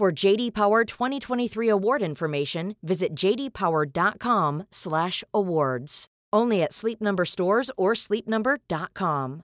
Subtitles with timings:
[0.00, 6.06] For JD Power 2023 award information, visit jdpower.com/awards.
[6.32, 9.42] Only at Sleep Number stores or sleepnumber.com.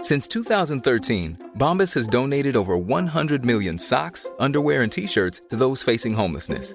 [0.00, 6.14] Since 2013, Bombas has donated over 100 million socks, underwear, and t-shirts to those facing
[6.14, 6.74] homelessness.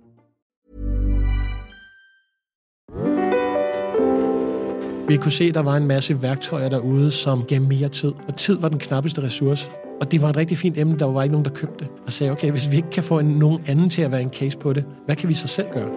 [5.11, 8.13] Vi kunne se, at der var en masse værktøjer derude, som gav mere tid.
[8.27, 9.71] Og tid var den knappeste ressource.
[10.01, 11.87] Og det var et rigtig fint emne, der var ikke nogen, der købte det.
[12.05, 14.33] Og sagde, okay, hvis vi ikke kan få en, nogen anden til at være en
[14.33, 15.89] case på det, hvad kan vi så selv gøre?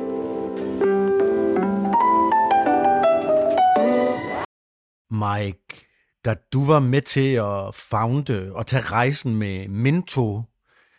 [5.10, 5.86] Mike,
[6.24, 10.42] da du var med til at founde og tage rejsen med Minto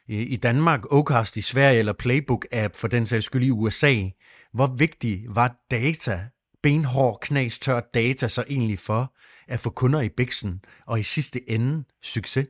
[0.07, 3.95] i i Danmark, Ocast i Sverige eller Playbook-app for den sags skyld i USA,
[4.53, 6.19] hvor vigtig var data,
[6.65, 9.13] benhård, knastør data så egentlig for
[9.47, 12.47] at få kunder i biksen og i sidste ende succes?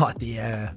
[0.00, 0.68] Oh, det er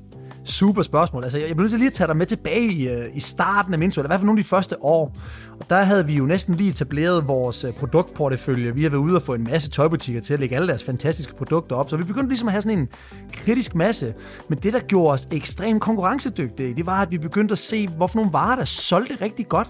[0.44, 1.24] super spørgsmål.
[1.24, 3.20] Altså, jeg jeg bliver nødt til lige at tage dig med tilbage i, øh, i
[3.20, 5.16] starten af Minto, eller i hvert fald nogle af de første år.
[5.60, 8.76] Og der havde vi jo næsten lige etableret vores øh, produktportefølje.
[8.76, 11.36] Vi har været ude og få en masse tøjbutikker til at lægge alle deres fantastiske
[11.36, 11.90] produkter op.
[11.90, 12.88] Så vi begyndte ligesom at have sådan en
[13.34, 14.14] kritisk masse.
[14.50, 18.16] Men det, der gjorde os ekstremt konkurrencedygtige, det var, at vi begyndte at se, hvorfor
[18.16, 19.68] nogle varer, der solgte rigtig godt.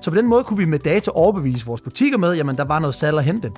[0.00, 2.78] Så på den måde kunne vi med data overbevise vores butikker med, jamen der var
[2.78, 3.50] noget salg at hente.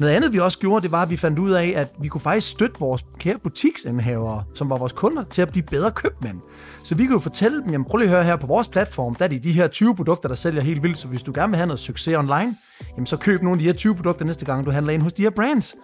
[0.00, 2.20] Noget andet vi også gjorde, det var, at vi fandt ud af, at vi kunne
[2.20, 6.40] faktisk støtte vores kære butiksindhavere, som var vores kunder, til at blive bedre købmænd.
[6.84, 9.14] Så vi kunne jo fortælle dem, jamen prøv lige at høre her på vores platform,
[9.14, 11.50] der er de, de her 20 produkter, der sælger helt vildt, så hvis du gerne
[11.50, 12.56] vil have noget succes online,
[12.96, 15.12] jamen så køb nogle af de her 20 produkter næste gang, du handler ind hos
[15.12, 15.74] de her brands.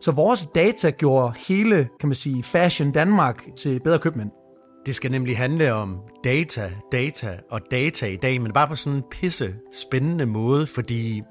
[0.00, 4.43] Så vores data gjorde hele, kan man sige, fashion Danmark til bedre købmænd.
[4.86, 8.96] Det skal nemlig handle om data, data og data i dag, men bare på sådan
[8.96, 11.22] en pisse spændende måde, fordi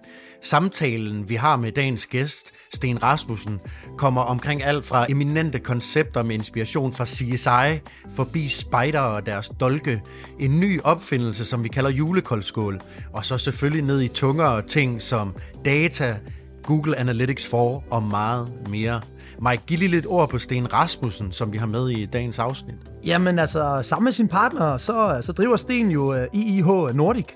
[0.41, 3.59] samtalen, vi har med dagens gæst, Sten Rasmussen,
[3.97, 10.01] kommer omkring alt fra eminente koncepter med inspiration fra CSI, forbi spider og deres dolke,
[10.39, 12.81] en ny opfindelse, som vi kalder julekoldskål,
[13.13, 16.19] og så selvfølgelig ned i tungere ting som data,
[16.63, 17.59] Google Analytics 4
[17.91, 19.01] og meget mere.
[19.41, 22.75] Mike, giv lige lidt ord på Sten Rasmussen, som vi har med i dagens afsnit.
[23.05, 27.27] Jamen altså, sammen med sin partner, så, så driver Sten jo øh, IIH Nordic,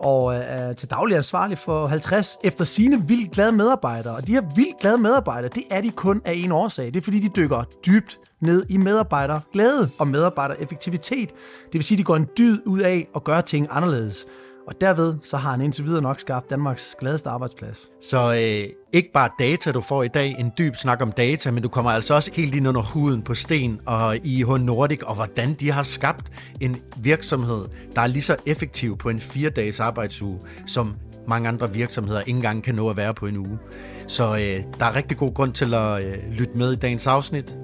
[0.00, 4.14] og øh, er til daglig ansvarlig for 50 efter sine vildt glade medarbejdere.
[4.14, 6.86] Og de her vildt glade medarbejdere, det er de kun af en årsag.
[6.86, 11.28] Det er fordi, de dykker dybt ned i medarbejderglæde og medarbejdereffektivitet.
[11.64, 14.26] Det vil sige, de går en dyd ud af at gøre ting anderledes.
[14.66, 17.88] Og derved så har han indtil videre nok skabt Danmarks gladeste arbejdsplads.
[18.02, 21.62] Så øh, ikke bare data, du får i dag, en dyb snak om data, men
[21.62, 25.54] du kommer altså også helt ind under huden på Sten og IH Nordic, og hvordan
[25.54, 30.94] de har skabt en virksomhed, der er lige så effektiv på en fire-dages arbejdsuge, som
[31.28, 33.58] mange andre virksomheder ikke engang kan nå at være på en uge.
[34.06, 37.56] Så øh, der er rigtig god grund til at øh, lytte med i dagens afsnit.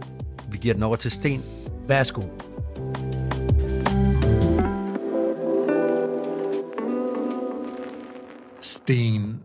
[0.50, 1.42] Vi giver den over til Sten.
[1.88, 2.22] Værsgo.
[8.62, 9.42] Sten,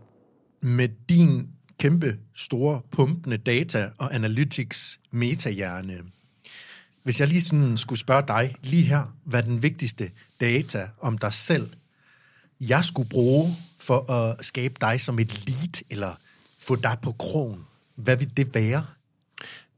[0.60, 1.48] med din
[1.78, 5.98] kæmpe store pumpende data og analytics metahjerne,
[7.02, 11.32] hvis jeg lige sådan skulle spørge dig lige her, hvad den vigtigste data om dig
[11.32, 11.68] selv,
[12.60, 16.14] jeg skulle bruge for at skabe dig som et lead, eller
[16.60, 17.64] få dig på krogen,
[17.94, 18.86] hvad vil det være?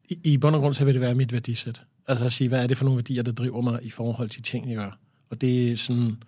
[0.08, 1.82] I, I bund og grund så vil det være mit værdisæt.
[2.06, 4.42] Altså at sige, hvad er det for nogle værdier, der driver mig i forhold til
[4.42, 4.98] ting, jeg gør.
[5.30, 6.22] Og det er sådan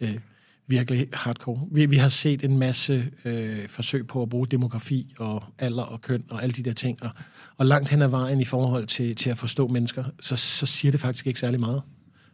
[0.00, 0.18] øh,
[0.66, 1.68] virkelig hardcore.
[1.70, 6.00] Vi, vi har set en masse øh, forsøg på at bruge demografi og alder og
[6.00, 7.02] køn og alle de der ting.
[7.02, 7.10] Og,
[7.56, 10.92] og langt hen ad vejen i forhold til, til at forstå mennesker, så, så siger
[10.92, 11.82] det faktisk ikke særlig meget.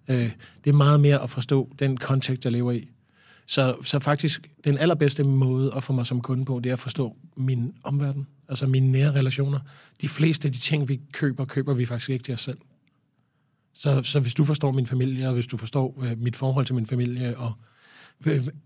[0.09, 0.31] Øh,
[0.65, 2.89] det er meget mere at forstå den kontekst, jeg lever i.
[3.47, 6.79] Så, så faktisk, den allerbedste måde at få mig som kunde på, det er at
[6.79, 9.61] forstå min omverden, altså mine nære relationer.
[10.01, 12.59] De fleste af de ting, vi køber, køber vi faktisk ikke til os selv.
[13.75, 16.75] Så, så hvis du forstår min familie, og hvis du forstår øh, mit forhold til
[16.75, 17.53] min familie, og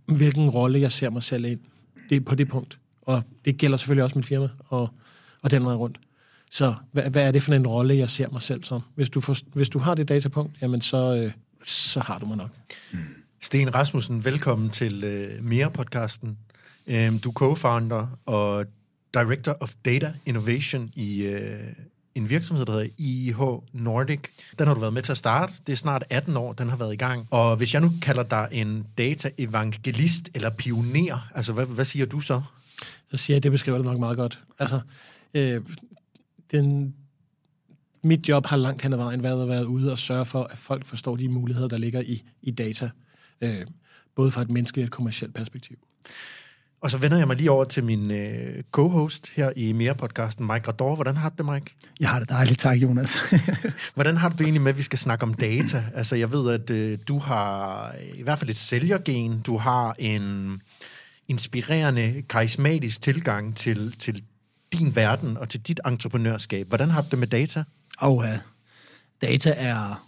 [0.07, 1.61] hvilken rolle jeg ser mig selv ind,
[2.11, 2.79] det, på det punkt.
[3.03, 4.91] Og det gælder selvfølgelig også mit firma, og,
[5.43, 6.01] og den vej rundt.
[6.51, 8.83] Så hvad, hvad er det for en rolle, jeg ser mig selv som?
[8.95, 11.33] Hvis du, for, hvis du har det datapunkt, jamen så, øh,
[11.65, 12.51] så har du mig nok.
[12.91, 13.01] Hmm.
[13.41, 16.39] Sten Rasmussen, velkommen til øh, Mere-podcasten.
[16.87, 18.67] Øhm, du er co-founder og
[19.15, 21.59] Director of Data Innovation i øh,
[22.15, 23.39] en virksomhed, der hedder IH
[23.73, 24.21] Nordic.
[24.59, 25.53] Den har du været med til at starte.
[25.67, 27.27] Det er snart 18 år, den har været i gang.
[27.31, 32.21] Og hvis jeg nu kalder dig en data-evangelist eller pioner, altså hvad, hvad siger du
[32.21, 32.43] så?
[33.11, 34.39] Så siger jeg, det beskriver det nok meget godt.
[34.59, 34.81] Altså,
[35.35, 35.61] øh,
[36.51, 36.95] den,
[38.03, 40.59] mit job har langt hen ad vejen været at være ude og sørge for, at
[40.59, 42.91] folk forstår de muligheder, der ligger i, i data.
[43.41, 43.67] Øh,
[44.15, 45.77] både fra et menneskeligt og et kommersielt perspektiv.
[46.83, 50.69] Og så vender jeg mig lige over til min øh, co-host her i Mere-podcasten, Mike
[50.69, 50.95] Rador.
[50.95, 51.75] Hvordan har du det, Mike?
[52.01, 53.19] Jeg har det dejligt, tak Jonas.
[53.95, 55.85] Hvordan har du det egentlig med, at vi skal snakke om data?
[55.95, 59.41] Altså, jeg ved, at øh, du har i hvert fald et sælgergen.
[59.41, 60.61] Du har en
[61.29, 64.25] inspirerende, karismatisk tilgang til, til
[64.73, 66.69] din verden og til dit entreprenørskab.
[66.69, 67.65] Hvordan har du det med data?
[67.99, 68.25] Og uh,
[69.23, 70.07] data er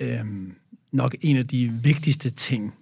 [0.00, 0.54] øhm,
[0.92, 2.74] nok en af de vigtigste ting,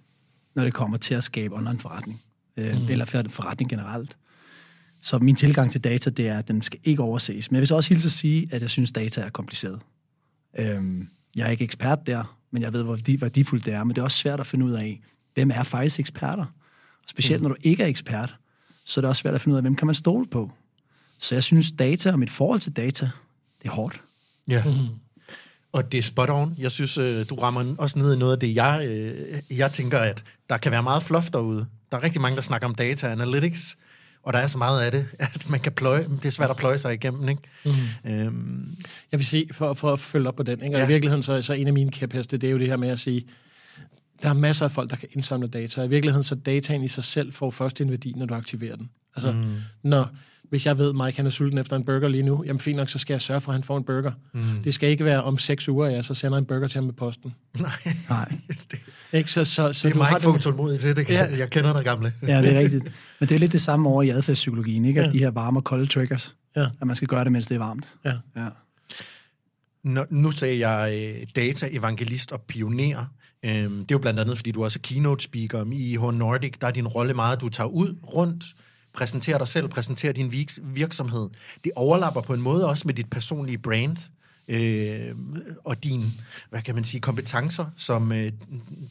[0.55, 2.21] når det kommer til at skabe online forretning.
[2.57, 2.87] Øh, mm.
[2.89, 4.17] Eller forretning generelt.
[5.01, 7.51] Så min tilgang til data, det er, at den skal ikke overses.
[7.51, 9.79] Men jeg vil så også hilse at sige, at jeg synes, at data er kompliceret.
[10.59, 13.83] Øhm, jeg er ikke ekspert der, men jeg ved, hvor værdifuldt det er.
[13.83, 15.01] Men det er også svært at finde ud af,
[15.33, 16.45] hvem er faktisk eksperter?
[17.03, 17.43] Og specielt mm.
[17.47, 18.35] når du ikke er ekspert,
[18.85, 20.51] så er det også svært at finde ud af, hvem kan man stole på?
[21.19, 23.09] Så jeg synes, data og mit forhold til data,
[23.61, 24.01] det er hårdt.
[24.47, 24.63] Ja.
[24.63, 24.87] Mm-hmm.
[25.71, 26.55] Og det er spot on.
[26.57, 29.99] Jeg synes, øh, du rammer også ned i noget af det, jeg, øh, jeg tænker,
[29.99, 31.65] at der kan være meget fluff derude.
[31.93, 33.77] Der er rigtig mange, der snakker om data analytics,
[34.23, 36.57] og der er så meget af det, at man kan pløje, det er svært at
[36.57, 37.29] pløje sig igennem.
[37.29, 37.41] Ikke?
[37.65, 38.11] Mm.
[38.11, 38.77] Øhm.
[39.11, 40.75] Jeg vil sige, for, for at følge op på den, ikke?
[40.75, 40.85] og ja.
[40.85, 42.99] i virkeligheden så, så en af mine kæpheste, det er jo det her med at
[42.99, 43.25] sige,
[44.23, 46.87] der er masser af folk, der kan indsamle data, og i virkeligheden så dataen i
[46.87, 48.89] sig selv får først en værdi, når du aktiverer den.
[49.15, 49.55] Altså, mm.
[49.83, 50.09] når,
[50.53, 52.77] hvis jeg ved, at Mike han er sulten efter en burger lige nu, jamen fint
[52.77, 54.11] nok, så skal jeg sørge for, at han får en burger.
[54.33, 54.41] Mm.
[54.63, 56.93] Det skal ikke være om seks uger, jeg så sender en burger til ham med
[56.93, 57.35] posten.
[57.59, 57.71] Nej.
[58.09, 58.31] Nej.
[59.13, 59.31] Ikke?
[59.31, 61.37] Så, så, så det er mig ikke få tålmodig til, det kan, ja.
[61.37, 62.13] jeg kender dig gamle.
[62.27, 62.83] ja, det er rigtigt.
[63.19, 65.01] Men det er lidt det samme over i adfærdspsykologien, ikke?
[65.01, 65.11] At ja.
[65.11, 66.67] de her varme og kolde triggers, ja.
[66.81, 67.93] at man skal gøre det, mens det er varmt.
[68.05, 68.13] Ja.
[68.35, 68.47] ja.
[69.83, 73.05] Nå, nu sagde jeg øh, data-evangelist og pioner.
[73.45, 76.53] Øhm, det er jo blandt andet, fordi du også er keynote-speaker i IH Nordic.
[76.61, 78.43] Der er din rolle meget, du tager ud rundt,
[78.93, 81.29] præsenterer dig selv, præsenterer din virksomhed.
[81.63, 83.97] Det overlapper på en måde også med dit personlige brand
[84.47, 85.15] øh,
[85.63, 88.31] og din, hvad kan man sige, kompetencer som øh,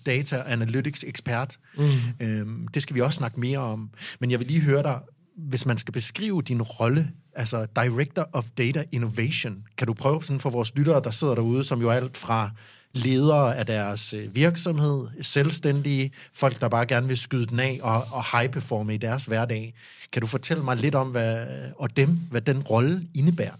[0.06, 1.58] data analytics ekspert.
[1.76, 1.90] Mm.
[2.20, 3.90] Øh, det skal vi også snakke mere om.
[4.20, 4.99] Men jeg vil lige høre dig,
[5.37, 10.40] hvis man skal beskrive din rolle, altså Director of Data Innovation, kan du prøve sådan
[10.40, 12.50] for vores lyttere, der sidder derude, som jo er alt fra
[12.92, 18.06] ledere af deres øh, virksomhed, selvstændige, folk, der bare gerne vil skyde den af og,
[18.10, 19.74] og high-performe i deres hverdag.
[20.12, 21.46] Kan du fortælle mig lidt om, hvad,
[21.76, 23.54] og dem, hvad den rolle indebærer?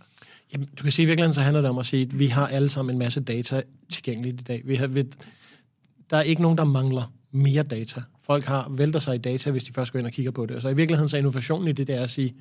[0.53, 2.27] Jamen, du kan sige, at i virkeligheden så handler det om at sige, at vi
[2.27, 4.63] har alle sammen en masse data tilgængeligt i dag.
[4.65, 5.05] Vi har, vi,
[6.11, 8.03] der er ikke nogen, der mangler mere data.
[8.23, 10.63] Folk har vælter sig i data, hvis de først går ind og kigger på det.
[10.63, 12.35] Så i virkeligheden så er innovationen i det, det er at sige,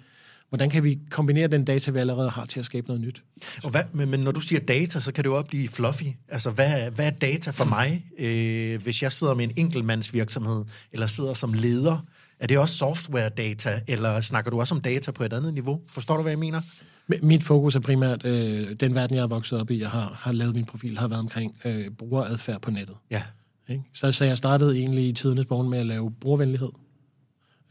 [0.51, 3.23] hvordan kan vi kombinere den data, vi allerede har, til at skabe noget nyt?
[3.63, 6.03] Og hvad, men, men når du siger data, så kan det jo også blive fluffy.
[6.27, 11.07] Altså, hvad, hvad er data for mig, øh, hvis jeg sidder med en enkeltmandsvirksomhed, eller
[11.07, 12.05] sidder som leder?
[12.39, 15.81] Er det også software-data, eller snakker du også om data på et andet niveau?
[15.87, 16.61] Forstår du, hvad jeg mener?
[17.21, 20.31] Mit fokus er primært øh, den verden, jeg er vokset op i, og har, har
[20.31, 22.97] lavet min profil, har været omkring øh, brugeradfærd på nettet.
[23.11, 23.23] Ja.
[23.69, 23.83] Ikke?
[23.93, 26.69] Så, så jeg startede egentlig i tidernes morgen med at lave brugervenlighed,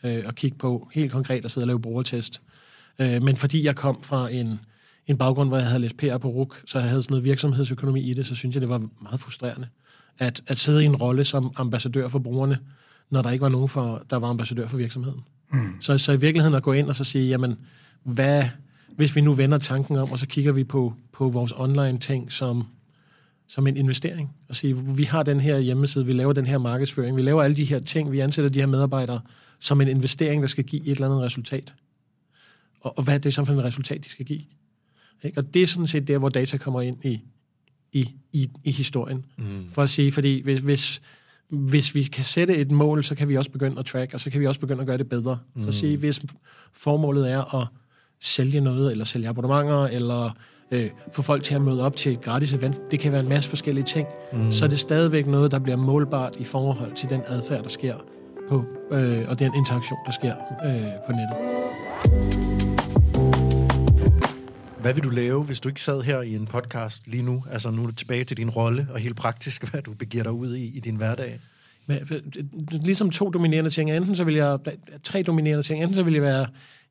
[0.02, 2.40] øh, og kigge på helt konkret at sidde og lave brugertest.
[2.42, 2.50] Øh,
[2.98, 4.60] men fordi jeg kom fra en,
[5.06, 8.00] en baggrund, hvor jeg havde læst PR på RUK, så jeg havde sådan noget virksomhedsøkonomi
[8.00, 9.66] i det, så synes jeg, det var meget frustrerende
[10.20, 12.58] at, at sidde i en rolle som ambassadør for brugerne,
[13.10, 15.20] når der ikke var nogen, for, der var ambassadør for virksomheden.
[15.52, 15.80] Mm.
[15.80, 17.58] Så, så i virkeligheden at gå ind og så sige, jamen,
[18.02, 18.44] hvad,
[18.96, 22.66] hvis vi nu vender tanken om, og så kigger vi på, på vores online-ting som,
[23.48, 27.16] som en investering, og sige, vi har den her hjemmeside, vi laver den her markedsføring,
[27.16, 29.20] vi laver alle de her ting, vi ansætter de her medarbejdere
[29.60, 31.72] som en investering, der skal give et eller andet resultat
[32.80, 34.42] og, og hvad er det så for et resultat, de skal give.
[35.22, 35.38] Ikke?
[35.38, 37.20] Og det er sådan set der, hvor data kommer ind i,
[37.92, 39.24] i, i, i historien.
[39.38, 39.70] Mm.
[39.70, 41.02] For at sige, fordi hvis, hvis,
[41.48, 44.30] hvis vi kan sætte et mål, så kan vi også begynde at track, og så
[44.30, 45.38] kan vi også begynde at gøre det bedre.
[45.54, 45.62] Mm.
[45.62, 46.20] Så at sige, hvis
[46.72, 47.66] formålet er at
[48.20, 50.36] sælge noget, eller sælge abonnementer, eller
[50.70, 53.28] øh, få folk til at møde op til et gratis event, det kan være en
[53.28, 54.52] masse forskellige ting, mm.
[54.52, 57.94] så er det stadigvæk noget, der bliver målbart i forhold til den adfærd, der sker
[58.48, 60.34] på, øh, og den interaktion, der sker
[60.64, 62.49] øh, på nettet.
[64.80, 67.44] Hvad vil du lave, hvis du ikke sad her i en podcast lige nu?
[67.50, 70.32] Altså nu er du tilbage til din rolle, og helt praktisk, hvad du begiver dig
[70.32, 71.40] ud i i din hverdag.
[71.86, 72.00] med,
[72.82, 73.90] ligesom to dominerende ting.
[73.90, 74.58] Enten så vil jeg,
[75.02, 75.82] tre dominerende ting.
[75.82, 76.46] Enten så vil jeg være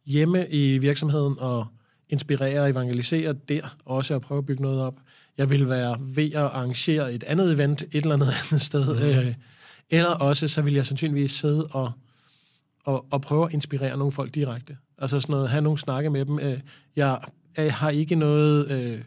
[0.06, 1.68] hjemme i virksomheden og
[2.10, 4.96] inspirere og evangelisere der, også at prøve at bygge noget op.
[5.38, 9.14] Jeg vil være ved at arrangere et andet event et eller andet andet sted.
[9.14, 9.28] Mm.
[9.28, 9.34] Øh,
[9.90, 11.92] eller også så vil jeg sandsynligvis sidde og,
[12.84, 14.78] og, og prøve at inspirere nogle folk direkte.
[14.98, 16.40] Altså sådan noget, have nogle snakke med dem.
[16.40, 16.60] Øh,
[16.96, 17.20] jeg,
[17.58, 19.02] jeg har ikke noget øh,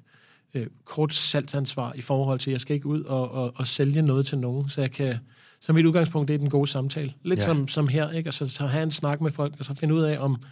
[0.55, 4.03] øh, kort salgsansvar i forhold til, at jeg skal ikke ud og, og, og sælge
[4.03, 5.17] noget til nogen, så jeg kan,
[5.61, 7.13] så mit udgangspunkt det er den gode samtale.
[7.23, 7.45] Lidt ja.
[7.45, 8.29] som, som her, ikke?
[8.29, 10.43] Altså, så have en snak med folk, og så finde ud af, om,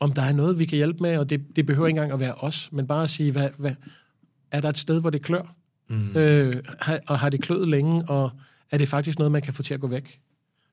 [0.00, 2.20] om der er noget, vi kan hjælpe med, og det, det behøver ikke engang at
[2.20, 3.74] være os, men bare at sige, hvad, hvad,
[4.50, 5.54] er der et sted, hvor det klør?
[5.88, 6.16] Mm.
[6.16, 6.56] Øh,
[7.06, 8.30] og har det kløet længe, og
[8.70, 10.20] er det faktisk noget, man kan få til at gå væk?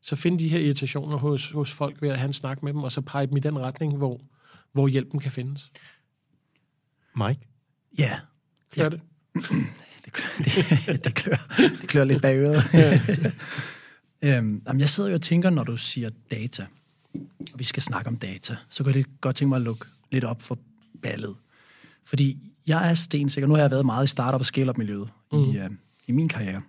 [0.01, 2.83] Så find de her irritationer hos, hos folk ved at have en snak med dem,
[2.83, 4.21] og så pege dem i den retning, hvor,
[4.73, 5.71] hvor hjælpen kan findes.
[7.15, 7.47] Mike?
[7.97, 8.19] Ja.
[8.71, 8.89] Klør ja.
[8.89, 9.01] det?
[10.05, 12.63] det, det, det, klør, det klør lidt bag øret.
[14.25, 16.65] øhm, jamen, jeg sidder jo og tænker, når du siger data,
[17.53, 20.23] og vi skal snakke om data, så kan det godt tænke mig at lukke lidt
[20.23, 20.59] op for
[21.01, 21.35] ballet.
[22.05, 25.39] Fordi jeg er stensikker, nu har jeg været meget i startup- og scale-up-miljøet mm.
[25.39, 25.71] i, uh,
[26.07, 26.61] i min karriere.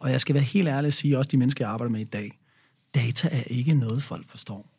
[0.00, 2.04] Og jeg skal være helt ærlig at sige, også de mennesker, jeg arbejder med i
[2.04, 2.38] dag,
[2.94, 4.73] data er ikke noget, folk forstår.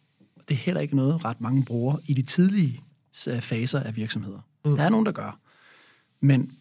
[0.48, 2.82] Det er heller ikke noget, ret mange bruger i de tidlige
[3.28, 4.40] øh, faser af virksomheder.
[4.66, 4.76] Mm.
[4.76, 5.40] Der er nogen, der gør.
[6.20, 6.52] Men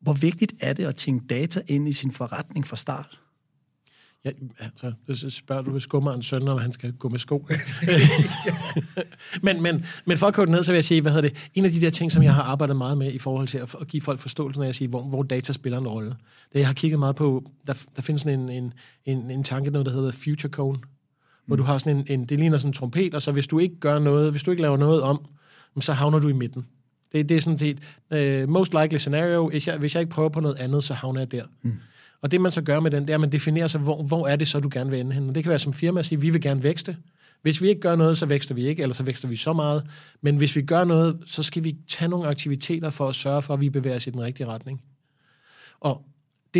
[0.00, 3.18] hvor vigtigt er det at tænke data ind i sin forretning fra start?
[4.24, 7.46] Ja, altså, så spørger du skummerens søn, om han skal gå med sko.
[9.42, 11.64] men, men, men for at køre ned, så vil jeg sige, hvad hedder det, en
[11.64, 13.86] af de der ting, som jeg har arbejdet meget med i forhold til at, at
[13.88, 16.16] give folk forståelse, når jeg siger, hvor, hvor data spiller en rolle.
[16.52, 18.72] Det jeg har kigget meget på, der, der findes sådan en, en,
[19.04, 20.78] en, en tanke, noget, der hedder future cone,
[21.48, 23.58] hvor du har sådan en, en, det ligner sådan en trompet, og så hvis du
[23.58, 25.24] ikke gør noget, hvis du ikke laver noget om,
[25.80, 26.66] så havner du i midten.
[27.12, 27.78] Det, det er sådan set,
[28.10, 31.20] uh, most likely scenario, hvis jeg, hvis jeg ikke prøver på noget andet, så havner
[31.20, 31.44] jeg der.
[31.62, 31.72] Mm.
[32.22, 34.28] Og det man så gør med den, det er, at man definerer sig, hvor, hvor
[34.28, 35.28] er det så, du gerne vil ende hen.
[35.28, 36.96] Og det kan være som firma at sige, vi vil gerne vækste.
[37.42, 39.84] Hvis vi ikke gør noget, så vækster vi ikke, eller så vækster vi så meget.
[40.20, 43.54] Men hvis vi gør noget, så skal vi tage nogle aktiviteter for at sørge for,
[43.54, 44.80] at vi bevæger os i den rigtige retning.
[45.80, 46.02] Og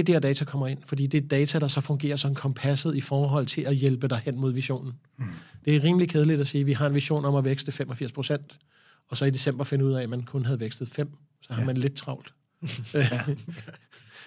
[0.03, 2.97] det er der, data kommer ind, fordi det er data, der så fungerer som kompasset
[2.97, 4.93] i forhold til at hjælpe dig hen mod visionen.
[5.17, 5.25] Mm.
[5.65, 8.13] Det er rimelig kedeligt at sige, at vi har en vision om at vækste 85
[8.13, 8.59] procent,
[9.09, 11.11] og så i december finde ud af, at man kun havde vækstet 5,
[11.43, 11.67] så har ja.
[11.67, 12.35] man lidt travlt.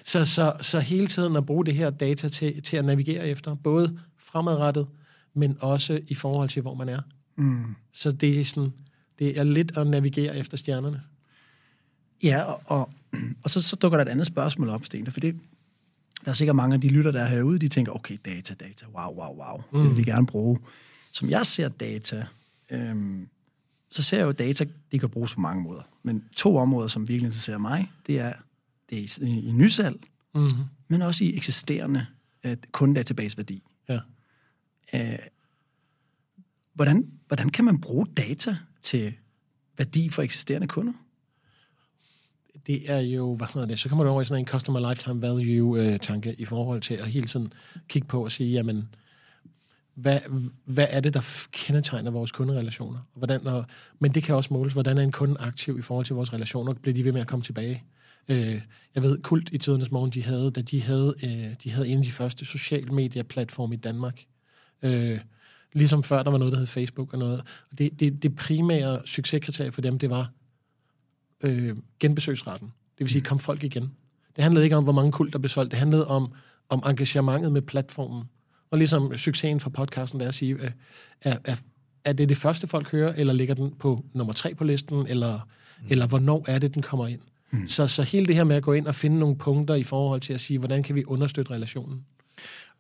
[0.04, 3.56] Så, så, så hele tiden at bruge det her data til, til at navigere efter,
[3.56, 4.88] både fremadrettet,
[5.34, 7.02] men også i forhold til, hvor man er.
[7.36, 7.76] Mm.
[7.94, 8.74] Så det er, sådan,
[9.20, 11.02] det er lidt at navigere efter stjernerne.
[12.24, 12.94] Ja, og, og,
[13.44, 15.40] og så, så dukker der et andet spørgsmål op, Sten, for det,
[16.26, 18.86] der er sikkert mange af de lytter, der er herude, de tænker, okay, data, data,
[18.96, 19.80] wow, wow, wow, mm.
[19.80, 20.60] det vil vi gerne bruge.
[21.12, 22.26] Som jeg ser data,
[22.70, 23.28] øhm,
[23.92, 25.82] så ser jeg jo data, det kan bruges på mange måder.
[26.04, 28.34] Men to områder, som virkelig interesserer mig, det er
[28.92, 30.00] det er i, i nysalg,
[30.36, 30.64] mm-hmm.
[30.88, 32.06] men også i eksisterende
[32.46, 33.64] uh, kundedatabaseværdi.
[33.90, 34.00] Ja.
[34.94, 35.26] Uh,
[36.74, 39.14] hvordan, hvordan kan man bruge data til
[39.78, 40.94] værdi for eksisterende kunder?
[42.68, 45.22] Det er jo, hvad hedder det, så kommer du over i sådan en customer lifetime
[45.22, 47.54] value-tanke øh, i forhold til at hele tiden
[47.88, 48.90] kigge på og sige, jamen,
[49.96, 50.20] hvad,
[50.66, 53.00] hvad er det, der kendetegner vores kunderelationer?
[53.16, 53.66] Hvordan, og,
[54.00, 56.74] men det kan også måles, hvordan er en kunde aktiv i forhold til vores relationer?
[56.74, 57.84] Bliver de ved med at komme tilbage?
[58.28, 58.62] Øh,
[58.96, 61.98] jeg ved, Kult i tidernes morgen, de havde, da de havde, øh, de havde en
[61.98, 64.26] af de første social media-platforme i Danmark.
[64.82, 65.20] Øh,
[65.74, 67.40] ligesom før, der var noget, der hed Facebook og noget.
[67.72, 70.32] Og det, det, det primære succeskriterie for dem, det var
[71.44, 72.68] øh, genbesøgsretten.
[72.68, 73.92] Det vil sige, kom folk igen.
[74.36, 75.72] Det handlede ikke om, hvor mange kult, der blev solgt.
[75.72, 76.34] Det handlede om,
[76.70, 78.24] om engagementet med platformen.
[78.72, 80.72] Og ligesom succesen for podcasten, der er at sige, øh,
[81.22, 81.56] er, er,
[82.06, 85.40] er det det første, folk hører, eller ligger den på nummer tre på listen, eller,
[85.80, 85.88] mm.
[85.90, 87.22] eller hvornår er det, den kommer ind?
[87.52, 87.68] Mm.
[87.68, 90.22] Så, så hele det her med at gå ind og finde nogle punkter i forhold
[90.22, 92.06] til at sige, hvordan kan vi understøtte relationen?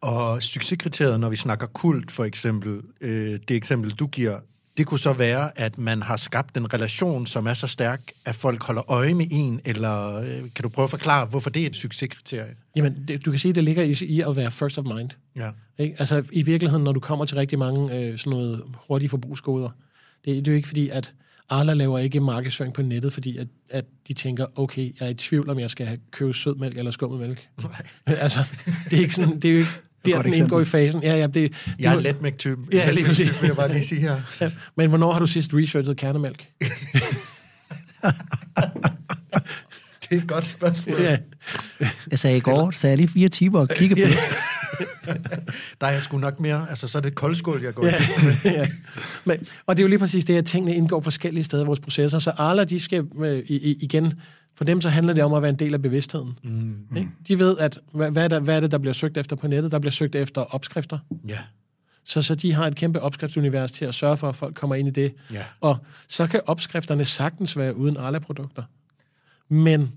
[0.01, 4.39] Og succeskriteriet, når vi snakker kult for eksempel, øh, det eksempel, du giver,
[4.81, 8.35] det kunne så være, at man har skabt en relation, som er så stærk, at
[8.35, 11.65] folk holder øje med en, eller øh, kan du prøve at forklare, hvorfor det er
[11.65, 12.55] et succeskriterie?
[12.75, 15.09] Jamen, det, du kan sige, at det ligger i, i at være first of mind.
[15.35, 15.49] Ja.
[15.77, 15.95] Ikke?
[15.99, 19.69] Altså, i virkeligheden, når du kommer til rigtig mange øh, sådan noget hurtige forbrugsgoder,
[20.25, 21.13] det, det er jo ikke fordi, at
[21.49, 25.13] Arla laver ikke markedsføring på nettet, fordi at, at de tænker, okay, jeg er i
[25.13, 27.47] tvivl, om jeg skal have købe sødmælk eller skummelmælk.
[27.63, 28.15] Nej.
[28.25, 28.39] altså,
[28.89, 29.71] det er ikke sådan, det er jo ikke
[30.05, 31.03] der, den indgår i fasen.
[31.03, 32.67] Ja, ja, det, det, jeg er let med typen.
[32.71, 33.41] Ja, lige præcis.
[33.41, 34.21] vil jeg bare lige sige her.
[34.41, 36.45] Ja, men hvornår har du sidst researchet kernemælk?
[40.01, 41.01] det er et godt spørgsmål.
[41.01, 41.17] Ja.
[42.11, 44.01] Jeg sagde i går, så jeg lige fire timer og kigge på
[45.81, 47.93] Der er jeg sgu nok mere, altså så er det koldskål, jeg går ja.
[48.59, 48.67] ja.
[49.25, 51.79] Men, og det er jo lige præcis det, at tingene indgår forskellige steder i vores
[51.79, 52.19] processer.
[52.19, 54.13] Så Arla, de skal øh, i, igen
[54.61, 56.39] For dem så handler det om at være en del af bevidstheden.
[56.43, 56.97] Mm.
[56.97, 57.09] Ikke?
[57.27, 59.47] De ved, at hvad, hvad, er der, hvad er det, der bliver søgt efter på
[59.47, 59.71] nettet?
[59.71, 60.99] Der bliver søgt efter opskrifter.
[61.27, 61.37] Ja.
[62.03, 64.87] Så, så de har et kæmpe opskriftsunivers til at sørge for, at folk kommer ind
[64.87, 65.13] i det.
[65.33, 65.43] Ja.
[65.61, 65.77] Og
[66.07, 68.63] så kan opskrifterne sagtens være uden Arla-produkter.
[69.49, 69.91] Men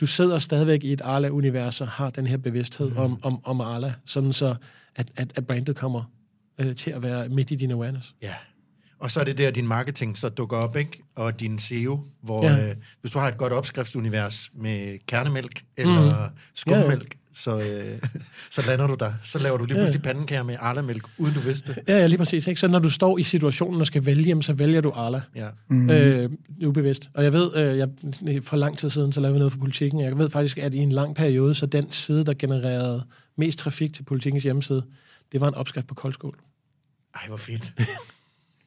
[0.00, 2.96] du sidder stadigvæk i et Arla-univers og har den her bevidsthed mm.
[2.96, 4.54] om, om, om Arla, sådan så
[4.96, 6.02] at, at, at brandet kommer
[6.58, 8.14] øh, til at være midt i din awareness.
[8.22, 8.34] Ja.
[8.98, 11.02] Og så er det der, din marketing så dukker op, ikke?
[11.14, 12.68] Og din SEO, hvor Ja.
[12.68, 16.36] øh, hvis du har et godt opskriftsunivers med kernemælk eller mm.
[16.54, 17.98] skummælk, så, øh,
[18.56, 19.12] så lander du der.
[19.22, 21.82] Så laver du lige pludselig pandekager med arlamælk, uden du vidste det.
[21.88, 22.46] Ja, ja, lige præcis.
[22.46, 22.60] Ikke?
[22.60, 25.20] Så når du står i situationen og skal vælge, så vælger du Arla.
[25.34, 25.48] Ja.
[25.68, 25.90] Mm.
[25.90, 26.30] Øh,
[26.66, 27.10] ubevidst.
[27.14, 27.88] Og jeg ved, øh, jeg,
[28.42, 30.00] for lang tid siden, så lavede vi noget for politikken.
[30.00, 33.04] Jeg ved faktisk, at i en lang periode, så den side, der genererede
[33.36, 34.84] mest trafik til politikens hjemmeside,
[35.32, 36.38] det var en opskrift på koldskål.
[37.14, 37.72] Ej, hvor fedt.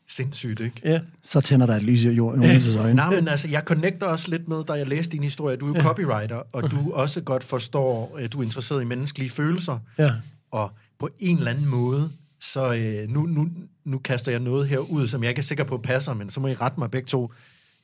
[0.09, 0.81] Sindssygt, ikke?
[0.83, 0.99] Ja.
[1.25, 2.93] Så tænder der et lys i Jonas' øjne.
[2.93, 5.57] Nej, men altså, jeg connecter også lidt med, da jeg læste din historie.
[5.57, 9.29] Du er jo copywriter, og du også godt forstår, at du er interesseret i menneskelige
[9.29, 9.79] følelser.
[9.97, 10.11] Ja.
[10.51, 12.09] Og på en eller anden måde,
[12.41, 13.49] så øh, nu, nu,
[13.85, 16.39] nu kaster jeg noget her ud, som jeg ikke er sikker på passer, men så
[16.39, 17.31] må I rette mig begge to.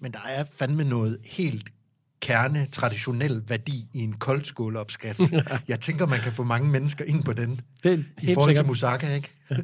[0.01, 1.69] Men der er fandme noget helt
[2.21, 5.19] kerne, traditionel værdi i en koldskåleopskrift.
[5.67, 7.61] jeg tænker, man kan få mange mennesker ind på den.
[7.83, 8.63] Det er I forhold sikkert.
[8.63, 9.29] til Musaka, ikke?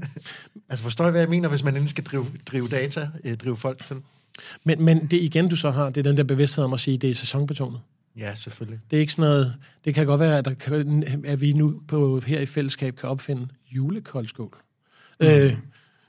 [0.69, 3.57] altså forstår I, hvad jeg mener, hvis man endelig skal drive, drive data, øh, drive
[3.57, 3.97] folk til?
[4.63, 6.95] Men, men det igen, du så har, det er den der bevidsthed om at sige,
[6.95, 7.79] at det er sæsonbetonet.
[8.17, 8.79] Ja, selvfølgelig.
[8.91, 9.55] Det er ikke sådan noget...
[9.85, 13.09] Det kan godt være, at, der kan, at vi nu på, her i fællesskab kan
[13.09, 14.57] opfinde julekoldskål.
[15.19, 15.27] Mm.
[15.27, 15.57] Øh,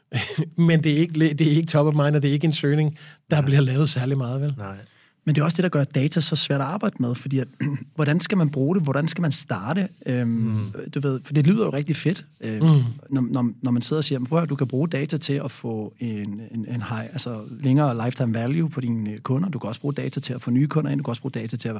[0.68, 2.52] men det er, ikke, det er ikke top of mind, og det er ikke en
[2.52, 2.98] søgning,
[3.30, 3.42] der ja.
[3.42, 4.54] bliver lavet særlig meget, vel?
[4.58, 4.76] Nej.
[5.24, 7.48] Men det er også det, der gør data så svært at arbejde med, fordi at,
[7.94, 8.82] hvordan skal man bruge det?
[8.82, 9.88] Hvordan skal man starte?
[10.06, 10.72] Øhm, mm.
[10.94, 12.82] Du ved, for det lyder jo rigtig fedt, øhm, mm.
[13.10, 15.50] når, når, når man sidder og siger, prøv at du kan bruge data til at
[15.50, 19.48] få en, en, en high, altså længere lifetime value på dine øh, kunder.
[19.48, 21.00] Du kan også bruge data til at få nye kunder ind.
[21.00, 21.76] Du kan også bruge data til at,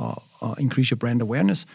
[0.00, 1.66] at, at increase your brand awareness.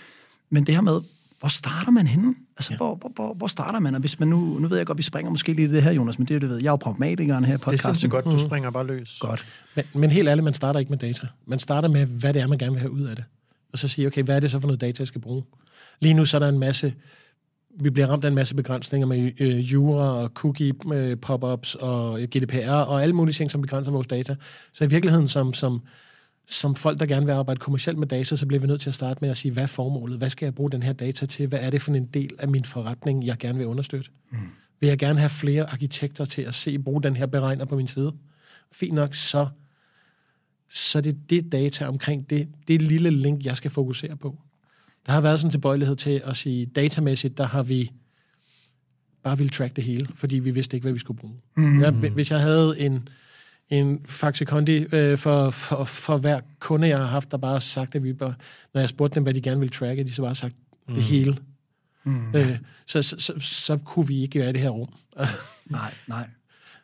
[0.50, 1.02] Men det her med,
[1.46, 2.36] hvor starter man henne?
[2.58, 2.78] Altså, ja.
[2.78, 3.96] hvor, hvor, hvor, hvor starter man?
[3.96, 5.92] Og hvis man nu, nu ved jeg godt, vi springer måske lige i det her,
[5.92, 7.66] Jonas, men det er jo, du ved, jeg er jo pragmatikeren her i Det er
[7.66, 7.88] podcasten.
[7.88, 9.18] sindssygt godt, du springer bare løs.
[9.20, 9.46] Godt.
[9.76, 11.28] Men, men helt ærligt, man starter ikke med data.
[11.48, 13.26] Man starter med, hvad det er, man gerne vil have ud af det.
[13.72, 15.44] Og så sige, okay, hvad er det så for noget data, jeg skal bruge?
[16.00, 16.94] Lige nu så er der en masse...
[17.80, 22.20] Vi bliver ramt af en masse begrænsninger med øh, jura og cookie øh, pop-ups og
[22.20, 24.36] GDPR og alle mulige ting, som begrænser vores data.
[24.74, 25.82] Så i virkeligheden, som, som,
[26.48, 28.96] som folk, der gerne vil arbejde kommercielt med data, så bliver vi nødt til at
[28.96, 30.18] starte med at sige, hvad er formålet?
[30.18, 31.48] Hvad skal jeg bruge den her data til?
[31.48, 34.12] Hvad er det for en del af min forretning, jeg gerne vil understøtte?
[34.32, 34.38] Mm.
[34.80, 37.88] Vil jeg gerne have flere arkitekter til at se bruge den her beregner på min
[37.88, 38.14] side?
[38.72, 39.48] Fint nok, så
[40.70, 44.42] så det er det data omkring det, det lille link, jeg skal fokusere på.
[45.06, 47.92] Der har været sådan en tilbøjelighed til at sige, datamæssigt, der har vi
[49.24, 51.36] bare ville track det hele, fordi vi vidste ikke, hvad vi skulle bruge.
[51.58, 51.82] Mm.
[51.82, 53.08] Jeg, hvis jeg havde en,
[53.70, 57.96] en Faxe Kondi øh, for, for, for hver kunde, jeg har haft, der bare sagt,
[57.96, 58.34] at vi bare,
[58.74, 60.56] når jeg spurgte dem, hvad de gerne ville tracke, de så bare sagt
[60.88, 60.94] mm.
[60.94, 61.38] det hele.
[62.04, 62.36] Mm.
[62.36, 64.90] Øh, så, så, så, så kunne vi ikke være i det her rum.
[65.18, 66.28] Altså, Nej, nej.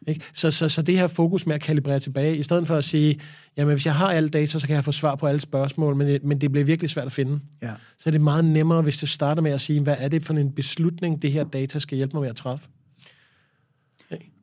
[0.07, 0.21] ikke?
[0.33, 3.19] Så, så, så det her fokus med at kalibrere tilbage, i stedet for at sige,
[3.57, 6.07] jamen hvis jeg har alle data, så kan jeg få svar på alle spørgsmål, men
[6.07, 7.39] det, men det bliver virkelig svært at finde.
[7.61, 7.71] Ja.
[7.97, 10.33] Så er det meget nemmere, hvis det starter med at sige, hvad er det for
[10.33, 12.67] en beslutning, det her data skal hjælpe mig med at træffe?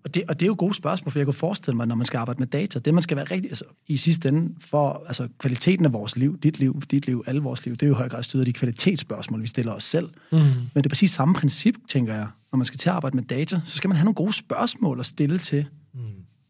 [0.04, 2.06] Og det, og det er jo gode spørgsmål, for jeg kunne forestille mig, når man
[2.06, 5.28] skal arbejde med data, det man skal være rigtig, altså i sidste ende, for altså,
[5.38, 7.96] kvaliteten af vores liv, dit liv, dit liv, alle vores liv, det er jo i
[7.96, 10.10] høj grad styret af de kvalitetsspørgsmål, vi stiller os selv.
[10.32, 10.38] Mm.
[10.38, 12.26] Men det er præcis samme princip, tænker jeg.
[12.52, 15.00] Når man skal til at arbejde med data, så skal man have nogle gode spørgsmål
[15.00, 16.00] at stille til, mm.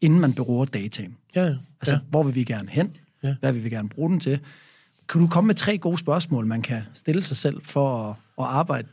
[0.01, 1.15] inden man beror dataen.
[1.35, 1.55] Ja, ja.
[1.81, 1.99] Altså, ja.
[2.09, 2.97] hvor vil vi gerne hen?
[3.23, 3.35] Ja.
[3.39, 4.39] Hvad vil vi gerne bruge den til?
[5.09, 8.45] Kan du komme med tre gode spørgsmål, man kan stille sig selv for at, at
[8.45, 8.87] arbejde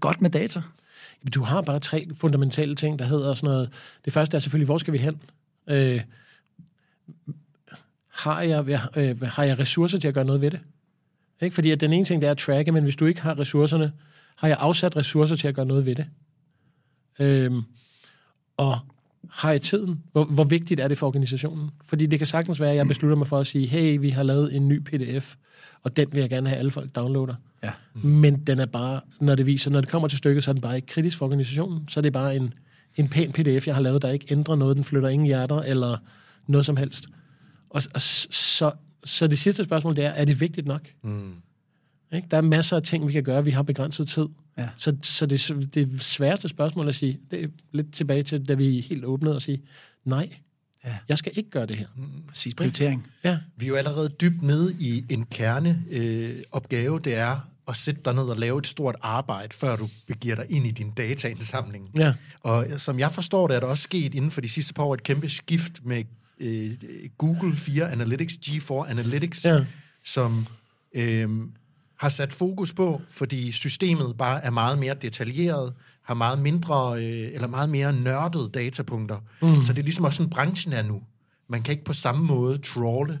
[0.00, 0.62] godt med data?
[1.34, 3.72] Du har bare tre fundamentale ting, der hedder sådan noget.
[4.04, 5.20] Det første er selvfølgelig, hvor skal vi hen?
[5.66, 6.00] Øh,
[8.10, 10.60] har, jeg, øh, har jeg ressourcer til at gøre noget ved det?
[11.40, 11.54] Ikke?
[11.54, 13.92] Fordi at den ene ting, det er at tracke, men hvis du ikke har ressourcerne,
[14.36, 16.06] har jeg afsat ressourcer til at gøre noget ved det?
[17.18, 17.52] Øh,
[18.56, 18.78] og
[19.30, 20.02] har jeg tiden?
[20.12, 21.70] Hvor, hvor vigtigt er det for organisationen?
[21.84, 24.22] Fordi det kan sagtens være, at jeg beslutter mig for at sige, hey, vi har
[24.22, 25.34] lavet en ny pdf,
[25.82, 27.34] og den vil jeg gerne have, alle folk downloader.
[27.66, 27.72] Ja.
[28.08, 30.62] Men den er bare, når det viser, når det kommer til stykket, så er den
[30.62, 31.88] bare ikke kritisk for organisationen.
[31.88, 32.54] Så er det bare en,
[32.96, 35.96] en pæn pdf, jeg har lavet, der ikke ændrer noget, den flytter ingen hjerter, eller
[36.46, 37.06] noget som helst.
[37.70, 38.72] Og, og så,
[39.04, 40.88] så det sidste spørgsmål, det er, er det vigtigt nok?
[41.02, 41.34] Mm.
[42.12, 42.28] Ikke?
[42.30, 44.26] Der er masser af ting, vi kan gøre, vi har begrænset tid.
[44.58, 44.68] Ja.
[44.76, 48.80] Så, så det, det sværeste spørgsmål at sige, det er lidt tilbage til, da vi
[48.80, 49.62] helt åbnede og sige,
[50.04, 50.28] nej,
[50.84, 50.96] Ja.
[51.08, 51.86] jeg skal ikke gøre det her.
[52.28, 53.06] Præcis, prioritering.
[53.24, 57.00] Ja, Vi er jo allerede dybt nede i en kerneopgave, øh, opgave.
[57.04, 60.46] det er at sætte dig ned og lave et stort arbejde, før du begiver dig
[60.48, 61.90] ind i din dataindsamling.
[61.98, 62.14] Ja.
[62.40, 64.94] Og som jeg forstår det, er der også sket inden for de sidste par år
[64.94, 66.04] et kæmpe skift med
[66.40, 66.70] øh,
[67.18, 69.64] Google 4 Analytics, G4 Analytics, Ja.
[70.04, 70.46] som
[70.94, 71.28] øh,
[71.98, 77.34] har sat fokus på, fordi systemet bare er meget mere detaljeret, har meget mindre, øh,
[77.34, 79.18] eller meget mere nørdede datapunkter.
[79.42, 79.62] Mm.
[79.62, 81.02] Så det er ligesom også sådan, branchen er nu.
[81.48, 83.20] Man kan ikke på samme måde trawle.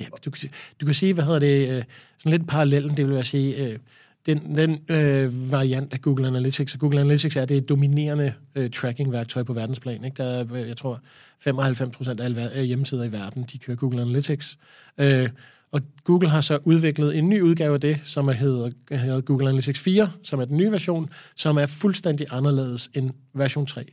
[0.00, 1.82] Ja, du, kan, du kan sige, hvad hedder det, øh,
[2.18, 3.78] sådan lidt parallellen, det vil jeg sige, øh,
[4.26, 9.42] den, den øh, variant af Google Analytics, og Google Analytics er det dominerende øh, tracking-værktøj
[9.42, 10.04] på verdensplan.
[10.04, 10.22] Ikke?
[10.22, 11.00] Der er, øh, jeg tror,
[11.40, 14.58] 95 procent af alle øh, hjemmesider i verden, de kører Google Analytics.
[14.98, 15.28] Øh,
[15.72, 19.80] og Google har så udviklet en ny udgave af det, som hedder, hedder Google Analytics
[19.80, 23.84] 4, som er den nye version, som er fuldstændig anderledes end version 3.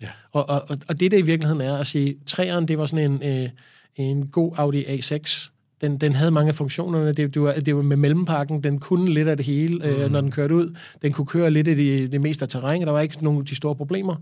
[0.00, 0.08] Ja.
[0.32, 3.42] Og, og, og det, det i virkeligheden er at sige, 3'eren, det var sådan en,
[3.44, 3.48] øh,
[3.96, 5.50] en god Audi A6,
[5.80, 7.12] den, den havde mange af funktionerne.
[7.12, 8.62] Det, det, var, det var med mellempakken.
[8.62, 9.84] Den kunne lidt af det hele, mm.
[9.84, 10.76] øh, når den kørte ud.
[11.02, 12.86] Den kunne køre lidt af det, det meste af terrænet.
[12.86, 14.16] Der var ikke nogen af de store problemer.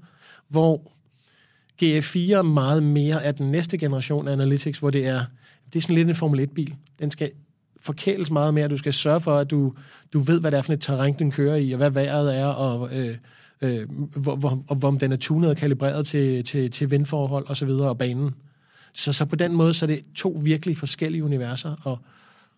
[0.48, 0.82] Hvor
[1.82, 5.20] GF4 meget mere af den næste generation af Analytics, hvor det er,
[5.72, 6.74] det er sådan lidt en Formel 1-bil.
[6.98, 7.30] Den skal
[7.80, 8.68] forkæles meget mere.
[8.68, 9.74] Du skal sørge for, at du,
[10.12, 12.46] du ved, hvad det er for et terræn, den kører i, og hvad vejret er,
[12.46, 13.16] og, øh,
[13.60, 17.56] øh, hvor, hvor, hvor den er tunet og kalibreret til, til, til vindforhold osv., og,
[17.56, 18.34] så videre, og banen.
[18.98, 21.98] Så, så på den måde, så er det to virkelig forskellige universer, og,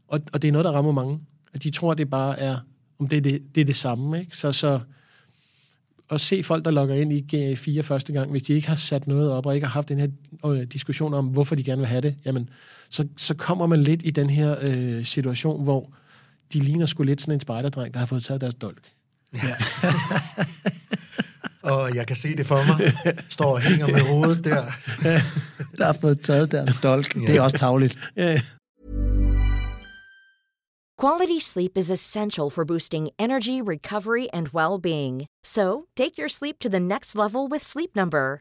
[0.09, 1.21] og, og det er noget, der rammer mange.
[1.53, 2.59] At de tror, det bare er,
[2.99, 4.21] om det er det, det, er det samme.
[4.21, 4.37] Ikke?
[4.37, 4.81] Så, så
[6.11, 9.07] at se folk, der logger ind i G4 første gang, hvis de ikke har sat
[9.07, 10.09] noget op, og ikke har haft den her
[10.47, 12.51] øh, diskussion om, hvorfor de gerne vil have det, jamen,
[12.91, 15.93] så, så kommer man lidt i den her øh, situation, hvor
[16.53, 18.83] de ligner sgu lidt sådan en spejderdreng, der har fået taget deres dolk.
[19.33, 19.39] Ja.
[21.63, 22.93] og jeg kan se det for mig.
[23.29, 24.65] Står og hænger med hovedet der.
[25.79, 27.15] der har fået taget deres dolk.
[27.15, 27.99] Det er også tavligt.
[31.01, 35.27] Quality sleep is essential for boosting energy, recovery, and well-being.
[35.43, 38.41] So, take your sleep to the next level with Sleep Number.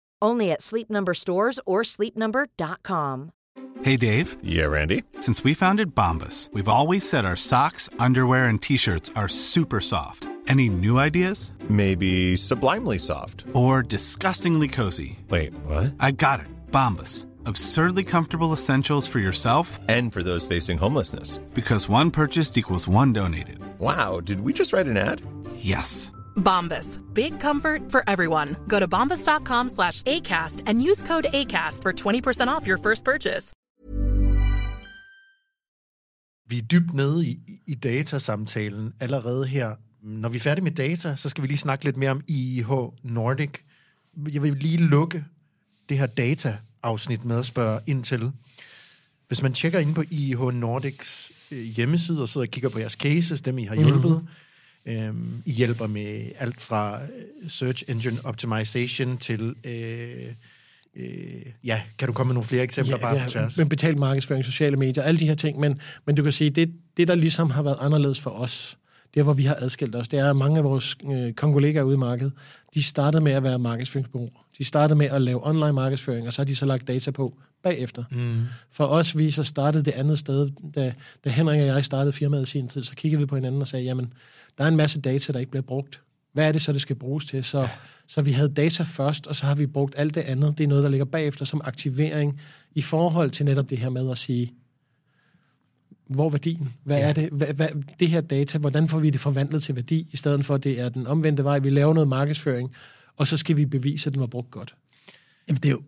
[0.21, 3.31] Only at Sleep Number stores or sleepnumber.com.
[3.83, 4.37] Hey Dave.
[4.43, 5.03] Yeah, Randy.
[5.21, 10.27] Since we founded Bombus, we've always said our socks, underwear, and t-shirts are super soft.
[10.47, 11.53] Any new ideas?
[11.69, 15.19] Maybe sublimely soft or disgustingly cozy.
[15.29, 15.93] Wait, what?
[15.99, 16.47] I got it.
[16.71, 21.39] Bombus Absurdly comfortable essentials for yourself and for those facing homelessness.
[21.53, 23.59] Because one purchased equals one donated.
[23.79, 25.21] Wow, did we just write an ad?
[25.55, 26.11] Yes.
[26.35, 26.99] Bombas.
[27.13, 28.55] Big comfort for everyone.
[28.67, 33.53] Go to bombas.com slash ACAST and use code ACAST for 20% off your first purchase.
[36.51, 39.75] Vi er dybt nede i, i datasamtalen allerede her.
[40.01, 42.69] Når vi er færdige med data, så skal vi lige snakke lidt mere om IIH
[43.03, 43.49] Nordic.
[44.33, 45.25] Jeg vil lige lukke
[45.89, 48.31] det her data afsnit med at spørge ind til.
[49.27, 52.93] Hvis man tjekker ind på IH Nordics øh, hjemmeside og sidder og kigger på jeres
[52.93, 54.27] cases, dem I har hjulpet, mm.
[54.85, 59.55] Øhm, I hjælper med alt fra øh, search engine optimization til...
[59.63, 60.33] Øh,
[60.95, 63.57] Øh, ja, kan du komme med nogle flere eksempler ja, bare ja, på tværs?
[63.57, 66.73] Med betalt markedsføring, sociale medier, alle de her ting, men, men du kan sige, det,
[66.97, 68.77] det der ligesom har været anderledes for os,
[69.13, 71.93] det hvor vi har adskilt os, det er, at mange af vores øh, kongolegaer ude
[71.93, 72.33] i markedet,
[72.73, 74.45] de startede med at være markedsføringsbureauer.
[74.57, 77.37] De startede med at lave online markedsføring, og så har de så lagt data på
[77.63, 78.03] bagefter.
[78.11, 78.45] Mm.
[78.71, 80.93] For os, vi så startede det andet sted, da,
[81.25, 83.67] da Henrik og jeg startede firmaet i sin tid, så kiggede vi på hinanden og
[83.67, 84.13] sagde, jamen,
[84.57, 86.01] der er en masse data, der ikke bliver brugt.
[86.33, 87.43] Hvad er det så, det skal bruges til?
[87.43, 87.67] Så,
[88.07, 90.57] så vi havde data først, og så har vi brugt alt det andet.
[90.57, 92.41] Det er noget, der ligger bagefter som aktivering
[92.75, 94.53] i forhold til netop det her med at sige,
[96.07, 96.73] hvor er værdien?
[96.83, 97.09] Hvad ja.
[97.09, 97.29] er det?
[97.31, 97.67] Hvad, hvad,
[97.99, 100.79] det her data, hvordan får vi det forvandlet til værdi, i stedet for, at det
[100.79, 101.59] er den omvendte vej.
[101.59, 102.73] Vi laver noget markedsføring,
[103.17, 104.75] og så skal vi bevise, at den var brugt godt.
[105.47, 105.81] Jamen, det er jo,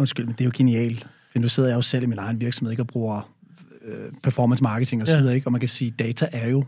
[0.00, 1.06] undskyld, men det er jo genialt.
[1.32, 3.32] For nu sidder jeg jo selv i min egen virksomhed, ikke, og bruger
[3.84, 5.46] øh, performance marketing og så videre, ikke?
[5.46, 6.64] Og man kan sige, data er jo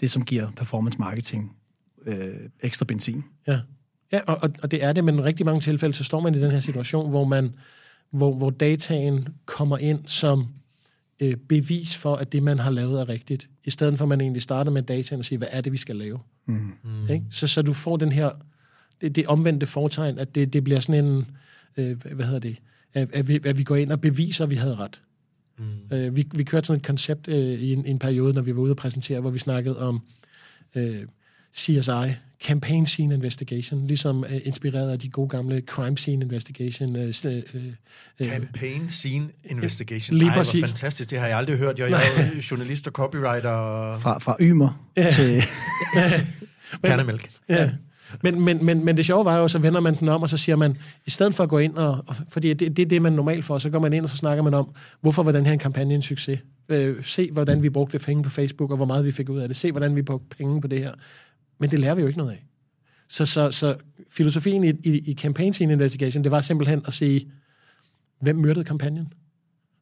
[0.00, 1.56] det, som giver performance marketing
[2.06, 2.28] øh,
[2.60, 3.24] ekstra benzin.
[3.46, 3.60] Ja,
[4.12, 6.40] ja og, og det er det, men i rigtig mange tilfælde, så står man i
[6.40, 7.52] den her situation, hvor man
[8.10, 10.48] hvor, hvor dataen kommer ind som
[11.20, 14.20] øh, bevis for, at det, man har lavet, er rigtigt, i stedet for, at man
[14.20, 16.18] egentlig starter med dataen og siger, hvad er det, vi skal lave?
[16.46, 16.72] Mm.
[17.10, 17.24] Ikke?
[17.30, 18.30] Så, så du får den her,
[19.00, 21.26] det, det omvendte fortegn, at det, det bliver sådan en,
[21.78, 22.56] øh, hvad hedder det,
[22.94, 25.02] at, at, vi, at vi går ind og beviser, at vi havde ret.
[25.58, 25.96] Mm.
[25.96, 28.62] Øh, vi, vi kørte sådan et koncept øh, i, en, en periode, når vi var
[28.62, 30.00] ude og præsentere, hvor vi snakkede om
[30.74, 31.02] øh,
[31.56, 32.14] CSI,
[32.44, 36.96] campaign scene investigation, ligesom uh, inspireret af de gode gamle crime scene investigation.
[36.96, 37.32] Uh, uh,
[38.20, 40.18] uh, Campaign Scene Investigation.
[40.18, 40.64] Lige Ej, præcis.
[40.64, 41.10] fantastisk.
[41.10, 41.78] Det har jeg aldrig hørt.
[41.78, 45.10] Jeg, jeg er jo journalist og copywriter og Fra, fra Ymer ja.
[45.10, 45.42] til...
[46.84, 47.30] kernemælk.
[47.48, 47.70] Ja.
[48.22, 50.36] Men, men, men, men det sjove var jo, så vender man den om, og så
[50.36, 52.04] siger man, i stedet for at gå ind og...
[52.06, 54.16] og fordi det, det er det, man normalt får, så går man ind, og så
[54.16, 56.40] snakker man om, hvorfor var den her en kampagne en succes?
[56.68, 59.48] Øh, se, hvordan vi brugte penge på Facebook, og hvor meget vi fik ud af
[59.48, 59.56] det.
[59.56, 60.92] Se, hvordan vi brugte penge på det her.
[61.58, 62.46] Men det lærer vi jo ikke noget af.
[63.08, 63.76] Så, så, så
[64.10, 67.28] filosofien i, i, i campaign scene investigation, det var simpelthen at sige,
[68.20, 69.12] hvem myrdede kampagnen?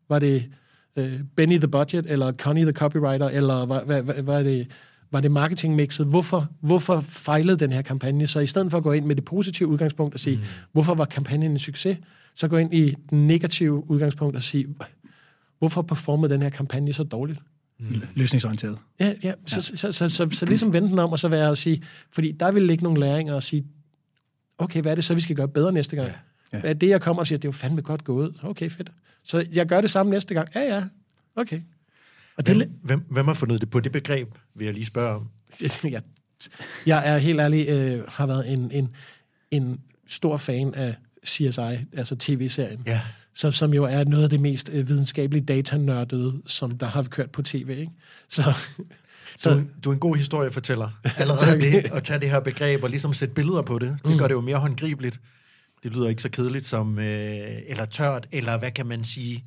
[0.08, 0.50] Var det
[0.96, 4.68] øh, Benny the Budget, eller Connie the Copywriter, eller var, var, var, var det
[5.10, 6.06] var det marketingmixet?
[6.06, 8.26] Hvorfor, hvorfor fejlede den her kampagne?
[8.26, 10.42] Så i stedet for at gå ind med det positive udgangspunkt og sige, mm.
[10.72, 11.98] hvorfor var kampagnen en succes,
[12.34, 14.74] så gå ind i den negative udgangspunkt og sige,
[15.58, 17.40] hvorfor performede den her kampagne så dårligt?
[18.14, 18.78] Løsningsorienteret.
[19.00, 19.32] Ja, ja.
[19.46, 21.82] Så, så, så, så, så, så ligesom vende den om, og så være at sige,
[22.12, 23.66] fordi der vil ligge nogle læringer og sige,
[24.58, 26.08] okay, hvad er det så, vi skal gøre bedre næste gang?
[26.08, 26.14] Ja.
[26.52, 26.60] Ja.
[26.60, 28.34] Hvad er det, jeg kommer og siger, det er jo fandme godt gået.
[28.42, 28.92] Okay, fedt.
[29.24, 30.48] Så jeg gør det samme næste gang.
[30.54, 30.84] Ja, ja.
[31.36, 31.60] Okay.
[32.36, 35.14] Og det, Hvem, hvem, hvem har fundet det på det begreb, vil jeg lige spørge
[35.16, 35.28] om?
[35.84, 36.02] jeg,
[36.86, 38.92] jeg er helt ærlig, øh, har været en, en,
[39.50, 40.94] en stor fan af
[41.26, 41.60] CSI,
[41.92, 43.00] altså tv-serien, Ja.
[43.34, 47.30] som, som jo er noget af det mest øh, videnskabelige datanørdede, som der har kørt
[47.30, 47.68] på tv.
[47.78, 47.92] Ikke?
[48.28, 50.90] Så, Du, så er- du er en god historiefortæller.
[51.18, 54.26] Allerede det, at tage det her begreb og ligesom sætte billeder på det, det gør
[54.28, 55.20] det jo mere håndgribeligt.
[55.82, 59.44] Det lyder ikke så kedeligt som, øh, eller tørt, eller hvad kan man sige?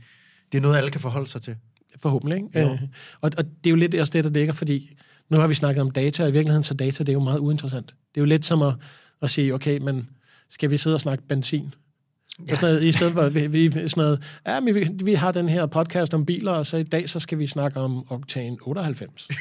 [0.52, 1.56] Det er noget, alle kan forholde sig til.
[2.02, 2.38] Forhåbentlig.
[2.38, 2.72] Ikke?
[2.72, 2.82] Øh,
[3.22, 4.96] og, og det er jo lidt også det, der ligger, fordi
[5.30, 7.40] nu har vi snakket om data, og i virkeligheden så data, det er jo meget
[7.40, 7.88] uinteressant.
[7.88, 8.74] Det er jo lidt som at,
[9.22, 10.10] at sige, okay, men
[10.50, 11.74] skal vi sidde og snakke benzin?
[12.48, 12.56] Ja.
[12.56, 15.50] Sådan noget, I stedet for, vi, vi, sådan noget, ja, men vi, vi har den
[15.50, 19.28] her podcast om biler, og så i dag, så skal vi snakke om Octane 98.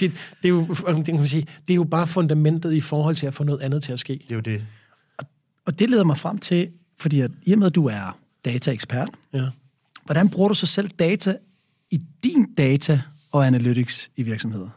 [0.00, 0.12] det,
[0.42, 3.26] det, er jo, det, kan man sige, det er jo bare fundamentet i forhold til
[3.26, 4.12] at få noget andet til at ske.
[4.12, 4.64] Det er jo det.
[5.66, 9.08] og det leder mig frem til, fordi at, i og med, at du er dataekspert,
[9.32, 9.48] Ja.
[10.04, 11.36] Hvordan bruger du så selv data
[11.90, 14.68] i din data og analytics i virksomheder?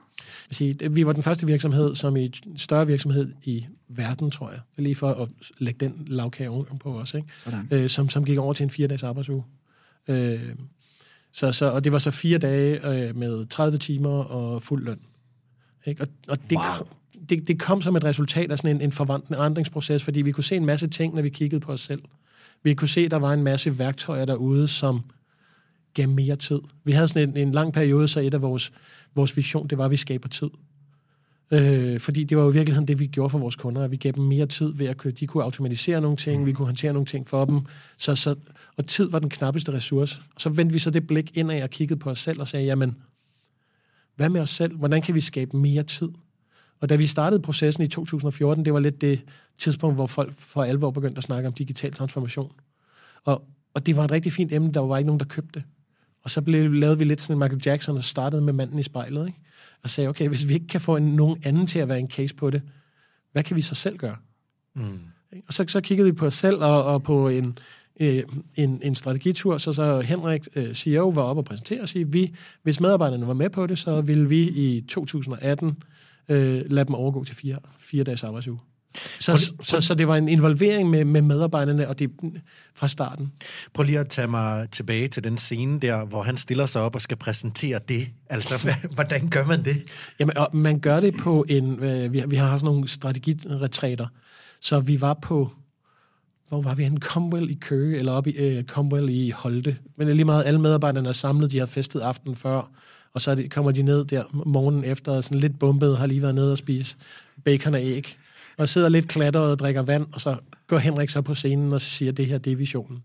[0.89, 5.11] vi var den første virksomhed, som i større virksomhed i verden, tror jeg, lige for
[5.11, 7.27] at lægge den lavkage på os, ikke?
[7.39, 7.67] Sådan.
[7.71, 9.43] Øh, som, som gik over til en fire-dages arbejdsuge.
[10.07, 10.55] Øh,
[11.31, 14.99] så, så, og det var så fire dage øh, med 30 timer og fuld løn.
[15.85, 16.01] Ikke?
[16.01, 16.63] Og, og det, Wow.
[16.77, 16.87] kom,
[17.29, 20.55] det, det kom som et resultat af sådan en, en forandringsproces, fordi vi kunne se
[20.55, 22.01] en masse ting, når vi kiggede på os selv.
[22.65, 25.01] Vi kunne se, at der var en masse værktøjer derude, som
[25.93, 26.59] gav mere tid.
[26.83, 28.71] Vi havde sådan en, en lang periode, så et af vores,
[29.15, 30.49] vores vision, det var, at vi skaber tid.
[31.51, 33.97] Øh, fordi det var jo i virkeligheden det, vi gjorde for vores kunder, at vi
[33.97, 35.13] gav dem mere tid ved at køre.
[35.13, 37.61] de kunne automatisere nogle ting, vi kunne håndtere nogle ting for dem.
[37.97, 38.35] Så, så,
[38.77, 40.21] og tid var den knappeste ressource.
[40.35, 42.65] Og så vendte vi så det blik indad og kiggede på os selv og sagde,
[42.65, 42.95] jamen,
[44.15, 44.77] hvad med os selv?
[44.77, 46.09] Hvordan kan vi skabe mere tid?
[46.79, 49.21] Og da vi startede processen i 2014, det var lidt det
[49.57, 52.51] tidspunkt, hvor folk for alvor begyndte at snakke om digital transformation.
[53.23, 55.63] Og, og det var et rigtig fint emne, der var ikke nogen, der købte det.
[56.23, 58.83] Og så blev, lavede vi lidt sådan en Michael Jackson, og startede med manden i
[58.83, 59.39] spejlet, ikke?
[59.83, 62.09] Og sagde, okay, hvis vi ikke kan få en, nogen anden til at være en
[62.09, 62.61] case på det,
[63.31, 64.15] hvad kan vi så selv gøre?
[64.73, 64.99] Mm.
[65.47, 67.57] Og så, så kiggede vi på os selv og, og på en,
[67.99, 68.23] øh,
[68.55, 72.35] en, en strategitur, så så Henrik, øh, CEO, var oppe og præsentere og sige, vi,
[72.63, 75.83] hvis medarbejderne var med på det, så ville vi i 2018
[76.29, 78.59] øh, lade dem overgå til fire, fire dages arbejdsuge.
[79.19, 82.11] Så, Prøv lige- så, så det var en involvering med, med medarbejderne, og det
[82.75, 83.31] fra starten.
[83.73, 86.95] Prøv lige at tage mig tilbage til den scene der, hvor han stiller sig op
[86.95, 88.07] og skal præsentere det.
[88.29, 89.83] Altså, hvordan gør man det?
[90.19, 91.83] Jamen, og man gør det på en...
[91.83, 94.07] Øh, vi, har- vi har haft nogle strategiretræter,
[94.61, 95.51] så vi var på...
[96.49, 96.99] Hvor var vi henne?
[97.01, 99.77] Comwell i Køge, eller oppe i øh, Comwell i Holte.
[99.97, 102.71] Men lige meget, alle medarbejderne er samlet, de har festet aftenen før,
[103.15, 106.35] og så det, kommer de ned der morgenen efter, sådan lidt bumpet, har lige været
[106.35, 106.95] nede og spise
[107.43, 108.17] bacon og æg,
[108.57, 110.35] og sidder lidt klatret og drikker vand, og så
[110.67, 113.03] går Henrik så på scenen og siger, det her, det er visionen.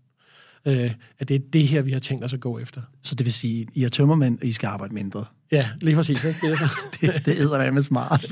[0.65, 2.81] Øh, at det er det her, vi har tænkt os at gå efter.
[3.03, 5.25] Så det vil sige, I er tømmermænd, og I skal arbejde mindre.
[5.51, 6.23] Ja, lige præcis.
[6.23, 6.39] Ikke?
[6.41, 6.59] Det.
[7.01, 8.25] Det, det æder med smart.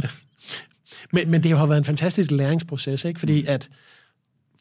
[1.13, 3.19] Men, men det har været en fantastisk læringsproces, ikke?
[3.19, 3.69] Fordi at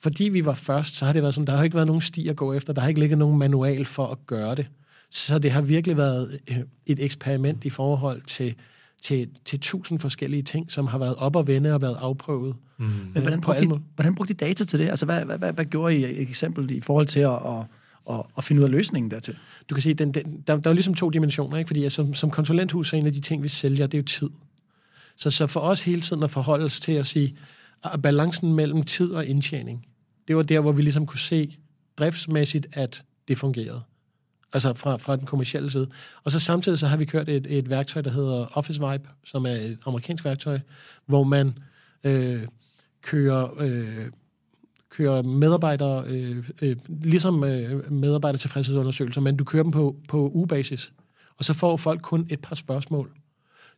[0.03, 2.29] fordi vi var først, så har det været sådan, der har ikke været nogen sti
[2.29, 4.67] at gå efter, der har ikke ligget nogen manual for at gøre det.
[5.11, 8.55] Så det har virkelig været øh, et eksperiment i forhold til,
[9.03, 12.57] til, til tusind forskellige ting, som har været op og vende og været afprøvet.
[12.79, 12.85] Mm.
[12.85, 13.81] Men hvordan på brugte, alle I, måder.
[13.95, 14.89] hvordan brugte I data til det?
[14.89, 17.65] Altså, hvad, hvad, hvad, hvad gjorde I eksempel i forhold til at, at,
[18.11, 19.37] at, at finde ud af løsningen dertil?
[19.71, 21.69] Du kan sige, den, den, der, der er jo ligesom to dimensioner, ikke?
[21.69, 24.05] fordi altså, som, som konsulenthus, er en af de ting, vi sælger, det er jo
[24.05, 24.31] tid.
[25.17, 27.37] Så, så for os hele tiden at forholde os til at sige,
[27.85, 29.87] at balancen mellem tid og indtjening,
[30.29, 31.57] det var der, hvor vi ligesom kunne se
[31.99, 33.83] driftsmæssigt, at det fungerede.
[34.53, 35.89] Altså fra, fra den kommercielle side.
[36.25, 39.47] Og så samtidig så har vi kørt et, et værktøj, der hedder Office Vibe, som
[39.47, 40.59] er et amerikansk værktøj,
[41.07, 41.59] hvor man
[42.05, 42.43] øh,
[43.03, 44.07] kører, øh,
[44.91, 50.93] kører medarbejdere, øh, øh, ligesom øh, medarbejdertilfredshedsundersøgelser, men du kører dem på, på ugebasis.
[51.37, 53.11] Og så får folk kun et par spørgsmål.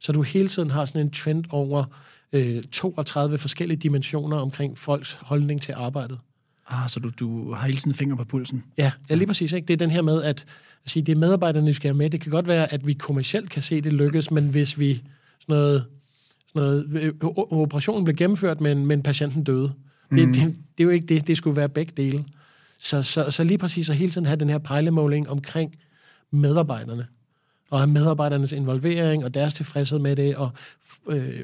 [0.01, 1.85] Så du hele tiden har sådan en trend over
[2.33, 6.19] øh, 32 forskellige dimensioner omkring folks holdning til arbejdet.
[6.71, 8.65] Ah, så du, du har hele tiden finger på pulsen.
[8.79, 9.53] Ja, ja lige præcis.
[9.53, 9.67] Ikke?
[9.67, 10.45] Det er den her med, at,
[10.85, 12.11] at sige, det er medarbejderne, vi skal have med.
[12.11, 15.07] Det kan godt være, at vi kommercielt kan se, det lykkes, men hvis vi sådan
[15.49, 15.85] noget,
[16.49, 17.13] sådan noget øh,
[17.51, 19.73] operationen blev gennemført, men, men patienten døde.
[20.11, 20.17] Mm.
[20.17, 21.27] Det, det, det, er jo ikke det.
[21.27, 22.25] Det skulle være begge dele.
[22.79, 25.75] Så, så, så lige præcis at hele tiden have den her pejlemåling omkring
[26.31, 27.07] medarbejderne,
[27.71, 30.51] og have medarbejdernes involvering og deres tilfredshed med det, og,
[31.09, 31.41] øh,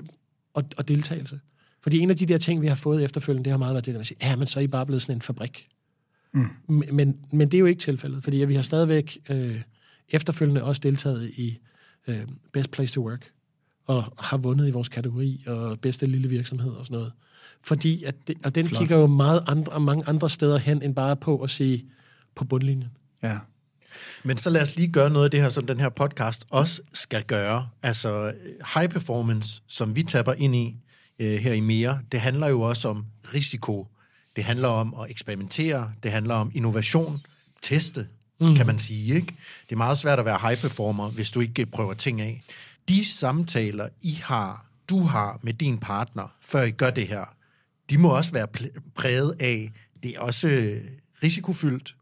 [0.55, 1.41] og, og deltagelse.
[1.87, 3.93] Fordi en af de der ting, vi har fået efterfølgende, det har meget været det
[3.93, 5.67] der med at sige, ja, men så er I bare blevet sådan en fabrik.
[6.33, 6.49] Mm.
[6.69, 9.61] Men, men det er jo ikke tilfældet, fordi vi har stadigvæk øh,
[10.09, 11.59] efterfølgende også deltaget i
[12.07, 12.21] øh,
[12.53, 13.31] Best Place to Work,
[13.85, 17.13] og har vundet i vores kategori, og bedste lille virksomhed og sådan noget.
[17.61, 18.79] Fordi, at det, og den Flot.
[18.79, 21.85] kigger jo meget andre, mange andre steder hen, end bare på at sige
[22.35, 22.91] på bundlinjen.
[23.23, 23.39] Ja.
[24.23, 26.83] Men så lad os lige gøre noget af det her, som den her podcast også
[26.93, 27.69] skal gøre.
[27.83, 28.33] Altså
[28.75, 30.77] high performance, som vi tapper ind i
[31.19, 33.87] øh, her i mere, det handler jo også om risiko.
[34.37, 35.93] Det handler om at eksperimentere.
[36.03, 37.23] Det handler om innovation.
[37.63, 38.09] Teste,
[38.41, 38.57] mm.
[38.57, 39.15] kan man sige.
[39.15, 39.35] Ikke?
[39.69, 42.43] Det er meget svært at være high performer, hvis du ikke prøver ting af.
[42.89, 47.25] De samtaler, I har, du har med din partner, før I gør det her,
[47.91, 48.47] de må også være
[48.95, 50.79] præget af, det er også
[51.23, 51.97] risikofyldt,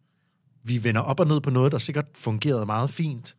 [0.62, 3.34] vi vender op og ned på noget, der sikkert fungerede meget fint.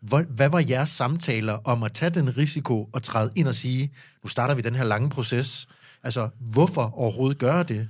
[0.00, 3.90] Hvad var jeres samtaler om at tage den risiko og træde ind og sige,
[4.24, 5.68] nu starter vi den her lange proces?
[6.02, 7.88] Altså, hvorfor overhovedet gøre det?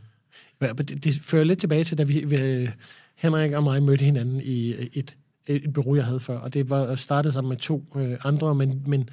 [0.61, 2.69] Ja, det, det fører lidt tilbage til, da vi, vi,
[3.17, 5.17] Henrik og mig mødte hinanden i et,
[5.47, 8.83] et bureau, jeg havde før, og det var startet sammen med to øh, andre, men,
[8.87, 9.09] men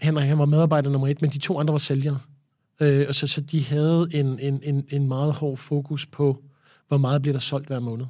[0.00, 2.18] Henrik han var medarbejder nummer et, men de to andre var sælgere.
[2.80, 6.44] Øh, og så, så de havde en, en, en, en meget hård fokus på,
[6.88, 8.06] hvor meget bliver der solgt hver måned.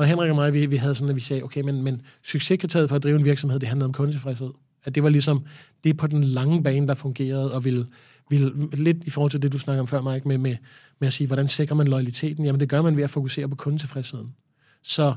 [0.00, 2.88] Og Henrik og mig, vi, vi havde sådan, at vi sagde, okay, men, men succeskriteriet
[2.88, 4.50] for at drive en virksomhed, det handlede om kundetilfredshed.
[4.84, 5.44] At det var ligesom,
[5.84, 7.86] det på den lange bane, der fungerede, og ville,
[8.30, 10.56] ville lidt i forhold til det, du snakker om før, Mike, med, med,
[10.98, 12.44] med at sige, hvordan sikrer man loyaliteten?
[12.44, 14.34] Jamen, det gør man ved at fokusere på kundetilfredsheden.
[14.82, 15.14] Så,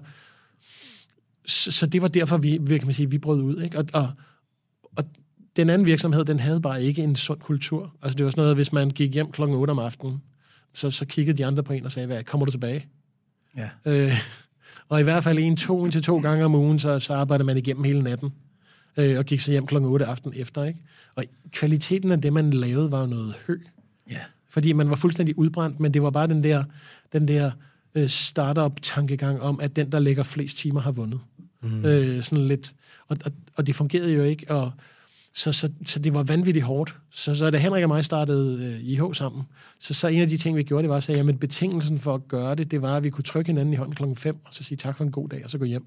[1.45, 3.61] så, så det var derfor, vi, kan man sige, vi brød ud.
[3.61, 3.77] Ikke?
[3.77, 4.11] Og, og,
[4.95, 5.03] og
[5.55, 7.95] den anden virksomhed, den havde bare ikke en sund kultur.
[8.01, 10.21] Altså det var sådan noget, hvis man gik hjem klokken 8 om aftenen,
[10.73, 12.87] så, så kiggede de andre på en og sagde, hvad, kommer du tilbage?
[13.57, 13.69] Ja.
[13.85, 14.13] Øh,
[14.89, 17.45] og i hvert fald en, to, en til to gange om ugen, så, så arbejdede
[17.45, 18.33] man igennem hele natten.
[18.97, 20.63] Øh, og gik så hjem klokken 8 aften efter.
[20.63, 20.79] Ikke?
[21.15, 23.57] Og kvaliteten af det, man lavede, var noget hø.
[24.11, 24.19] Ja.
[24.49, 26.63] Fordi man var fuldstændig udbrændt, men det var bare den der,
[27.13, 27.51] den der
[27.95, 31.19] øh, startup-tankegang om, at den, der lægger flest timer, har vundet.
[31.61, 31.85] Mm.
[31.85, 32.73] Øh, sådan lidt.
[33.07, 34.71] Og, og, og det fungerede jo ikke, og
[35.33, 36.95] så, så, så det var vanvittigt hårdt.
[37.11, 39.43] Så, så da Henrik og mig startede øh, IH sammen,
[39.79, 42.15] så, så en af de ting, vi gjorde, det var at sige, at betingelsen for
[42.15, 44.53] at gøre det, det var, at vi kunne trykke hinanden i hånden klokken 5, og
[44.53, 45.85] så sige tak for en god dag, og så gå hjem.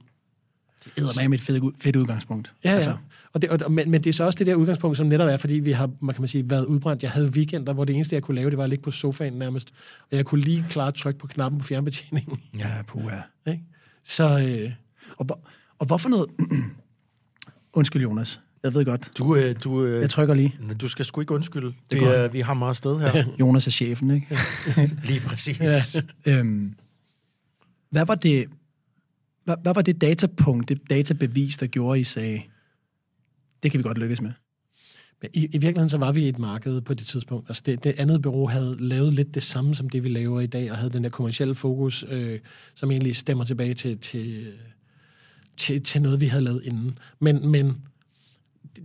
[0.96, 2.52] Det er med et fedt, fedt udgangspunkt.
[2.64, 2.90] Ja, altså.
[2.90, 2.96] ja.
[3.32, 5.36] Og det, og, men, men det er så også det der udgangspunkt, som netop er,
[5.36, 7.02] fordi vi har, man kan man sige, været udbrændt.
[7.02, 9.32] Jeg havde weekender, hvor det eneste, jeg kunne lave, det var at ligge på sofaen
[9.32, 9.72] nærmest.
[10.10, 12.40] Og jeg kunne lige klart trykke på knappen på fjernbetjeningen.
[12.58, 13.16] Ja, puha.
[13.46, 13.62] Ikke?
[14.04, 14.24] Så...
[14.48, 14.72] Øh,
[15.16, 15.40] og,
[15.78, 16.30] og hvorfor noget...
[17.72, 18.40] Undskyld, Jonas.
[18.62, 19.10] Jeg ved godt.
[19.18, 20.54] Du, øh, du, øh, jeg trykker lige.
[20.80, 21.66] Du skal sgu ikke undskylde.
[21.66, 23.24] Det, det er, vi har meget sted her.
[23.40, 24.38] Jonas er chefen, ikke?
[25.04, 25.60] lige præcis.
[25.60, 26.38] Ja.
[26.38, 26.74] Øhm,
[27.90, 28.46] hvad var det...
[29.44, 32.42] Hvad, hvad var det datapunkt, det databevis, der gjorde, I sagde,
[33.62, 34.32] det kan vi godt lykkes med?
[35.22, 37.50] Men i, I virkeligheden så var vi i et marked på det tidspunkt.
[37.50, 40.46] Altså det, det andet bureau havde lavet lidt det samme, som det vi laver i
[40.46, 42.40] dag, og havde den der kommercielle fokus, øh,
[42.74, 44.52] som egentlig stemmer tilbage til, til,
[45.56, 46.98] til, til noget, vi havde lavet inden.
[47.20, 47.82] Men, men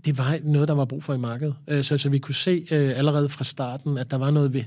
[0.05, 1.55] det var noget, der var brug for i markedet.
[1.67, 4.63] Øh, så, så vi kunne se øh, allerede fra starten, at der var noget ved...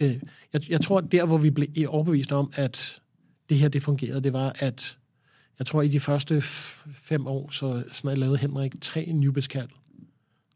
[0.00, 0.16] Øh,
[0.52, 3.00] jeg, jeg tror, der hvor vi blev overbevist om, at
[3.48, 4.96] det her det fungerede, det var, at
[5.58, 6.40] jeg tror, i de første
[6.94, 9.68] fem år, så sådan lavede Henrik tre nybeskald.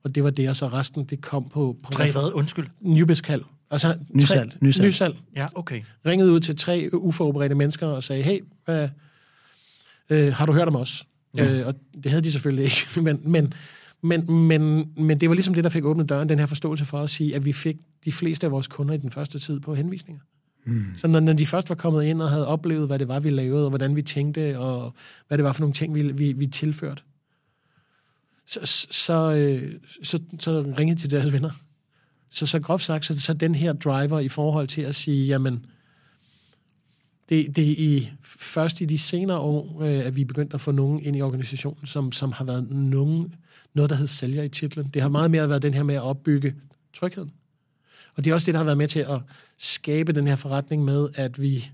[0.02, 1.76] Og det var det, og så resten, det kom på...
[1.82, 2.32] på tre hvad?
[2.34, 2.66] Undskyld.
[2.80, 3.42] Nybeskald.
[3.70, 4.52] Altså, nysal.
[4.60, 4.86] Nysal.
[4.86, 5.16] nysal.
[5.36, 5.82] Ja, okay.
[6.06, 8.88] Ringede ud til tre uforberedte mennesker og sagde, hey, hvad,
[10.10, 11.06] øh, har du hørt om os?
[11.36, 11.52] Ja.
[11.52, 13.52] Øh, og det havde de selvfølgelig ikke, men, men
[14.02, 16.98] men, men, men det var ligesom det, der fik åbnet døren, den her forståelse for
[17.02, 19.74] at sige, at vi fik de fleste af vores kunder i den første tid på
[19.74, 20.22] henvisninger.
[20.64, 20.84] Mm.
[20.96, 23.30] Så når, når de først var kommet ind og havde oplevet, hvad det var, vi
[23.30, 24.94] lavede, og hvordan vi tænkte, og
[25.28, 27.02] hvad det var for nogle ting, vi, vi, vi tilførte,
[28.46, 29.72] så, så, øh,
[30.02, 31.50] så, så ringede de deres venner.
[32.30, 35.66] Så, så groft sagt, så, så den her driver i forhold til at sige, jamen,
[37.28, 40.60] det, det er i, først i de senere år, øh, at vi er begyndt at
[40.60, 43.34] få nogen ind i organisationen, som, som har været nogen,
[43.74, 44.86] noget, der hedder sælger i titlen.
[44.94, 46.54] Det har meget mere været den her med at opbygge
[46.94, 47.32] trygheden.
[48.16, 49.20] Og det er også det, der har været med til at
[49.58, 51.70] skabe den her forretning med, at vi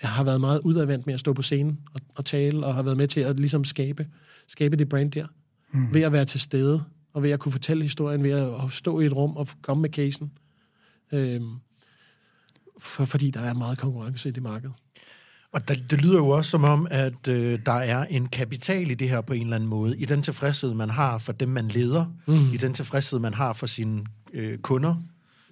[0.00, 2.96] har været meget udadvendt med at stå på scenen og, og tale, og har været
[2.96, 4.08] med til at ligesom skabe,
[4.46, 5.26] skabe det brand der.
[5.72, 5.94] Mm.
[5.94, 9.06] Ved at være til stede, og ved at kunne fortælle historien, ved at stå i
[9.06, 10.32] et rum og komme med casen.
[11.12, 11.54] Øhm,
[12.78, 14.70] for, fordi der er meget konkurrence i det marked.
[15.54, 18.94] Og det, det lyder jo også som om, at øh, der er en kapital i
[18.94, 19.98] det her på en eller anden måde.
[19.98, 22.04] I den tilfredshed, man har for dem, man leder.
[22.26, 22.52] Mm.
[22.52, 24.94] I den tilfredshed, man har for sine øh, kunder.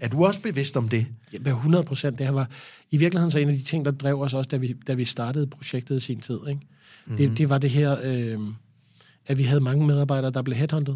[0.01, 1.07] Er du også bevidst om det?
[1.33, 2.19] Ja, 100 procent.
[2.19, 2.51] Det her var
[2.91, 5.05] i virkeligheden så en af de ting, der drev os også, da vi, da vi
[5.05, 6.39] startede projektet i sin tid.
[6.49, 6.61] Ikke?
[7.07, 7.17] Mm-hmm.
[7.17, 8.39] Det, det var det her, øh,
[9.27, 10.95] at vi havde mange medarbejdere, der blev headhunted.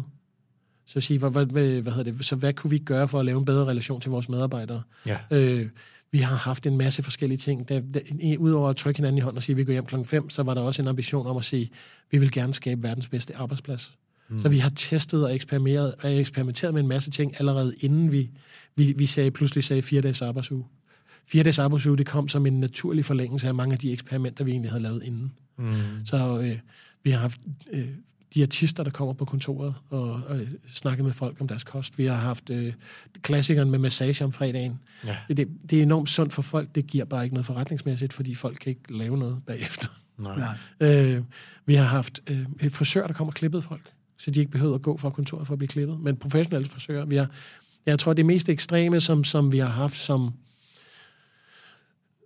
[0.85, 3.25] Så sige, hvad, hvad, hvad, hvad hedder det, så hvad kunne vi gøre for at
[3.25, 4.81] lave en bedre relation til vores medarbejdere?
[5.05, 5.17] Ja.
[5.31, 5.67] Øh,
[6.11, 7.69] vi har haft en masse forskellige ting.
[7.69, 7.99] Da, da,
[8.37, 10.43] Udover at trykke hinanden i hånden og sige, at vi går hjem klokken 5, så
[10.43, 11.69] var der også en ambition om at sige, at
[12.11, 13.97] vi vil gerne skabe verdens bedste arbejdsplads.
[14.29, 14.41] Mm.
[14.41, 18.29] Så vi har testet og eksperimenteret, og eksperimenteret med en masse ting allerede inden vi,
[18.75, 20.65] vi, vi sagde, pludselig sagde fire dages arbejdsuge.
[21.25, 24.51] Fire dages arbejdsuge, det kom som en naturlig forlængelse af mange af de eksperimenter, vi
[24.51, 25.31] egentlig havde lavet inden.
[25.57, 25.73] Mm.
[26.05, 26.59] Så øh,
[27.03, 27.41] vi har haft
[27.73, 27.87] øh,
[28.33, 31.97] diætister, der kommer på kontoret og, og snakker med folk om deres kost.
[31.97, 32.73] Vi har haft øh,
[33.21, 34.79] klassikeren med massage om fredagen.
[35.05, 35.17] Ja.
[35.27, 36.75] Det, det er enormt sundt for folk.
[36.75, 39.87] Det giver bare ikke noget forretningsmæssigt, fordi folk kan ikke lave noget bagefter.
[40.17, 40.55] Nej.
[40.79, 41.23] Øh,
[41.65, 44.81] vi har haft øh, frisører, der kommer og klippet folk, så de ikke behøver at
[44.81, 45.99] gå fra kontoret for at blive klippet.
[45.99, 47.05] Men professionelle frisører.
[47.05, 47.29] Vi har,
[47.85, 50.33] jeg tror, det mest ekstreme, som, som vi har haft, som,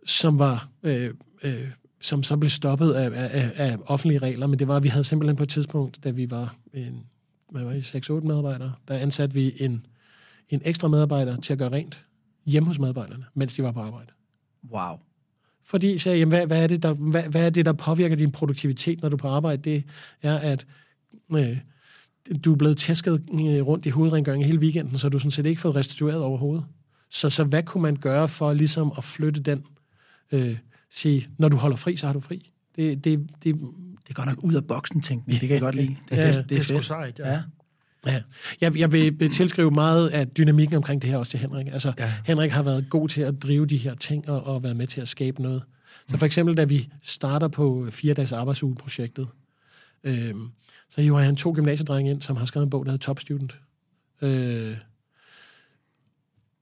[0.06, 0.68] som var...
[0.84, 1.68] Øh, øh,
[2.02, 5.04] som så blev stoppet af, af, af offentlige regler, men det var, at vi havde
[5.04, 7.04] simpelthen på et tidspunkt, da vi var en,
[7.52, 9.86] hvad var det, 6-8 medarbejdere, der ansatte vi en,
[10.50, 12.06] en ekstra medarbejder til at gøre rent
[12.46, 14.12] hjemme hos medarbejderne, mens de var på arbejde.
[14.72, 14.98] Wow.
[15.64, 18.32] Fordi sagde, jamen, hvad, hvad, er det, der, hvad, hvad er det, der påvirker din
[18.32, 19.62] produktivitet, når du er på arbejde?
[19.62, 19.84] Det
[20.22, 20.66] er, at
[21.36, 21.58] øh,
[22.46, 25.62] du er blevet tæsket øh, rundt i hovedrengøringen hele weekenden, så du sådan set ikke
[25.62, 26.66] fået restitueret overhovedet.
[27.10, 29.64] Så, så hvad kunne man gøre for ligesom at flytte den
[30.32, 30.58] øh,
[30.92, 32.52] sige, når du holder fri, så har du fri.
[32.76, 33.56] Det, det, det,
[34.08, 35.88] det går nok ud af boksen, tænkte Det kan jeg godt lide.
[36.10, 36.50] Det er, ja, fedt.
[36.50, 36.86] Det er, det er fedt.
[36.86, 37.32] sejt, ja.
[37.32, 37.42] ja.
[38.08, 38.22] Ja,
[38.62, 41.68] jeg, jeg vil tilskrive meget af dynamikken omkring det her også til Henrik.
[41.68, 42.14] Altså, ja.
[42.26, 45.02] Henrik har været god til at drive de her ting og, og været med til
[45.02, 45.64] at skabe noget.
[46.10, 49.28] Så for eksempel, da vi starter på fire dages arbejdsuge-projektet,
[50.04, 50.34] øh,
[50.90, 53.60] så hiver han to gymnasiedrenge ind, som har skrevet en bog, der hedder Top Student.
[54.22, 54.78] Øh,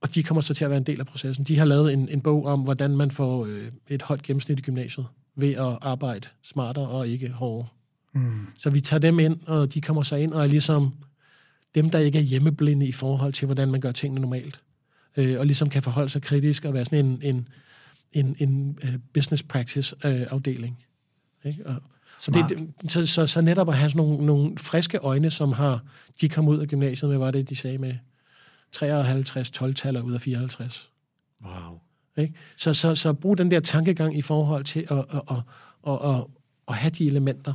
[0.02, 1.46] og de kommer så til at være en del af processen.
[1.46, 4.62] De har lavet en, en bog om, hvordan man får øh, et højt gennemsnit i
[4.62, 7.68] gymnasiet ved at arbejde smartere og ikke hårdere.
[8.14, 8.48] Mm.
[8.58, 10.94] Så vi tager dem ind, og de kommer så ind og er ligesom
[11.76, 14.62] dem, der ikke er hjemmeblinde i forhold til, hvordan man gør tingene normalt.
[15.18, 17.48] Øh, og ligesom kan forholde sig kritisk og være sådan en, en,
[18.12, 20.84] en, en uh, business practice uh, afdeling.
[21.44, 21.66] Ikke?
[21.66, 21.76] Og,
[22.20, 25.84] så, det, så, så, så netop at have sådan nogle, nogle friske øjne, som har,
[26.22, 27.96] de kom ud af gymnasiet med, hvad det, de sagde med
[28.72, 30.92] 53 12-taller ud af 54.
[31.46, 31.80] Wow.
[32.18, 32.34] Ikke?
[32.58, 35.38] Så, så, så brug den der tankegang i forhold til at, at, at,
[35.88, 36.26] at, at,
[36.68, 37.54] at have de elementer.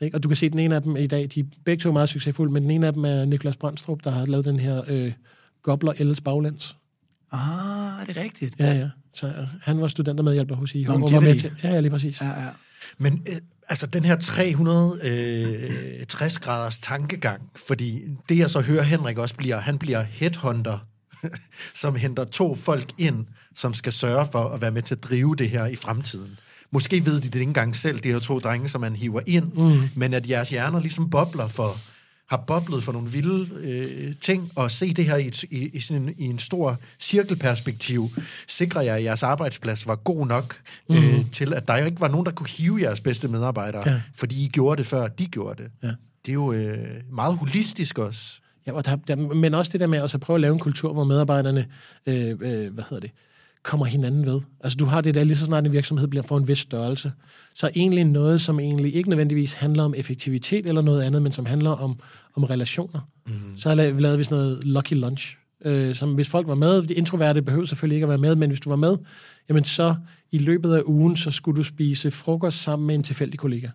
[0.00, 0.16] Ikke?
[0.16, 2.08] Og du kan se, den ene af dem i dag, de er begge to meget
[2.08, 5.12] succesfulde, men den ene af dem er Niklas Brandstrup, der har lavet den her øh,
[5.62, 6.76] Gobler Els Baglands.
[7.32, 8.54] Ah, er det rigtigt?
[8.58, 8.90] Ja, ja.
[9.12, 9.32] Så uh,
[9.62, 10.90] han var studenter medhjælper hos IH.
[10.90, 12.20] Og var med til, ja, ja, lige præcis.
[12.20, 12.48] Ja, ja.
[12.98, 13.36] Men øh,
[13.68, 19.60] altså den her 360 øh, graders tankegang, fordi det jeg så hører Henrik også bliver,
[19.60, 20.78] han bliver headhunter,
[21.74, 25.36] som henter to folk ind, som skal sørge for at være med til at drive
[25.36, 26.38] det her i fremtiden.
[26.70, 29.52] Måske ved de det ikke engang selv, de her to drenge, som man hiver ind,
[29.52, 29.88] mm.
[29.94, 31.76] men at jeres hjerner ligesom bobler for,
[32.28, 35.80] har boblet for nogle vilde øh, ting, og se det her i, et, i, i,
[35.80, 38.08] sådan en, i en stor cirkelperspektiv,
[38.48, 40.56] sikrer jeg, at jeres arbejdsplads var god nok
[40.88, 40.96] mm.
[40.96, 44.02] øh, til, at der ikke var nogen, der kunne hive jeres bedste medarbejdere, ja.
[44.14, 45.70] fordi I gjorde det, før de gjorde det.
[45.82, 45.88] Ja.
[46.26, 48.40] Det er jo øh, meget holistisk også.
[48.66, 50.60] Ja, og der, der, men også det der med at så prøve at lave en
[50.60, 51.66] kultur, hvor medarbejderne,
[52.06, 53.10] øh, øh, hvad hedder det,
[53.62, 54.40] kommer hinanden ved.
[54.60, 57.12] Altså du har det der, lige så snart en virksomhed bliver for en vis størrelse,
[57.54, 61.46] så egentlig noget, som egentlig ikke nødvendigvis handler om effektivitet eller noget andet, men som
[61.46, 61.98] handler om,
[62.34, 63.00] om relationer.
[63.26, 63.56] Mm.
[63.56, 67.42] Så lavede vi sådan noget lucky lunch, øh, som hvis folk var med, de introverte
[67.42, 68.96] behøver selvfølgelig ikke at være med, men hvis du var med,
[69.48, 69.94] jamen så
[70.30, 73.68] i løbet af ugen, så skulle du spise frokost sammen med en tilfældig kollega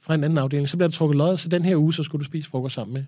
[0.00, 0.68] fra en anden afdeling.
[0.68, 2.94] Så bliver der trukket lod, så den her uge, så skulle du spise frokost sammen
[2.94, 3.04] med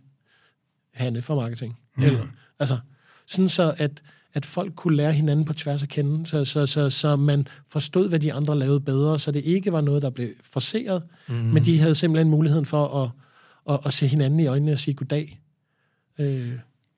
[0.94, 1.78] Hanne fra marketing.
[1.96, 2.02] Mm.
[2.02, 2.26] Eller,
[2.58, 2.78] altså,
[3.26, 4.02] sådan så, at
[4.34, 8.08] at folk kunne lære hinanden på tværs af kende, så, så, så, så man forstod,
[8.08, 11.34] hvad de andre lavede bedre, så det ikke var noget, der blev forseret, mm.
[11.34, 13.10] men de havde simpelthen muligheden for at,
[13.74, 15.40] at, at se hinanden i øjnene og sige goddag
[16.18, 16.52] øh,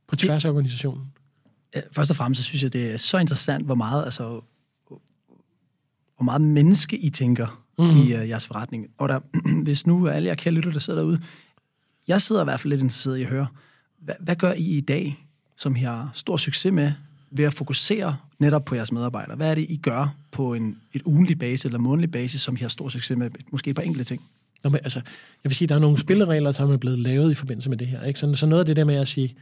[0.09, 1.05] på tværs af organisationen.
[1.93, 4.41] Først og fremmest så synes jeg, det er så interessant, hvor meget, altså,
[6.17, 7.91] hvor meget menneske I tænker mm.
[7.91, 8.87] i uh, jeres forretning.
[8.99, 9.21] Og der,
[9.65, 11.21] hvis nu alle jer kære lytter, der sidder derude,
[12.09, 13.47] jeg sidder i hvert fald lidt interesseret i at høre,
[13.99, 15.27] hvad, hvad gør I i dag,
[15.57, 16.93] som I har stor succes med,
[17.31, 19.37] ved at fokusere netop på jeres medarbejdere?
[19.37, 22.59] Hvad er det, I gør på en, et ugenlig basis eller månedlig basis, som I
[22.61, 23.31] har stor succes med?
[23.53, 24.23] Måske et par enkelte ting.
[24.65, 25.01] Nå, men, altså,
[25.45, 27.87] jeg vil sige, der er nogle spilleregler, som er blevet lavet i forbindelse med det
[27.87, 28.03] her.
[28.03, 28.21] Ikke?
[28.21, 29.35] Så, så noget af det der med at sige,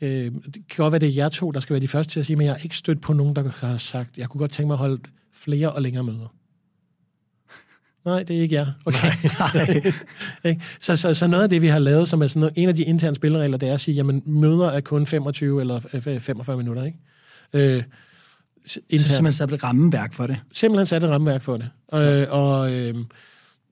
[0.00, 2.20] øh, det kan godt være, det er jer to, der skal være de første til
[2.20, 4.50] at sige, men jeg har ikke stødt på nogen, der har sagt, jeg kunne godt
[4.50, 6.34] tænke mig at holde flere og længere møder.
[8.04, 8.66] Nej, det er ikke jer.
[8.86, 9.12] Okay.
[10.50, 10.62] Ikke?
[10.80, 12.74] så, så, så noget af det, vi har lavet, som er sådan noget, en af
[12.74, 15.80] de interne spilleregler, det er at sige, jamen møder er kun 25 eller
[16.20, 16.84] 45 minutter.
[16.84, 16.98] Ikke?
[17.54, 17.82] Øh,
[18.66, 20.36] så simpelthen sat et rammeværk for det?
[20.52, 21.68] Simpelthen sat et rammeværk for det.
[21.94, 22.94] Øh, og øh,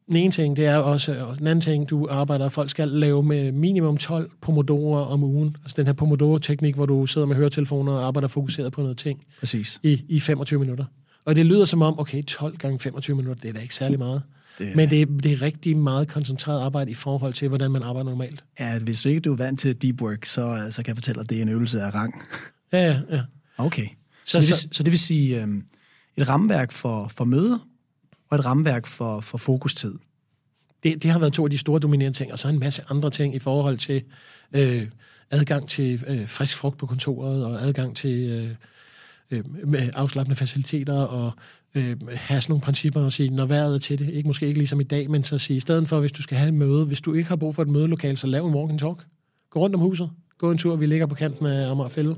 [0.06, 3.22] den ene ting, det er også, og den anden ting, du arbejder, folk skal lave
[3.22, 5.56] med minimum 12 pomodorer om ugen.
[5.62, 9.24] Altså den her pomodoro-teknik, hvor du sidder med høretelefoner og arbejder fokuseret på noget ting.
[9.40, 9.80] Præcis.
[9.82, 10.84] I, i 25 minutter.
[11.24, 13.98] Og det lyder som om, okay, 12 gange 25 minutter, det er da ikke særlig
[13.98, 14.22] meget.
[14.58, 17.82] Det, Men det er, det er rigtig meget koncentreret arbejde i forhold til, hvordan man
[17.82, 18.44] arbejder normalt.
[18.60, 21.20] Ja, hvis du ikke du er vant til deep work, så, så kan jeg fortælle
[21.20, 22.14] at det er en øvelse af rang.
[22.72, 23.20] Ja, ja, ja.
[23.66, 23.86] Okay.
[24.24, 25.64] Så, så, det, vil, så det vil sige um,
[26.16, 27.58] et rammeværk for, for møder,
[28.28, 29.94] og et rammeværk for, for fokustid.
[30.82, 33.10] Det, det har været to af de store dominerende ting, og så en masse andre
[33.10, 34.02] ting i forhold til
[34.52, 34.86] øh,
[35.30, 38.32] adgang til øh, frisk frugt på kontoret, og adgang til
[39.30, 39.44] øh,
[39.74, 41.32] øh, afslappende faciliteter, og
[41.74, 44.58] øh, have sådan nogle principper og sige, når vejret er til det, ikke måske ikke
[44.58, 46.84] ligesom i dag, men så sige, i stedet for, hvis du skal have et møde,
[46.84, 49.06] hvis du ikke har brug for et mødelokal, så lav en walk and talk.
[49.50, 52.16] Gå rundt om huset, gå en tur, vi ligger på kanten af Amagerfælde.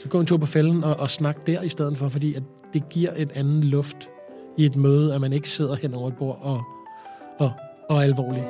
[0.00, 2.42] Så gå en tur på fælden og, og snak der i stedet for, fordi at
[2.72, 3.96] det giver et andet luft
[4.58, 6.62] i et møde, at man ikke sidder hen over et bord og,
[7.38, 7.52] og,
[7.88, 8.44] og er alvorlig.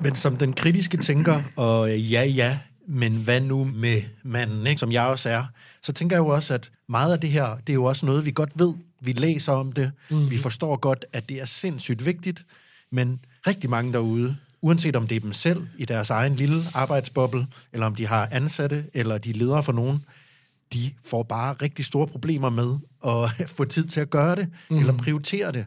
[0.00, 2.58] Men som den kritiske tænker, og ja, ja,
[2.88, 4.80] men hvad nu med manden, ikke?
[4.80, 5.44] som jeg også er,
[5.82, 8.24] så tænker jeg jo også, at meget af det her, det er jo også noget,
[8.24, 8.72] vi godt ved.
[9.00, 10.30] Vi læser om det, mm.
[10.30, 12.46] vi forstår godt, at det er sindssygt vigtigt,
[12.90, 17.46] men rigtig mange derude, uanset om det er dem selv i deres egen lille arbejdsboble,
[17.72, 20.04] eller om de har ansatte, eller de leder for nogen,
[20.72, 24.78] de får bare rigtig store problemer med at få tid til at gøre det, mm.
[24.78, 25.66] eller prioritere det.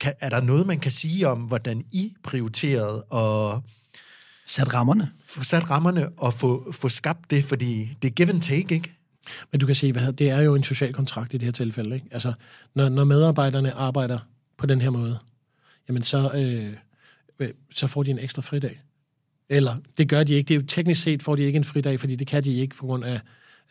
[0.00, 3.62] Kan, er der noget, man kan sige om, hvordan I prioriterede og
[4.46, 5.10] Sat rammerne.
[5.24, 8.96] Få sat rammerne og få, få skabt det, fordi det er give and take, ikke?
[9.52, 11.94] Men du kan se, hvad det er jo en social kontrakt i det her tilfælde.
[11.94, 12.06] Ikke?
[12.10, 12.32] Altså,
[12.74, 14.18] når, når medarbejderne arbejder
[14.58, 15.18] på den her måde,
[15.88, 16.72] jamen så, øh, øh,
[17.70, 18.80] så får de en ekstra fridag.
[19.48, 20.48] Eller det gør de ikke.
[20.48, 22.76] Det er jo teknisk set får de ikke en fridag, fordi det kan de ikke
[22.76, 23.20] på grund af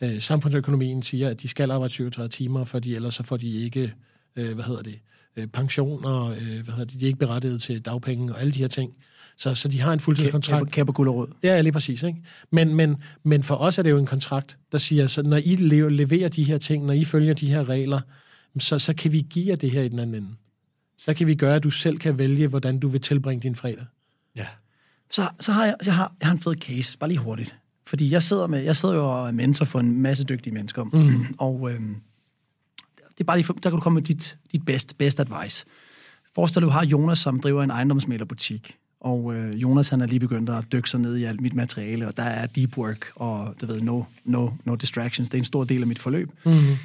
[0.00, 3.94] øh, samfundsøkonomien siger, at de skal arbejde 37 timer, fordi ellers så får de ikke,
[4.36, 4.98] øh, hvad hedder det,
[5.36, 8.52] øh, pension, og øh, hvad hedder det, de er ikke berettiget til dagpenge og alle
[8.52, 8.92] de her ting.
[9.36, 10.70] Så, så de har en fuldtidskontrakt.
[10.70, 11.28] Kæp og gulderød.
[11.42, 12.02] Ja, lige præcis.
[12.02, 12.18] Ikke?
[12.52, 15.56] Men, men, men for os er det jo en kontrakt, der siger, så når I
[15.56, 18.00] leverer de her ting, når I følger de her regler,
[18.58, 20.28] så, så kan vi give jer det her i den anden ende.
[20.98, 23.84] Så kan vi gøre, at du selv kan vælge, hvordan du vil tilbringe din fredag.
[24.36, 24.46] Ja.
[25.10, 27.54] Så, så har jeg, jeg, har, jeg har en fed case, bare lige hurtigt.
[27.86, 30.84] Fordi jeg sidder, med, jeg sidder jo og er mentor for en masse dygtige mennesker.
[30.84, 31.26] Mm.
[31.38, 31.96] Og øhm,
[33.08, 35.66] det er bare lige, der kan du komme med dit, dit best, best advice.
[36.34, 38.76] Forestil dig, du har Jonas, som driver en ejendomsmælerbutik.
[39.00, 42.06] Og øh, Jonas han er lige begyndt at dykke sig ned i alt mit materiale,
[42.06, 45.30] og der er deep work og du ved, no, no, no distractions.
[45.30, 46.30] Det er en stor del af mit forløb.
[46.44, 46.76] Mm-hmm.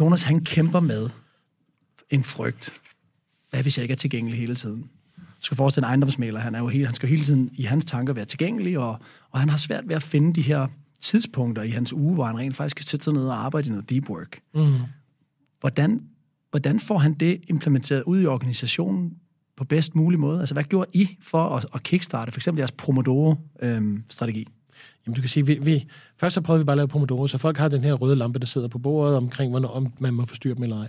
[0.00, 1.10] Jonas han kæmper med
[2.10, 2.72] en frygt.
[3.50, 4.82] Hvad hvis jeg ikke er tilgængelig hele tiden?
[5.18, 7.84] Du skal forestille en ejendomsmaler, han, er jo hele, han skal hele tiden i hans
[7.84, 8.98] tanker være tilgængelig, og,
[9.30, 10.66] og han har svært ved at finde de her
[11.00, 13.70] tidspunkter i hans uge, hvor han rent faktisk kan sætte sig ned og arbejde i
[13.70, 14.40] noget deep work.
[14.54, 14.78] Mm.
[15.60, 16.00] Hvordan,
[16.50, 19.12] hvordan får han det implementeret ud i organisationen
[19.56, 20.40] på bedst mulig måde?
[20.40, 24.46] Altså, hvad gjorde I for at, at kickstarte for eksempel jeres Pomodoro-strategi?
[25.06, 27.38] Jamen, du kan sige, vi, vi, først så prøvede vi bare at lave Pomodoro, så
[27.38, 30.24] folk har den her røde lampe, der sidder på bordet omkring, hvornår om man må
[30.24, 30.88] forstyrre dem eller ej.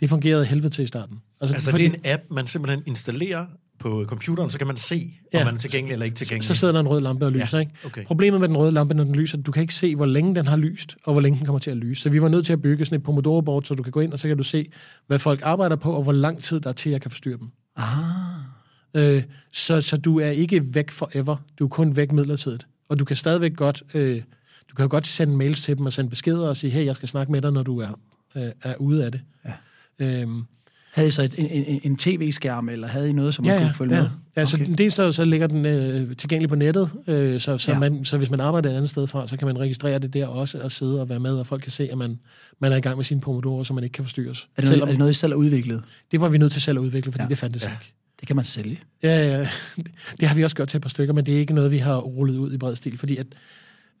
[0.00, 1.20] Det fungerede helvede til i starten.
[1.40, 3.46] Altså, altså fordi, det er en app, man simpelthen installerer
[3.78, 6.46] på computeren, så kan man se, ja, om man er tilgængelig eller ikke tilgængelig.
[6.46, 7.72] Så sidder der en rød lampe og lyser, ja, ikke?
[7.84, 8.04] Okay.
[8.04, 10.46] Problemet med den røde lampe, når den lyser, du kan ikke se, hvor længe den
[10.46, 12.02] har lyst, og hvor længe den kommer til at lyse.
[12.02, 14.12] Så vi var nødt til at bygge sådan et Pomodoro-board, så du kan gå ind,
[14.12, 14.70] og så kan du se,
[15.06, 17.38] hvad folk arbejder på, og hvor lang tid der er til, at jeg kan forstyrre
[17.38, 17.48] dem.
[17.76, 19.16] Ah.
[19.16, 19.22] Øh,
[19.52, 21.36] så, så du er ikke væk forever.
[21.58, 22.66] Du er kun væk midlertidigt.
[22.92, 24.22] Og du kan stadigvæk godt, øh,
[24.70, 27.08] du kan godt sende mails til dem og sende beskeder og sige, hey, jeg skal
[27.08, 28.00] snakke med dig, når du er,
[28.36, 29.20] øh, er ude af det.
[29.44, 29.52] Ja.
[29.98, 30.44] Øhm,
[30.92, 33.62] havde I så et, en, en, en tv-skærm, eller havde I noget, som man ja,
[33.62, 34.02] kunne følge ja.
[34.02, 34.10] med?
[34.36, 34.74] Ja, så okay.
[34.78, 37.78] dels så, så ligger den øh, tilgængelig på nettet, øh, så, så, ja.
[37.78, 40.26] man, så hvis man arbejder et andet sted fra, så kan man registrere det der
[40.26, 42.18] også, og sidde og være med, og folk kan se, at man,
[42.58, 44.48] man er i gang med sine pomodorer, så man ikke kan forstyrres.
[44.56, 45.82] Er det, noget, er det noget, I selv har udviklet?
[46.10, 47.28] Det var vi nødt til selv at udvikle, fordi ja.
[47.28, 47.70] det fandtes ja.
[47.70, 47.92] ikke.
[48.22, 48.80] Det kan man sælge.
[49.02, 49.48] Ja, ja,
[50.20, 51.78] det har vi også gjort til et par stykker, men det er ikke noget, vi
[51.78, 53.26] har rullet ud i bred stil, fordi at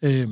[0.02, 0.28] øh,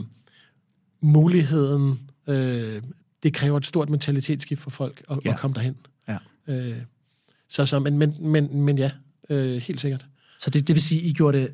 [1.03, 2.82] muligheden, øh,
[3.22, 5.30] det kræver et stort mentalitetsskift for folk at, Ja.
[5.32, 5.76] at komme derhen.
[6.09, 6.16] Ja.
[6.49, 6.76] Øh,
[7.49, 8.91] så, så, men, men, men, men ja,
[9.30, 10.07] øh, helt sikkert.
[10.41, 11.53] Så det, det vil sige, I gjorde det...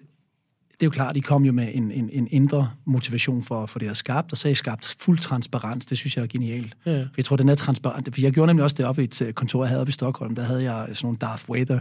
[0.70, 3.78] Det er jo klart, I kom jo med en, en, en indre motivation for, for
[3.78, 5.86] det her skabt, og så har I skabt fuld transparens.
[5.86, 6.76] Det synes jeg er genialt.
[6.86, 7.02] Ja.
[7.02, 8.14] For jeg tror, den er transparent.
[8.14, 9.92] For jeg gjorde nemlig også det oppe i et øh, kontor, jeg havde oppe i
[9.92, 10.34] Stockholm.
[10.34, 11.80] Der havde jeg sådan nogle Darth Vader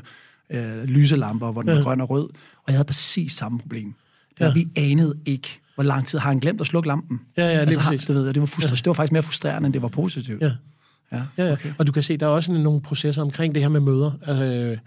[0.49, 1.81] øh, lyselamper, hvor den var Ja.
[1.83, 2.23] grøn og rød.
[2.55, 3.93] Og jeg havde præcis samme problem.
[4.29, 4.53] Det var, Ja.
[4.53, 7.21] Vi anede ikke, hvor lang tid har han glemt at slukke lampen.
[7.37, 8.07] Ja, ja, lige altså, har, præcis.
[8.07, 10.41] det, ved jeg, det, var frustra- det var faktisk mere frustrerende, end det var positivt.
[10.41, 10.51] Ja.
[11.11, 11.21] Ja.
[11.37, 11.57] Ja, ja.
[11.77, 14.11] Og du kan se, der er også nogle processer omkring det her med møder.
[14.71, 14.77] Øh,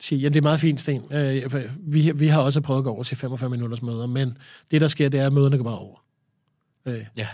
[0.00, 1.02] sige, ja, det er meget fint, Sten.
[1.12, 4.36] Øh, vi, vi har også prøvet at gå over til 45 minutters møder, men
[4.70, 6.04] det, der sker, det er, at møderne går bare over.
[6.86, 7.26] Øh, Ja.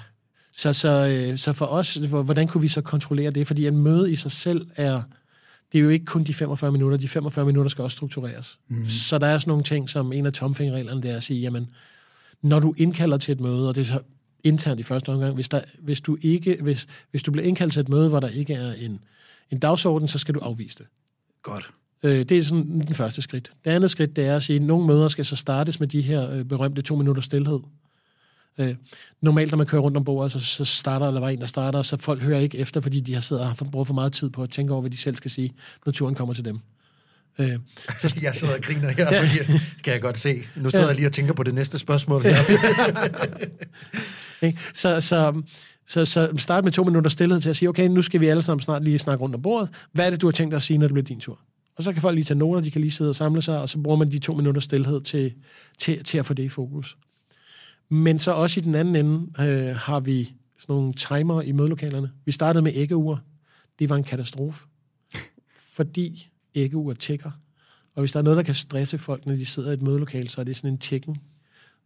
[0.52, 3.46] så, så, øh, så for os, hvor- hvordan kunne vi så kontrollere det?
[3.46, 5.02] Fordi en møde i sig selv er,
[5.72, 8.58] det er jo ikke kun de 45 minutter, de 45 minutter skal også struktureres.
[8.68, 8.86] Mm.
[8.86, 11.70] Så der er sådan nogle ting, som en af tomfingerreglerne, det er at sige, jamen,
[12.42, 14.00] når du indkalder til et møde, og det er så
[14.44, 17.80] internt i første omgang, hvis, der, hvis, du, ikke, hvis, hvis du bliver indkaldt til
[17.80, 19.00] et møde, hvor der ikke er en,
[19.50, 20.86] en dagsorden, så skal du afvise det.
[21.42, 21.70] Godt.
[22.02, 23.50] Øh, det er sådan den første skridt.
[23.64, 26.02] Det andet skridt, det er at sige, at nogle møder skal så startes med de
[26.02, 27.60] her øh, berømte to minutter stillhed.
[28.58, 28.74] Øh,
[29.20, 31.82] normalt, når man kører rundt om bordet, så, så starter der var en, der starter,
[31.82, 34.30] så folk hører ikke efter, fordi de har siddet og har brugt for meget tid
[34.30, 35.52] på at tænke over, hvad de selv skal sige,
[35.86, 36.58] når turen kommer til dem.
[37.38, 37.48] Øh,
[38.22, 40.42] Jeg sidder og griner her, fordi kan jeg godt se.
[40.56, 40.88] Nu sidder Ja.
[40.88, 42.34] jeg lige og tænker på det næste spørgsmål her.
[44.46, 44.58] Ikke?
[44.74, 45.42] Så, så,
[45.86, 48.42] så, så start med to minutter stillhed til at sige, okay, nu skal vi alle
[48.42, 49.68] sammen snart lige snakke rundt om bordet.
[49.92, 51.38] Hvad er det, du har tænkt dig at sige, når det bliver din tur?
[51.76, 53.68] Og så kan folk lige tage noter, de kan lige sidde og samle sig, og
[53.68, 55.32] så bruger man de to minutter stillhed til,
[55.78, 56.96] til, til at få det i fokus.
[57.88, 60.24] Men så også i den anden ende øh, har vi
[60.58, 62.10] sådan nogle timer i mødelokalerne.
[62.24, 63.20] Vi startede med æggeur.
[63.78, 64.66] Det var en katastrofe.
[65.76, 67.30] Fordi æggeur tækker.
[67.94, 70.28] Og hvis der er noget, der kan stresse folk, når de sidder i et mødelokale,
[70.28, 71.16] så er det sådan en tjekken,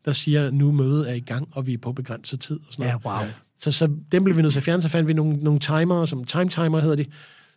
[0.04, 2.60] der siger, at nu mødet er i gang, og vi er på begrænset tid.
[2.66, 3.22] Og sådan Ja, noget.
[3.22, 3.30] wow.
[3.58, 4.82] Så, så dem blev vi nødt til at fjerne.
[4.82, 7.06] Så fandt vi nogle, nogle timer, som time timer hedder de,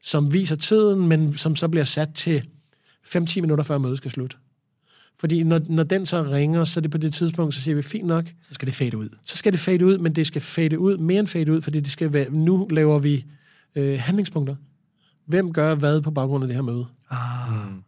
[0.04, 2.48] som viser tiden, men som så bliver sat til
[3.08, 4.38] 5-10 minutter før mødet skal slutte.
[5.20, 7.82] Fordi når, når den så ringer, så er det på det tidspunkt, så siger vi,
[7.82, 9.10] fint nok, Så skal det fade ud.
[9.26, 11.80] så skal det fade ud, men det skal fade ud, mere end fade ud, fordi
[11.80, 13.26] det skal være, nu laver vi
[13.76, 14.56] øh, handlingspunkter.
[15.28, 16.86] Hvem gør hvad på baggrund af det her møde?
[17.10, 17.20] Ah,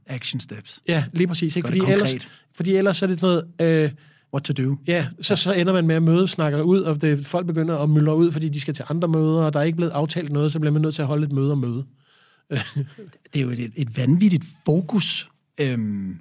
[0.07, 0.81] action steps.
[0.87, 1.55] Ja, lige præcis.
[1.55, 1.67] Ikke?
[1.67, 2.15] Gør det Fordi, ellers,
[2.55, 3.43] fordi ellers så er det noget...
[3.61, 3.91] Øh,
[4.33, 4.77] What to do.
[4.87, 7.89] Ja, så, så ender man med at møde, snakker ud, og det, folk begynder at
[7.89, 10.51] myldre ud, fordi de skal til andre møder, og der er ikke blevet aftalt noget,
[10.51, 11.85] så bliver man nødt til at holde et møde og møde.
[13.33, 16.17] Det er jo et, et vanvittigt fokus øhm,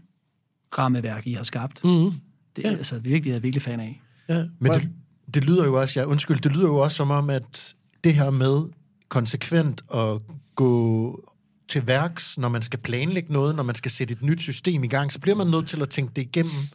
[0.79, 1.85] rammeværk, I har skabt.
[1.85, 2.13] Mm-hmm.
[2.57, 2.77] Det er ja.
[2.77, 4.03] altså virkelig, jeg er virkelig fan af.
[4.29, 4.89] Ja, Men det,
[5.35, 7.75] det lyder jo også, ja, undskyld, det lyder jo også som om, at
[8.05, 8.63] det her med
[9.09, 10.21] konsekvent at
[10.55, 11.25] gå
[11.69, 14.89] til værks, når man skal planlægge noget, når man skal sætte et nyt system i
[14.89, 16.69] gang, så bliver man nødt til at tænke det igennem,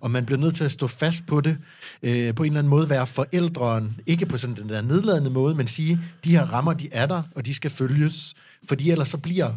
[0.00, 1.58] og man bliver nødt til at stå fast på det,
[2.02, 5.54] øh, på en eller anden måde være forældren, ikke på sådan den der nedladende måde,
[5.54, 8.34] men sige, de her rammer, de er der, og de skal følges,
[8.68, 9.54] fordi ellers så bliver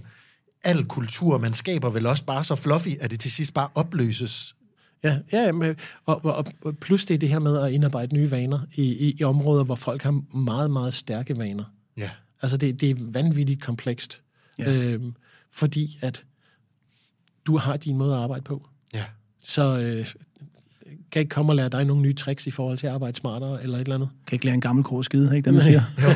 [0.63, 4.55] al kultur, man skaber, vel også bare så fluffy, at det til sidst bare opløses.
[5.03, 8.31] Ja, ja jamen, og, og, og plus det er det her med at indarbejde nye
[8.31, 11.63] vaner i, i, i områder, hvor folk har meget, meget stærke vaner.
[11.97, 12.09] Ja.
[12.41, 14.21] Altså, det, det er vanvittigt komplekst.
[14.59, 14.73] Ja.
[14.73, 15.15] Øhm,
[15.51, 16.25] fordi at
[17.45, 18.67] du har din måde at arbejde på.
[18.93, 19.05] Ja.
[19.43, 20.05] Så øh,
[21.11, 23.63] kan ikke komme og lære dig nogle nye tricks i forhold til at arbejde smartere
[23.63, 24.09] eller et eller andet.
[24.27, 25.81] Kan ikke lære en gammel grå skide, ikke det, man siger?
[26.03, 26.07] Jo.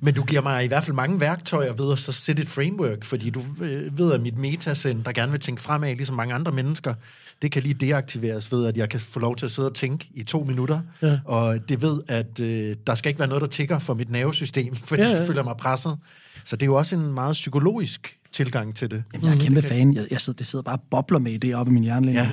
[0.00, 3.04] Men du giver mig i hvert fald mange værktøjer ved at så sætte et framework,
[3.04, 6.52] fordi du øh, ved, at mit metasind, der gerne vil tænke fremad, ligesom mange andre
[6.52, 6.94] mennesker,
[7.42, 10.08] det kan lige deaktiveres ved, at jeg kan få lov til at sidde og tænke
[10.14, 10.80] i to minutter.
[11.02, 11.18] Ja.
[11.24, 14.74] Og det ved, at øh, der skal ikke være noget, der tigger for mit nervesystem,
[14.88, 15.26] fordi Ja, ja, ja.
[15.28, 15.96] føler mig presset.
[16.44, 19.04] Så det er jo også en meget psykologisk tilgang til det.
[19.12, 19.94] Jamen, jeg er kæmpe fan.
[19.94, 22.06] Jeg, jeg sidder, det sidder bare og bobler med det oppe i min hjerne.
[22.06, 22.22] lige nu.
[22.22, 22.30] Ja,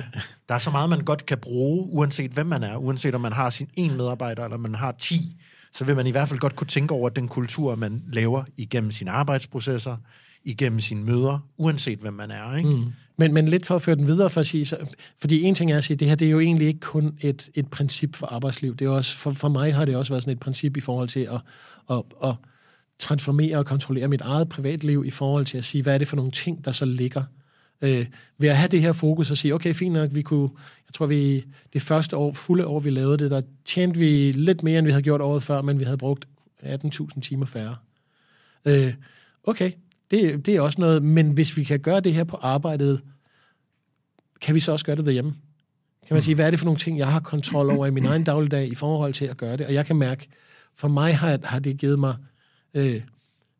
[0.48, 3.32] der er så meget, man godt kan bruge, uanset hvem man er, uanset om man
[3.32, 5.36] har sin en medarbejder, eller man har 10,
[5.72, 8.90] så vil man i hvert fald godt kunne tænke over den kultur, man laver igennem
[8.90, 9.96] sine arbejdsprocesser,
[10.44, 12.56] igennem sine møder, uanset hvem man er.
[12.56, 12.70] Ikke?
[12.70, 12.84] Mm.
[13.16, 14.76] Men, men lidt for at føre den videre, for at sige, så,
[15.20, 17.50] fordi en ting er at sige, det her det er jo egentlig ikke kun et,
[17.54, 18.76] et princip for arbejdsliv.
[18.76, 21.08] Det er også, for, for mig har det også været sådan et princip i forhold
[21.08, 21.40] til at,
[21.90, 22.34] at, at
[23.00, 26.16] transformere og kontrollere mit eget privatliv i forhold til at sige, hvad er det for
[26.16, 27.22] nogle ting, der så ligger.
[27.82, 28.06] Øh,
[28.38, 30.50] ved at have det her fokus og sige, okay, fint nok, vi kunne,
[30.88, 34.62] jeg tror, vi det første år, fulde år, vi lavede det, der tjente vi lidt
[34.62, 36.28] mere, end vi havde gjort året før, men vi havde brugt
[36.62, 37.76] 18.000 timer færre.
[38.64, 38.94] Øh,
[39.44, 39.72] okay,
[40.10, 43.00] det, det er også noget, men hvis vi kan gøre det her på arbejdet,
[44.40, 45.34] kan vi så også gøre det derhjemme?
[46.06, 48.04] Kan man sige, hvad er det for nogle ting, jeg har kontrol over i min
[48.04, 49.66] egen dagligdag i forhold til at gøre det?
[49.66, 50.28] Og jeg kan mærke,
[50.74, 52.14] for mig har, har det givet mig
[52.74, 53.02] øh,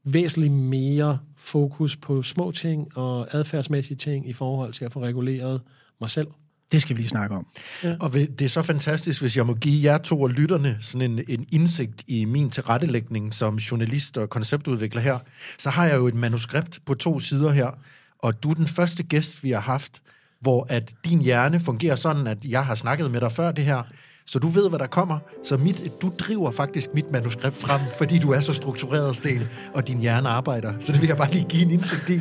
[0.04, 5.61] væsentligt mere fokus på små ting og adfærdsmæssige ting i forhold til at få reguleret
[6.00, 6.26] mig selv.
[6.72, 7.46] Det skal vi lige snakke om.
[7.84, 7.96] Ja.
[8.00, 11.24] Og det er så fantastisk, hvis jeg må give jer to og lytterne sådan en,
[11.28, 15.18] en indsigt i min tilrettelægning som journalist og konceptudvikler her.
[15.58, 17.70] Så har jeg jo et manuskript på to sider her,
[18.18, 20.02] og du er den første gæst, vi har haft,
[20.40, 23.82] hvor at din hjerne fungerer sådan, at jeg har snakket med dig før det her,
[24.30, 25.18] så du ved, hvad der kommer.
[25.44, 29.42] Så mit, du driver faktisk mit manuskript frem, fordi du er så struktureret, Sten,
[29.74, 30.72] og din hjerne arbejder.
[30.80, 32.20] Så det vil jeg bare lige give en indsigt i.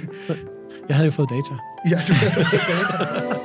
[0.88, 1.53] Jeg havde jo fået data.
[1.89, 3.39] Ja, du havde fået data.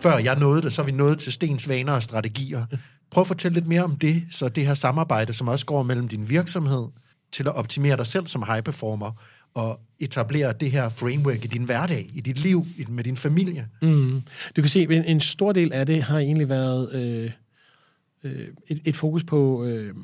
[0.00, 2.66] Før jeg nåede det, så er vi nået til Stens vaner og strategier.
[3.10, 6.08] Prøv at fortælle lidt mere om det, så det her samarbejde, som også går mellem
[6.08, 6.84] din virksomhed
[7.32, 9.10] til at optimere dig selv som high performer,
[9.56, 13.68] at etablere det her framework i din hverdag, i dit liv, med din familie.
[13.82, 14.22] Mm.
[14.56, 17.30] Du kan se, at en stor del af det har egentlig været øh,
[18.24, 19.94] øh, et, et fokus på, øh,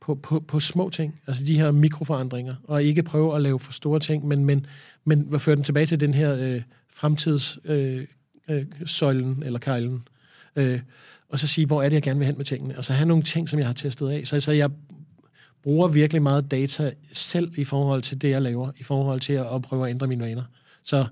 [0.00, 3.72] på, på, på små ting, altså de her mikroforandringer, og ikke prøve at lave for
[3.72, 4.66] store ting, men, men,
[5.04, 7.58] men føre den tilbage til den her øh, fremtids...
[7.64, 8.06] Øh,
[8.48, 10.08] øh, søjlen eller kejlen,
[10.56, 10.80] øh,
[11.28, 13.08] og så sige, hvor er det, jeg gerne vil hen med tingene, og så have
[13.08, 14.26] nogle ting, som jeg har testet af.
[14.26, 14.70] Så, så jeg
[15.64, 19.54] bruger virkelig meget data selv i forhold til det, jeg laver, i forhold til at,
[19.54, 20.42] at prøve at ændre mine vaner.
[20.84, 21.06] Så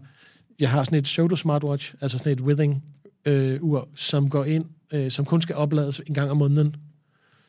[0.59, 5.25] jeg har sådan et pseudo-smartwatch, altså sådan et withing-ur, øh, som går ind, øh, som
[5.25, 6.77] kun skal oplades en gang om måneden.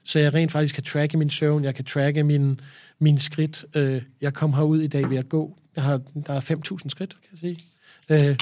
[0.04, 2.60] Så jeg rent faktisk kan tracke min søvn, jeg kan tracke min,
[2.99, 3.66] min skridt.
[3.76, 5.58] Øh, jeg kom herud i dag ved at gå.
[5.76, 8.30] Jeg har, der er 5.000 skridt, kan jeg sige.
[8.30, 8.36] Øh,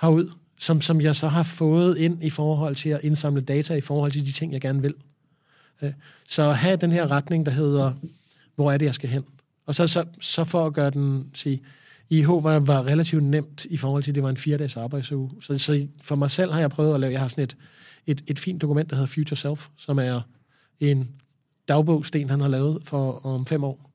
[0.00, 3.80] herud som, som jeg så har fået ind i forhold til at indsamle data i
[3.80, 4.94] forhold til de ting, jeg gerne vil.
[5.82, 5.92] Øh,
[6.28, 7.92] så have den her retning, der hedder,
[8.54, 9.22] hvor er det, jeg skal hen?
[9.66, 11.62] Og så, så, så for at gøre den, sige,
[12.10, 15.30] IH var, var relativt nemt i forhold til, at det var en fire-dages arbejdsuge.
[15.40, 17.56] Så, så for mig selv har jeg prøvet at lave, jeg har sådan et,
[18.06, 20.20] et, et fint dokument, der hedder Future Self, som er
[20.80, 21.08] en
[21.68, 23.86] dagbog, Sten han har lavet for om fem år.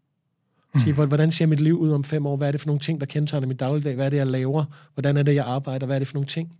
[0.77, 2.37] Sige, hvordan ser mit liv ud om fem år?
[2.37, 3.95] Hvad er det for nogle ting, der kendetegner mit dagligdag?
[3.95, 4.65] Hvad er det, jeg laver?
[4.93, 5.85] Hvordan er det, jeg arbejder?
[5.85, 6.57] Hvad er det for nogle ting?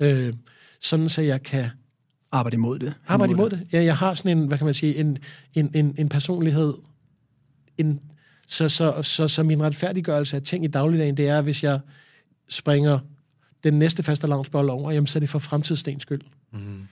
[0.00, 0.34] Øh,
[0.80, 1.64] sådan, så jeg kan...
[2.32, 2.94] Arbejde imod det.
[3.06, 3.58] Arbejde imod det.
[3.58, 3.68] det.
[3.72, 5.18] Ja, jeg har sådan en, hvad kan man sige, en,
[5.54, 6.74] en, en, en personlighed,
[7.78, 8.00] en,
[8.48, 11.80] så, så, så, så min retfærdiggørelse af ting i dagligdagen, det er, hvis jeg
[12.48, 12.98] springer
[13.64, 16.22] den næste faste lavnsbold over, jamen, så er det for fremtidsstens skyld.
[16.52, 16.86] Mm.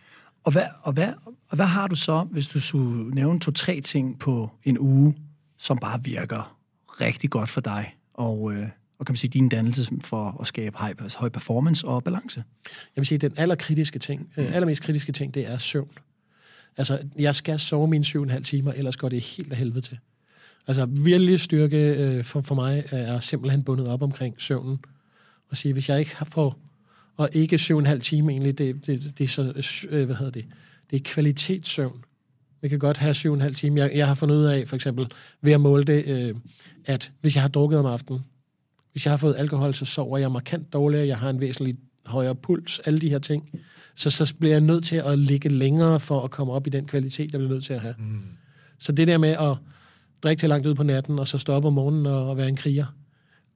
[0.45, 1.12] Og hvad, og, hvad,
[1.49, 5.16] og hvad har du så, hvis du skulle nævne to-tre ting på en uge,
[5.59, 6.57] som bare virker
[7.01, 8.68] rigtig godt for dig, og, øh,
[9.01, 12.45] og kan man sige, din dannelse for at skabe høj, høj performance og balance?
[12.67, 15.91] Jeg vil sige, at den allerkritiske ting, øh, allermest kritiske ting, det er søvn.
[16.77, 19.59] Altså, jeg skal sove mine syv og en halv timer, ellers går det helt af
[19.59, 19.99] helvede til.
[20.67, 24.79] Altså, virkelig styrke øh, for, for mig er simpelthen bundet op omkring søvnen.
[25.51, 26.59] Og sige, hvis jeg ikke har for,
[27.17, 29.53] og ikke syv og en halv time egentlig, det, det, det er så,
[29.91, 30.45] øh, hvad hedder det,
[30.91, 32.05] det er kvalitetssøvn.
[32.63, 33.81] Vi kan godt have syv og en halv time.
[33.81, 35.07] Jeg, jeg har fundet ud af, for eksempel,
[35.43, 36.35] ved at måle det, øh,
[36.85, 38.21] at hvis jeg har drukket om aftenen,
[38.93, 41.76] hvis jeg har fået alkohol, så sover jeg markant dårligere, jeg har en væsentlig
[42.07, 43.61] højere puls, alle de her ting.
[43.95, 46.86] Så, så bliver jeg nødt til at ligge længere for at komme op i den
[46.86, 47.95] kvalitet, jeg bliver nødt til at have.
[47.99, 48.22] Mm.
[48.78, 49.57] Så det der med at
[50.22, 52.57] drikke til langt ud på natten, og så stoppe om morgenen og, og være en
[52.57, 52.86] kriger,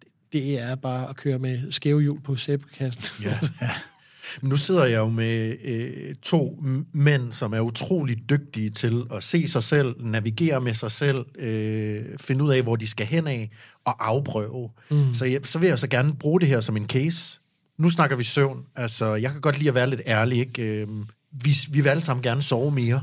[0.03, 3.25] det, det er bare at køre med skæve hjul på sæbekassen.
[3.25, 3.39] Ja.
[4.41, 9.25] Men nu sidder jeg jo med øh, to mænd, som er utrolig dygtige til at
[9.25, 13.27] se sig selv, navigere med sig selv, øh, finde ud af, hvor de skal hen
[13.27, 13.51] af,
[13.85, 14.71] og afprøve.
[14.91, 15.15] Mm.
[15.15, 17.41] Så, jeg, så vil jeg så gerne bruge det her som en case.
[17.79, 18.65] Nu snakker vi søvn.
[18.77, 20.39] Altså, jeg kan godt lide at være lidt ærlig.
[20.39, 20.63] Ikke?
[20.63, 20.89] Øh,
[21.45, 23.03] vi, vi vil alle sammen gerne sove mere.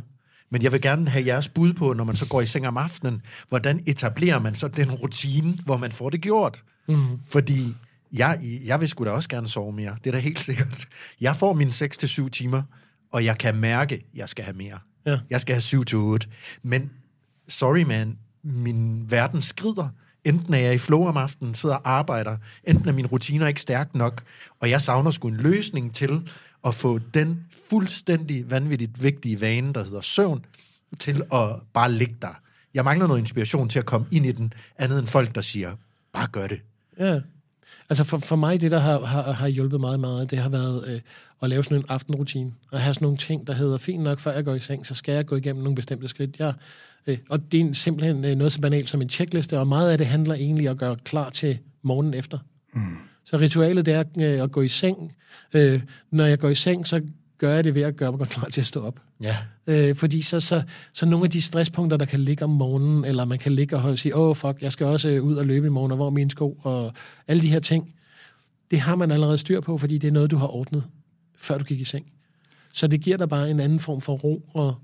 [0.49, 2.77] Men jeg vil gerne have jeres bud på, når man så går i seng om
[2.77, 6.63] aftenen, hvordan etablerer man så den rutine, hvor man får det gjort?
[6.87, 7.05] Mm.
[7.27, 7.75] Fordi
[8.13, 9.95] jeg, jeg vil sgu da også gerne sove mere.
[10.03, 10.87] Det er da helt sikkert.
[11.21, 12.61] Jeg får mine 6-7 timer,
[13.11, 14.79] og jeg kan mærke, at jeg skal have mere.
[15.05, 15.19] Ja.
[15.29, 16.27] Jeg skal have 7-8.
[16.63, 16.91] Men,
[17.47, 19.89] sorry man, min verden skrider.
[20.23, 23.61] Enten er jeg i flow om aftenen, sidder og arbejder, enten er mine rutiner ikke
[23.61, 24.23] stærk nok,
[24.59, 26.29] og jeg savner sgu en løsning til
[26.65, 30.45] at få den fuldstændig vanvittigt vigtige vane, der hedder søvn,
[30.99, 32.41] til at bare ligge der.
[32.73, 35.75] Jeg mangler noget inspiration til at komme ind i den, andet end folk, der siger,
[36.13, 36.61] bare gør det.
[36.99, 37.19] Ja.
[37.91, 40.87] Altså for, for mig, det der har, har, har hjulpet meget, meget, det har været
[40.87, 40.99] øh,
[41.41, 42.53] at lave sådan en aftenrutine.
[42.71, 44.95] Og have sådan nogle ting, der hedder, fint nok, før jeg går i seng, så
[44.95, 46.39] skal jeg gå igennem nogle bestemte skridt.
[46.39, 46.53] Jeg,
[47.07, 49.97] øh, og det er simpelthen øh, noget så banalt som en checkliste, og meget af
[49.97, 52.37] det handler egentlig om at gøre klar til morgenen efter.
[52.73, 52.81] Mm.
[53.25, 55.15] Så ritualet, det er øh, at gå i seng.
[55.53, 55.81] Øh,
[56.11, 57.01] når jeg går i seng, så
[57.37, 58.99] gør jeg det ved at gøre mig klar til at stå op.
[59.21, 59.37] Ja.
[59.71, 60.63] Øh, fordi så, så,
[60.93, 63.99] så nogle af de stresspunkter, der kan ligge om morgenen, eller man kan ligge og
[63.99, 66.05] sige, åh oh, fuck, jeg skal også øh, ud og løbe i morgen, og hvor
[66.05, 66.93] er mine sko, og
[67.27, 67.93] alle de her ting,
[68.71, 70.83] det har man allerede styr på, fordi det er noget, du har ordnet,
[71.37, 72.05] før du gik i seng.
[72.73, 74.75] Så det giver dig bare en anden form for ro og,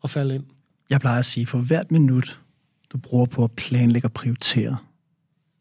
[0.00, 0.44] og falde ind.
[0.90, 2.40] Jeg plejer at sige, for hvert minut,
[2.92, 4.76] du bruger på at planlægge og prioritere,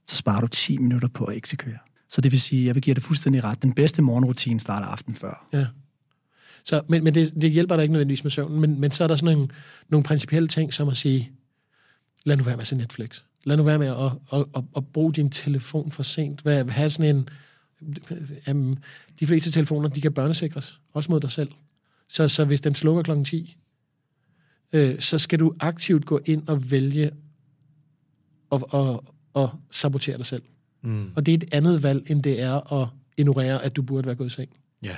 [0.07, 1.77] så sparer du 10 minutter på at eksekvere.
[2.09, 3.61] Så det vil sige, at jeg vil give dig fuldstændig ret.
[3.63, 5.47] Den bedste morgenrutine starter aften før.
[5.53, 5.67] Ja.
[6.63, 9.07] Så, men men det, det hjælper dig ikke nødvendigvis med søvnen, men, men så er
[9.07, 9.49] der sådan nogle,
[9.89, 11.31] nogle principielle ting, som at sige,
[12.25, 13.23] lad nu være med at se Netflix.
[13.43, 16.41] Lad nu være med at, at, at, at bruge din telefon for sent.
[16.41, 17.29] Hvad, have sådan en...
[18.51, 18.77] Um,
[19.19, 21.51] de fleste telefoner, de kan børnesikres, også mod dig selv.
[22.09, 23.57] Så, så hvis den slukker klokken 10,
[24.73, 27.11] øh, så skal du aktivt gå ind og vælge
[28.51, 28.99] at, at,
[29.35, 30.43] at sabotere dig selv.
[30.81, 31.11] Mm.
[31.15, 32.87] Og det er et andet valg, end det er at
[33.17, 34.49] ignorere, at du burde være gået i seng.
[34.83, 34.95] Ja.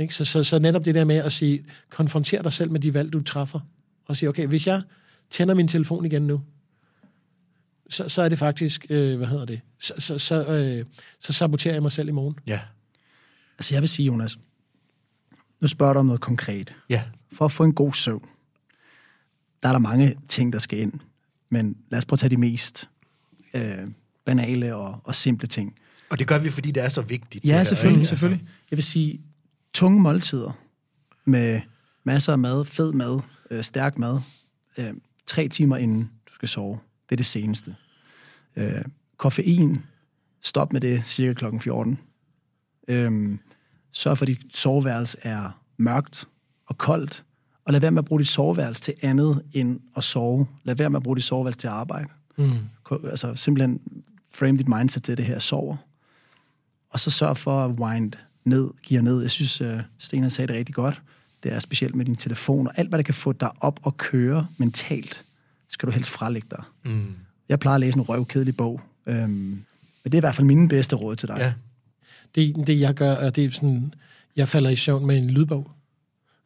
[0.00, 0.14] Ikke?
[0.14, 3.12] Så, så, så netop det der med at sige, konfronter dig selv med de valg,
[3.12, 3.60] du træffer,
[4.06, 4.82] og sige, okay, hvis jeg
[5.30, 6.42] tænder min telefon igen nu,
[7.88, 10.84] så, så er det faktisk, øh, hvad hedder det, så, så, så, øh,
[11.18, 12.38] så saboterer jeg mig selv i morgen.
[12.46, 12.60] Ja.
[13.58, 14.38] Altså jeg vil sige, Jonas,
[15.60, 16.74] nu spørger du om noget konkret.
[16.88, 17.02] Ja.
[17.32, 18.28] For at få en god søvn,
[19.62, 20.92] der er der mange ting, der skal ind.
[21.48, 22.88] Men lad os prøve at tage de mest
[23.54, 23.88] øh,
[24.24, 25.74] banale og, og simple ting.
[26.10, 27.44] Og det gør vi, fordi det er så vigtigt.
[27.44, 28.08] Ja, selvfølgelig, ikke?
[28.08, 28.46] selvfølgelig.
[28.70, 29.20] Jeg vil sige,
[29.72, 30.52] tunge måltider
[31.24, 31.60] med
[32.04, 34.20] masser af mad, fed mad, øh, stærk mad,
[34.78, 34.94] øh,
[35.26, 36.78] tre timer inden du skal sove.
[37.08, 37.76] Det er det seneste.
[38.56, 38.84] Øh,
[39.16, 39.84] koffein,
[40.42, 41.98] stop med det cirka klokken 14.
[42.88, 43.38] Øh,
[43.92, 46.28] sørg for, at dit soveværelse er mørkt
[46.66, 47.24] og koldt,
[47.64, 50.46] og lad være med at bruge dit soveværelse til andet end at sove.
[50.64, 52.08] Lad være med at bruge dit soveværelse til at arbejde.
[52.38, 52.58] Mm.
[52.90, 53.80] Altså simpelthen
[54.34, 55.76] frame dit mindset til det her sover.
[56.90, 58.12] Og så sørg for at wind
[58.44, 59.20] ned, gear ned.
[59.20, 61.02] Jeg synes, uh, Sten han sagde det rigtig godt.
[61.42, 63.96] Det er specielt med din telefon, og alt, hvad der kan få dig op og
[63.96, 65.22] køre mentalt,
[65.68, 66.62] skal du helst frelægge dig.
[66.84, 67.14] Mm.
[67.48, 69.64] Jeg plejer at læse en røvkedelig bog, øhm, men
[70.04, 71.36] det er i hvert fald mine bedste råd til dig.
[71.38, 71.52] Ja.
[72.34, 73.94] Det, det jeg gør, er det er sådan,
[74.36, 75.70] jeg falder i søvn med en lydbog.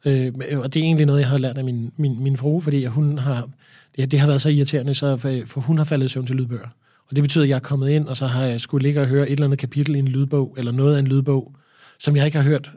[0.05, 2.85] Øh, og det er egentlig noget, jeg har lært af min, min, min frue, fordi
[2.85, 3.49] hun har,
[3.95, 6.35] det, det har været så irriterende, så, for, for hun har faldet i søvn til
[6.35, 6.67] lydbøger.
[7.09, 9.07] Og det betyder, at jeg er kommet ind, og så har jeg skulle ligge og
[9.07, 11.55] høre et eller andet kapitel i en lydbog, eller noget af en lydbog,
[11.99, 12.71] som jeg ikke har hørt.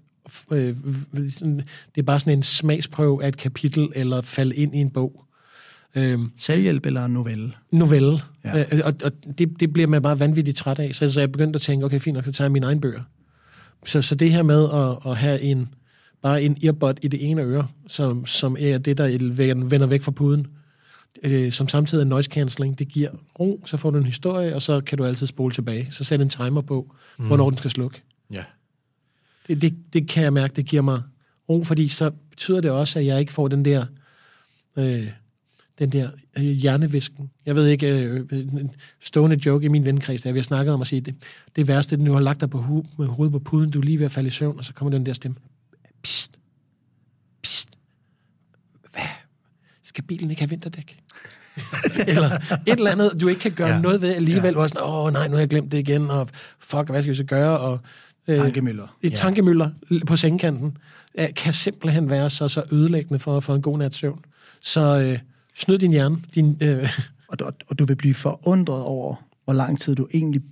[0.52, 0.76] Øh,
[1.30, 1.62] sådan-
[1.94, 5.24] det er bare sådan en smagsprøve af et kapitel, eller falde ind i en bog.
[5.96, 7.52] Øh, Selvhjælp eller novelle?
[7.72, 8.18] novelle.
[8.44, 8.58] Ja.
[8.58, 8.64] Ja.
[8.72, 10.94] Øh, og og det, det bliver man bare vanvittigt træt af.
[10.94, 13.02] Så, så jeg begyndte at tænke, okay, fint nok, så tager jeg mine egne bøger.
[13.86, 15.68] Så, så det her med at, at have en,
[16.22, 20.10] bare en earbud i det ene øre, som, som er det, der vender væk fra
[20.10, 20.46] puden,
[21.22, 23.10] øh, som samtidig er noise cancelling, det giver
[23.40, 25.88] ro, så får du en historie, og så kan du altid spole tilbage.
[25.90, 27.26] Så sæt en timer på, mm.
[27.26, 28.02] hvornår den skal slukke.
[28.32, 28.42] Ja.
[29.48, 31.02] Det, det, det kan jeg mærke, det giver mig
[31.48, 33.86] ro, fordi så betyder det også, at jeg ikke får den der,
[34.76, 35.08] øh,
[35.78, 37.30] den der øh, hjernevisken.
[37.46, 38.70] Jeg ved ikke, øh, en
[39.00, 41.14] stående joke i min vennekreds, der vi har snakket om at sige, det,
[41.56, 43.70] det værste, det er, at du har lagt dig på hu, med hovedet på puden,
[43.70, 45.36] du er lige ved at falde i søvn, og så kommer den der stemme.
[46.02, 46.38] Psst.
[47.42, 47.70] Psst.
[48.92, 49.02] Hvad?
[49.82, 50.98] Skal bilen ikke have vinterdæk?
[52.08, 52.30] eller
[52.66, 53.80] et eller andet, du ikke kan gøre Ja.
[53.80, 54.54] noget ved alligevel.
[54.58, 54.68] Ja.
[54.68, 56.28] sådan, åh nej, nu har jeg glemt det igen, og
[56.58, 57.58] fuck, hvad skal vi så gøre?
[57.58, 57.78] Og, øh,
[58.36, 58.96] Tankemøller.
[59.02, 59.16] et ja.
[59.16, 59.70] tankemøller
[60.06, 60.76] på sengekanten
[61.18, 64.20] øh, kan simpelthen være så, så ødelæggende for at få en god nats søvn.
[64.60, 65.18] Så øh,
[65.56, 66.18] snyd din hjerne.
[66.34, 66.88] Din, øh,
[67.28, 69.14] Og, og, og du vil blive forundret over,
[69.44, 70.42] hvor lang tid du egentlig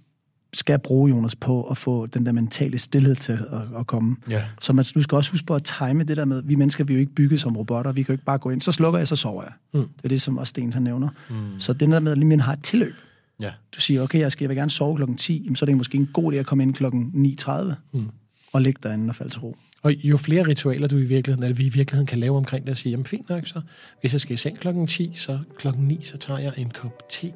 [0.54, 4.16] skal bruge, Jonas, på at få den der mentale stillhed til at, at komme.
[4.30, 4.44] Ja.
[4.60, 6.92] Så man, du skal også huske på at time det der med, vi mennesker, vi
[6.92, 8.98] er jo ikke bygget som robotter, vi kan jo ikke bare gå ind, så slukker
[8.98, 9.52] jeg, så sover jeg.
[9.74, 9.80] Mm.
[9.80, 11.08] Det er det, som også Sten han nævner.
[11.30, 11.36] Mm.
[11.58, 12.94] Så den der med, at lige man har et tilløb.
[13.40, 13.50] Ja.
[13.74, 15.76] Du siger, okay, jeg, skal, jeg vil gerne sove klokken 10, jamen, så er det
[15.76, 18.08] måske en god idé at komme ind klokken 9.30 mm.
[18.52, 19.56] og ligge derinde og falde til ro.
[19.82, 22.70] og jo flere ritualer du i virkeligheden, eller vi i virkeligheden kan lave omkring det,
[22.70, 23.60] og sige, jamen fint nok, så
[24.00, 27.02] hvis jeg skal i seng klokken 10, så klokken 9, så tager jeg en kop
[27.10, 27.32] te,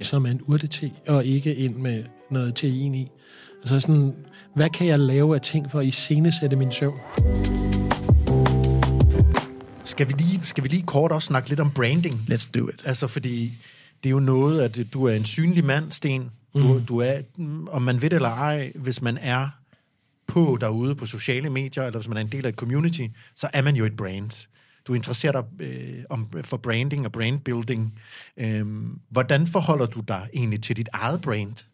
[0.00, 0.04] ja.
[0.04, 3.08] som er en urte-te, og ikke ind med noget tein i.
[3.62, 4.14] Altså sådan,
[4.54, 6.98] hvad kan jeg lave af ting for at iscenesætte min søvn?
[9.84, 12.14] Skal vi, lige, skal vi lige kort også snakke lidt om branding?
[12.14, 12.82] Let's do it.
[12.84, 13.52] Altså, fordi
[14.02, 16.30] det er jo noget, at du er en synlig mand, Sten.
[16.54, 16.84] Du, mm.
[16.84, 17.20] du er,
[17.70, 19.48] om man ved det eller ej, hvis man er
[20.26, 23.48] på derude på sociale medier, eller hvis man er en del af et community, så
[23.52, 24.46] er man jo et brand.
[24.86, 27.98] Du interesserer dig øh, om, for branding og brandbuilding.
[28.36, 31.64] Øhm, hvordan forholder du dig egentlig til dit eget brand?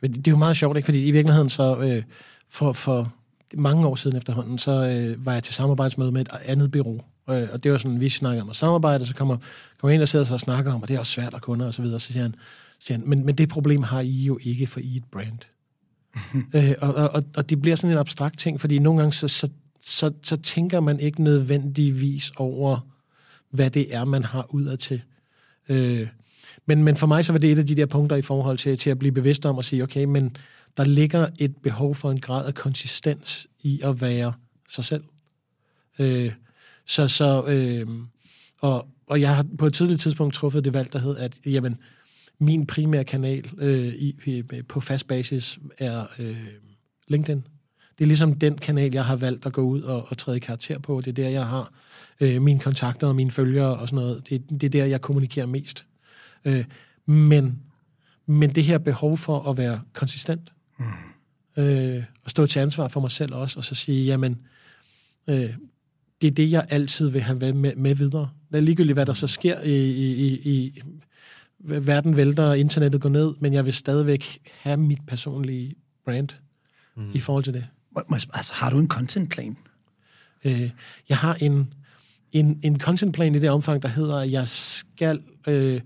[0.00, 0.86] Men det det er jo meget sjovt, ikke?
[0.86, 2.02] fordi i virkeligheden så øh,
[2.48, 3.12] for, for
[3.54, 7.00] mange år siden efterhånden, så øh, var jeg til samarbejdsmøde med et andet bureau.
[7.30, 9.36] Øh, og det var sådan, vi snakker om at samarbejde, så kommer,
[9.80, 11.74] kommer ind og sidder og snakker om, og det er også svært at kunder og
[11.74, 12.00] så videre.
[12.00, 12.34] Så siger han,
[12.80, 15.38] siger han men, men det problem har I jo ikke, for I er et brand.
[16.54, 19.48] øh, og, og, og, det bliver sådan en abstrakt ting, fordi nogle gange så, så,
[19.80, 22.86] så, så tænker man ikke nødvendigvis over,
[23.50, 25.02] hvad det er, man har udad til.
[25.68, 26.08] Øh,
[26.66, 28.78] men, men for mig så var det et af de der punkter i forhold til,
[28.78, 30.36] til at blive bevidst om at sige, okay, men
[30.76, 34.32] der ligger et behov for en grad af konsistens i at være
[34.68, 35.04] sig selv.
[35.98, 36.32] Øh,
[36.88, 37.86] så, så, øh,
[38.60, 41.76] og, og jeg har på et tidligt tidspunkt truffet det valg, der hed, at jamen,
[42.38, 46.46] min primære kanal øh, i, i, på fast basis er øh,
[47.08, 47.44] LinkedIn.
[47.98, 50.78] Det er ligesom den kanal, jeg har valgt at gå ud og, og træde karakter
[50.78, 51.00] på.
[51.00, 51.72] Det er der, jeg har
[52.20, 54.28] øh, mine kontakter og mine følgere og sådan noget.
[54.28, 55.86] Det, det er der, jeg kommunikerer mest.
[56.44, 56.64] Øh,
[57.06, 57.62] men,
[58.26, 61.62] men det her behov for at være konsistent, mm.
[61.62, 64.40] øh, og stå til ansvar for mig selv også, og så sige, jamen,
[65.28, 65.54] øh,
[66.20, 68.30] det er det, jeg altid vil have med, med videre.
[68.50, 70.82] Det er ligegyldigt, hvad der så sker i, i, i, i
[71.60, 76.28] verden vælter, og internettet går ned, men jeg vil stadigvæk have mit personlige brand
[76.96, 77.10] mm.
[77.14, 77.66] i forhold til det.
[78.34, 79.56] Altså, har du en contentplan?
[80.44, 80.70] Øh,
[81.08, 81.72] jeg har en,
[82.32, 85.80] en, en contentplan i det omfang, der hedder, at jeg skal øh,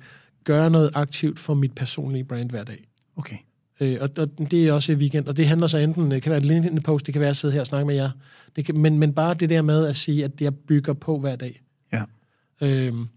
[0.45, 2.89] gøre noget aktivt for mit personlige brand hver dag.
[3.17, 3.37] Okay.
[3.83, 6.31] Øh, og, og det er også i weekend, og det handler så enten, det kan
[6.31, 8.11] være et LinkedIn-post, det kan være at sidde her og snakke med jer,
[8.57, 11.37] det kan, men, men bare det der med at sige, at jeg bygger på hver
[11.37, 11.63] dag.
[11.93, 12.03] Ja.
[12.61, 13.09] Øhm,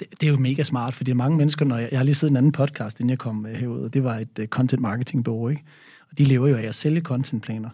[0.00, 2.32] det, det er jo mega smart, fordi mange mennesker, når jeg, jeg har lige siddet
[2.32, 5.24] en anden podcast, inden jeg kom øh, herud, og det var et uh, content marketing
[5.24, 5.62] bureau, ikke?
[6.10, 7.70] Og de lever jo af at sælge contentplaner,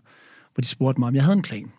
[0.55, 1.73] hvor de spurgte mig, om jeg havde en plan.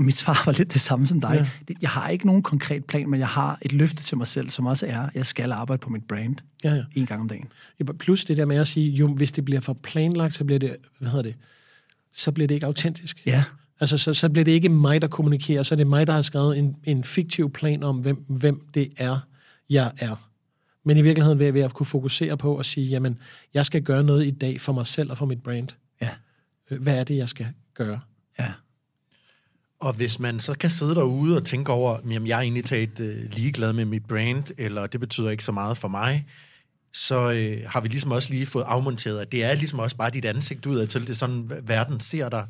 [0.00, 1.48] Og mit svar var lidt det samme som dig.
[1.68, 1.74] Ja.
[1.82, 4.66] Jeg har ikke nogen konkret plan, men jeg har et løfte til mig selv, som
[4.66, 6.84] også er, at jeg skal arbejde på mit brand ja, ja.
[6.94, 7.48] en gang om dagen.
[7.80, 10.58] Ja, plus det der med at sige, jo, hvis det bliver for planlagt, så bliver
[10.58, 11.36] det, hvad hedder det,
[12.12, 13.22] så bliver det ikke autentisk.
[13.26, 13.44] Ja.
[13.80, 16.22] Altså, så, så bliver det ikke mig, der kommunikerer, så er det mig, der har
[16.22, 19.18] skrevet en, en fiktiv plan om, hvem, hvem det er,
[19.70, 20.28] jeg er.
[20.84, 23.18] Men i virkeligheden jeg, vil jeg kunne fokusere på at sige, jamen,
[23.54, 25.68] jeg skal gøre noget i dag for mig selv og for mit brand.
[26.02, 26.10] Ja.
[26.70, 28.00] Øh, hvad er det, jeg skal gøre?
[28.38, 28.52] Ja.
[29.80, 33.00] Og hvis man så kan sidde derude og tænke over, jamen jeg er egentlig taget
[33.00, 36.26] øh, ligeglad med mit brand, eller det betyder ikke så meget for mig,
[36.92, 40.10] så øh, har vi ligesom også lige fået afmonteret, at det er ligesom også bare
[40.10, 42.46] dit ansigt ud til, det er sådan, verden ser dig.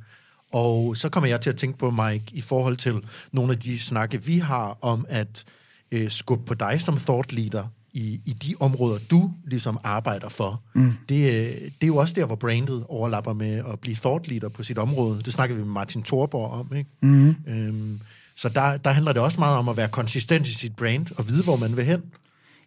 [0.53, 2.95] Og så kommer jeg til at tænke på, Mike, i forhold til
[3.33, 5.45] nogle af de snakke, vi har om at
[5.93, 10.62] øh, skubbe på dig som thought leader i, i de områder, du ligesom arbejder for.
[10.74, 10.93] Mm.
[11.09, 14.49] Det, øh, det er jo også der, hvor brandet overlapper med at blive thought leader
[14.49, 15.22] på sit område.
[15.22, 16.91] Det snakker vi med Martin Thorborg om, ikke?
[17.03, 17.34] Mm.
[17.47, 18.01] Øhm,
[18.36, 21.28] så der, der handler det også meget om at være konsistent i sit brand og
[21.28, 22.03] vide, hvor man vil hen.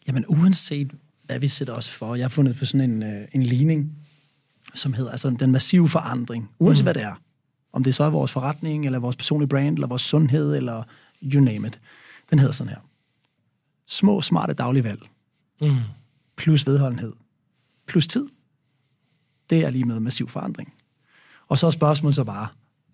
[0.08, 0.92] Jamen uanset
[1.26, 3.92] hvad vi sætter os for, jeg har fundet på sådan en, øh, en ligning,
[4.74, 6.86] som hedder altså den massive forandring, uanset mm.
[6.86, 7.22] hvad det er.
[7.74, 10.84] Om det så er vores forretning, eller vores personlige brand, eller vores sundhed, eller
[11.24, 11.80] you name it.
[12.30, 12.80] Den hedder sådan her.
[13.88, 15.02] Små, smarte daglige valg.
[15.72, 15.78] Mm.
[16.38, 17.14] Plus vedholdenhed.
[17.88, 18.26] Plus tid.
[19.50, 20.74] Det er lige med massiv forandring.
[21.48, 22.48] Og så er spørgsmålet så bare,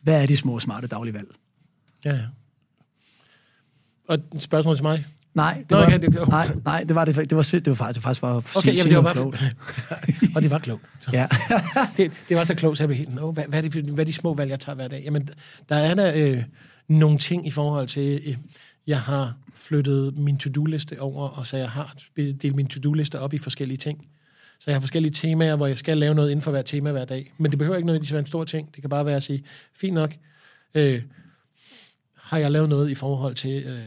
[0.03, 1.27] hvad er de små, smarte daglige valg?
[2.05, 2.25] Ja, ja.
[4.07, 5.05] Og spørgsmål til mig?
[5.33, 6.31] Nej, det Nå, var, okay, det- okay.
[6.31, 7.15] nej, nej, det var det.
[7.15, 9.13] Det var, det var faktisk, det var faktisk bare Okay, jamen, det var bare...
[9.13, 9.43] klogt.
[10.35, 10.81] og det var klogt.
[10.99, 11.09] Så.
[11.13, 11.27] Ja.
[11.97, 13.99] det, det var så klogt, så jeg blev helt, Nå, hvad, hvad, er det, hvad
[13.99, 15.01] er de små valg, jeg tager hver dag?
[15.05, 15.29] Jamen,
[15.69, 16.43] der er der øh,
[16.87, 18.37] nogle ting i forhold til, øh,
[18.89, 23.37] jeg har flyttet min to-do-liste over, og så jeg har delt min to-do-liste op i
[23.37, 24.07] forskellige ting.
[24.59, 27.05] Så jeg har forskellige temaer, hvor jeg skal lave noget inden for hver tema hver
[27.05, 27.33] dag.
[27.37, 28.75] Men det behøver ikke nødvendigvis være en stor ting.
[28.75, 30.15] Det kan bare være at sige, fint nok,
[30.75, 31.01] øh,
[32.15, 33.79] har jeg lavet noget i forhold til øh,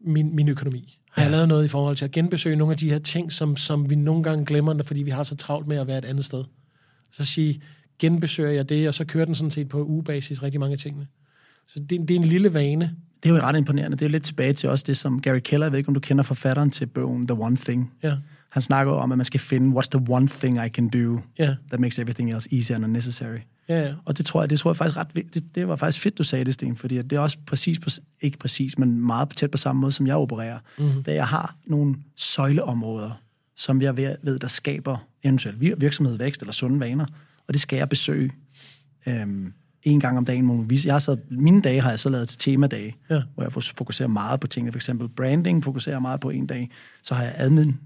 [0.00, 0.98] min, min økonomi?
[1.10, 3.56] Har jeg lavet noget i forhold til at genbesøge nogle af de her ting, som,
[3.56, 6.24] som vi nogle gange glemmer, fordi vi har så travlt med at være et andet
[6.24, 6.44] sted?
[7.12, 7.62] Så sige,
[7.98, 11.06] genbesøger jeg det, og så kører den sådan set på ugebasis rigtig mange af tingene.
[11.68, 12.96] Så det, det er en lille vane.
[13.22, 13.96] Det er jo ret imponerende.
[13.96, 16.00] Det er lidt tilbage til også det, som Gary Keller, jeg ved ikke, om du
[16.00, 17.92] kender forfatteren til bogen The One Thing.
[18.02, 18.16] Ja.
[18.50, 21.54] Han snakker om, at man skal finde, what's the one thing I can do Ja.
[21.68, 23.38] that makes everything else easier and unnecessary.
[23.68, 23.94] Ja, ja.
[24.04, 25.34] Og det tror jeg, det tror jeg faktisk ret.
[25.34, 27.90] Det, det var faktisk fedt, du sagde det, Sten, fordi det er også præcis, på,
[28.20, 30.58] ikke præcis, men meget tæt på samme måde, som jeg opererer.
[30.78, 31.02] Mm-hmm.
[31.02, 33.10] Da jeg har nogle søjleområder,
[33.56, 37.06] som jeg ved, der skaber eventuelt vir- virksomhed, vækst eller sunde vaner,
[37.48, 38.30] og det skal jeg besøge
[39.08, 39.52] øhm,
[39.82, 40.44] en gang om dagen.
[40.44, 40.86] må vise.
[40.86, 43.22] Jeg har så, mine dage har jeg så lavet til temadage, Ja.
[43.34, 44.72] hvor jeg fokuserer meget på tingene.
[44.72, 46.70] For eksempel branding fokuserer jeg meget på en dag.
[47.02, 47.80] Så har jeg admin,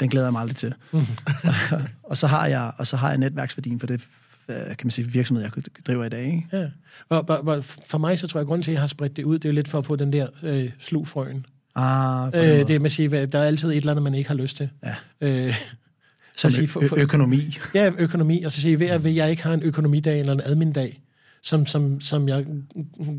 [0.00, 0.74] den glæder jeg mig aldrig til.
[2.10, 4.00] og, så har jeg, og så har jeg netværksværdien for det
[4.48, 5.52] øh, kan man sige, virksomhed, jeg
[5.86, 6.24] driver i dag.
[6.26, 6.46] Ikke?
[6.52, 6.66] ja.
[7.08, 9.16] Og, og, og for mig, så tror jeg, at grunden til, at jeg har spredt
[9.16, 11.46] det ud, det er jo lidt for at få den der øh, slugfrøen.
[11.76, 14.28] Ah, Øh, det er med at sige, der er altid et eller andet, man ikke
[14.28, 14.68] har lyst til.
[14.84, 14.94] Ja.
[15.46, 15.54] Øh,
[16.36, 17.58] Som sige, for- økonomi.
[17.74, 20.40] Ja, økonomi, og så sige, ved at ved, jeg ikke har en økonomidag eller en
[20.44, 21.00] admin-dag,
[21.44, 22.46] som, som, som jeg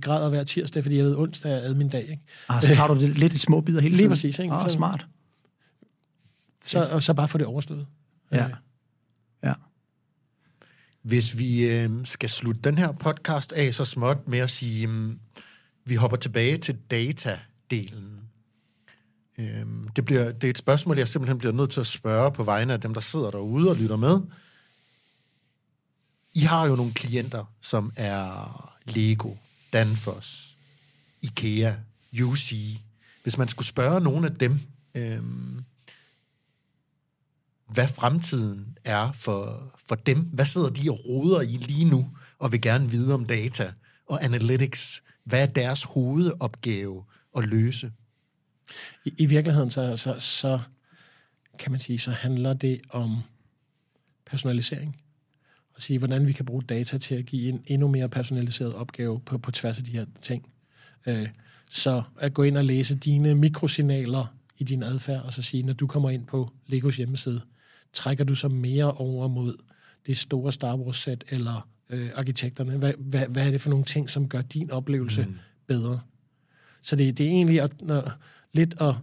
[0.01, 2.01] græder hver tirsdag, fordi jeg ved, onsdag er admin-dag.
[2.01, 2.23] Ikke?
[2.49, 4.09] Ah, så tager du det lidt i små bidder hele Lige tiden.
[4.11, 4.53] præcis, ikke?
[4.53, 5.05] Ah, Så- smart.
[6.65, 7.88] Så, og så bare få det overstået.
[8.32, 8.45] Ja.
[8.45, 8.53] Øh,
[9.43, 9.53] Ja.
[11.01, 15.11] Hvis vi øh, skal slutte den her podcast af så småt med at sige, øh,
[15.86, 18.05] vi hopper tilbage til data-delen.
[19.38, 19.65] Øh,
[19.95, 22.73] det, bliver, det er et spørgsmål, jeg simpelthen bliver nødt til at spørge på vegne
[22.73, 24.19] af dem, der sidder derude og lytter med.
[26.36, 29.36] I har jo nogle klienter, som er Lego,
[29.73, 30.55] Danfoss,
[31.21, 31.73] IKEA,
[32.23, 32.53] UC.
[33.23, 34.59] Hvis man skulle spørge nogle af dem,
[34.95, 35.21] øh,
[37.73, 40.19] hvad fremtiden er for, for dem.
[40.21, 42.09] Hvad sidder de og roder i lige nu,
[42.39, 43.73] og vil gerne vide om data
[44.05, 45.03] og analytics?
[45.23, 47.03] Hvad er deres hovedopgave
[47.38, 47.91] at løse?
[49.05, 50.59] I, i virkeligheden, så, så, så
[51.59, 53.21] kan man sige, så handler det om
[54.25, 55.05] personalisering.
[55.76, 59.19] Og sige, hvordan vi kan bruge data til at give en endnu mere personaliseret opgave
[59.19, 60.49] på, på tværs af de her ting.
[61.05, 61.28] Øh,
[61.69, 65.73] så at gå ind og læse dine mikrosignaler i din adfærd, og så sige, når
[65.73, 67.41] du kommer ind på Legos hjemmeside,
[67.93, 69.57] trækker du så mere over mod
[70.05, 72.78] det store Star Wars-sæt, eller øh, arkitekterne?
[72.78, 75.36] Hvad, hvad, hvad er det for nogle ting, som gør din oplevelse mm.
[75.67, 75.99] bedre?
[76.82, 78.11] Så det, det er egentlig at, når,
[78.53, 78.93] lidt at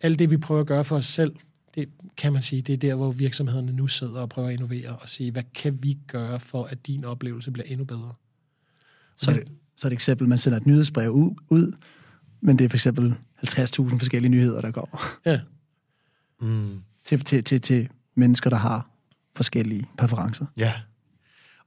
[0.00, 1.32] alt det, vi prøver at gøre for os selv,
[1.74, 4.96] det kan man sige, det er der, hvor virksomhederne nu sidder og prøver at innovere
[4.96, 8.12] og sige, hvad kan vi gøre for, at din oplevelse bliver endnu bedre?
[9.16, 11.72] Så er det, så er det et eksempel, man sender et nyhedsbrev ud, ud
[12.40, 13.14] men det er for eksempel
[13.46, 15.40] 50.000 forskellige nyheder, der går Ja,
[16.40, 16.80] Mm.
[17.04, 18.90] til, til, til, til mennesker, der har
[19.36, 20.46] forskellige præferencer.
[20.56, 20.72] Ja.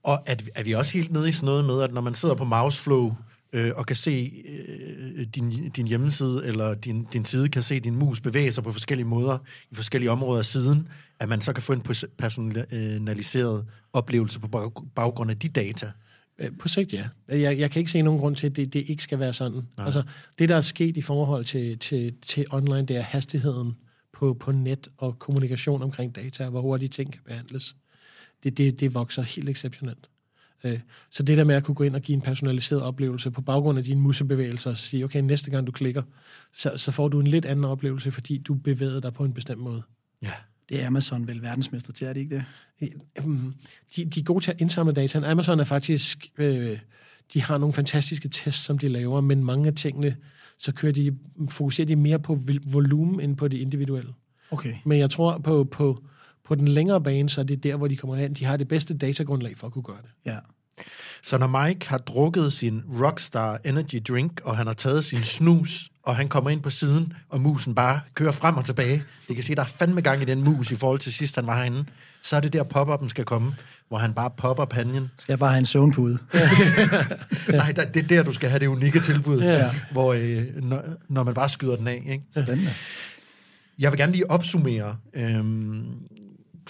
[0.04, 2.36] Og er, er vi også helt nede i sådan noget med, at når man sidder
[2.36, 3.16] på Mouseflow
[3.54, 7.96] øh, og kan se øh, din, din hjemmeside, eller din, din side kan se din
[7.96, 9.38] mus bevæge sig på forskellige måder
[9.72, 10.88] i forskellige områder af siden,
[11.20, 15.92] at man så kan få en pers- personaliseret oplevelse på bag- baggrund af de data?
[16.40, 17.10] Øh, På sigt, ja.
[17.28, 19.62] Jeg, jeg kan ikke se nogen grund til, at det, det ikke skal være sådan.
[19.78, 19.86] Nej.
[19.86, 20.04] Altså,
[20.40, 23.74] det, der er sket i forhold til, til, til online, det er hastigheden
[24.14, 27.76] på, på net og kommunikation omkring data, hvor hurtigt ting kan behandles.
[28.44, 30.10] Det, det, det vokser helt exceptionelt.
[30.64, 30.80] Øh,
[31.12, 33.78] Så det der med at kunne gå ind og give en personaliseret oplevelse på baggrund
[33.78, 36.02] af dine musebevægelser, og sige, okay, næste gang du klikker,
[36.54, 39.62] så, så får du en lidt anden oplevelse, fordi du bevæger dig på en bestemt
[39.62, 39.82] måde.
[40.24, 40.32] Ja.
[40.70, 42.36] Det er Amazon vel verdensmester til, er det ikke
[42.82, 42.92] det?
[43.20, 43.54] Øhm,
[43.96, 45.32] de, de er gode til at indsamle data.
[45.32, 46.32] Amazon er faktisk...
[46.38, 46.80] Øh,
[47.34, 50.16] de har nogle fantastiske tests, som de laver, men mange af tingene,
[50.60, 51.18] så kører de,
[51.50, 54.14] fokuserer de mere på volumen end på det individuelle.
[54.52, 54.74] Okay.
[54.86, 56.04] Men jeg tror, på, på,
[56.48, 58.34] på den længere bane, så er det der, hvor de kommer hen.
[58.34, 60.10] De har det bedste datagrundlag for at kunne gøre det.
[60.32, 60.38] Ja.
[61.24, 65.90] Så når Mike har drukket sin Rockstar Energy Drink, og han har taget sin snus,
[66.04, 69.44] og han kommer ind på siden, og musen bare kører frem og tilbage, det kan
[69.46, 71.86] se, der er fandme gang i den mus i forhold til sidst, han var herinde,
[72.24, 73.52] så er det der pop-up'en skal komme,
[73.88, 75.12] hvor han bare popper panjen.
[75.18, 76.18] Skal jeg bare have en søvnpude?
[77.50, 79.72] Nej, der, det er der, du skal have det unikke tilbud, Ja.
[79.92, 82.04] hvor, øh, når, når man bare skyder den af.
[82.08, 82.24] Ikke?
[82.32, 82.74] Spændende.
[83.80, 85.86] Jeg vil gerne lige opsummere, øhm,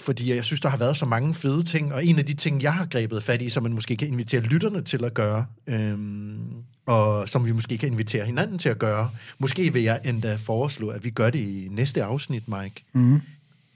[0.00, 2.62] fordi jeg synes, der har været så mange fede ting, og en af de ting,
[2.62, 6.52] jeg har grebet fat i, som man måske kan invitere lytterne til at gøre, øhm,
[6.86, 10.88] og som vi måske kan invitere hinanden til at gøre, måske vil jeg endda foreslå,
[10.88, 12.84] at vi gør det i næste afsnit, Mike.
[12.92, 13.20] Mm.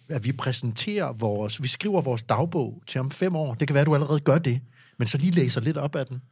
[0.08, 3.54] At vi præsenterer vores, vi skriver vores dagbog til om fem år.
[3.54, 4.60] Det kan være, at du allerede gør det,
[4.98, 6.22] men så lige læser lidt op af den.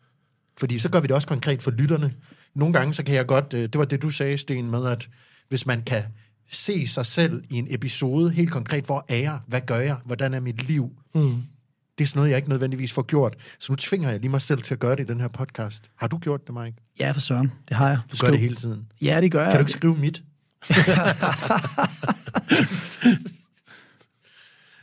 [0.58, 2.12] Fordi så gør vi det også konkret for lytterne.
[2.54, 5.08] Nogle gange, så kan jeg godt, øh, det var det, du sagde, Sten, med at
[5.48, 6.02] hvis man kan
[6.52, 10.34] se sig selv i en episode helt konkret, hvor er jeg, hvad gør jeg, hvordan
[10.34, 11.42] er mit liv, Mm.
[11.98, 13.36] det er sådan noget, jeg ikke nødvendigvis får gjort.
[13.58, 15.90] Så nu tvinger jeg lige mig selv til at gøre det i den her podcast.
[15.96, 16.76] Har du gjort det, Mike?
[17.00, 17.52] Ja, for søren.
[17.68, 17.98] Det har jeg.
[18.12, 18.86] Du gør det hele tiden.
[19.02, 19.50] Ja, det gør jeg.
[19.50, 20.22] Kan du ikke skrive mit?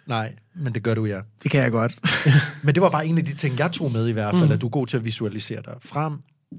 [0.08, 1.22] Nej, men det gør du, ja.
[1.44, 1.96] Det kan jeg godt.
[2.64, 4.52] Men det var bare en af de ting, jeg tog med i hvert fald, mm.
[4.52, 6.14] at du er god til at visualisere dig frem.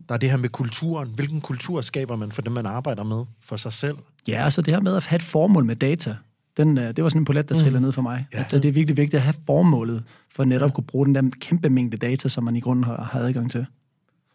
[0.08, 1.08] Der er det her med kulturen.
[1.14, 3.96] Hvilken kultur skaber man for det, man arbejder med for sig selv?
[4.28, 6.16] Ja, og så det her med at have et formål med data.
[6.56, 8.26] Den, øh, det var sådan en polet, der triller ned for mig.
[8.32, 8.38] Ja.
[8.38, 8.44] Ja.
[8.44, 11.30] At det er virkelig vigtigt at have formålet, for netop at kunne bruge den der
[11.40, 13.66] kæmpe mængde data, som man i grunden har, har adgang til.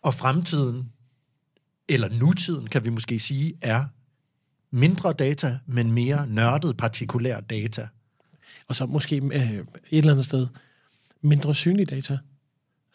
[0.01, 0.89] Og fremtiden,
[1.89, 3.85] eller nutiden, kan vi måske sige, er
[4.71, 7.87] mindre data, men mere nørdet partikulær data.
[8.67, 10.47] Og så måske øh, et eller andet sted
[11.21, 12.17] mindre synlig data.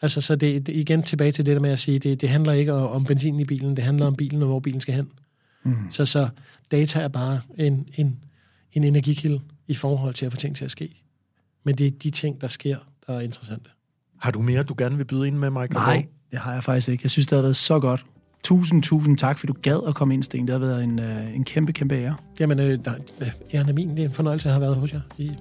[0.01, 2.53] Altså, så det, det igen tilbage til det der med at sige, det, det handler
[2.53, 5.09] ikke om benzin i bilen, det handler om bilen og hvor bilen skal hen.
[5.63, 5.91] Mm.
[5.91, 6.29] Så, så
[6.71, 8.19] data er bare en, en,
[8.73, 11.01] en energikilde i forhold til at få ting til at ske.
[11.63, 12.77] Men det er de ting, der sker,
[13.07, 13.69] der er interessante.
[14.21, 15.73] Har du mere, du gerne vil byde ind med, Michael?
[15.73, 17.01] Nej, det har jeg faktisk ikke.
[17.03, 18.05] Jeg synes, det har været så godt.
[18.43, 20.47] Tusind, tusind tak, fordi du gad at komme ind, Sten.
[20.47, 22.15] Det har været en, øh, en kæmpe, kæmpe ære.
[22.39, 23.89] Jamen, øh, der, øh, æren er min.
[23.89, 25.01] Det er en fornøjelse at have været hos jer.
[25.17, 25.31] I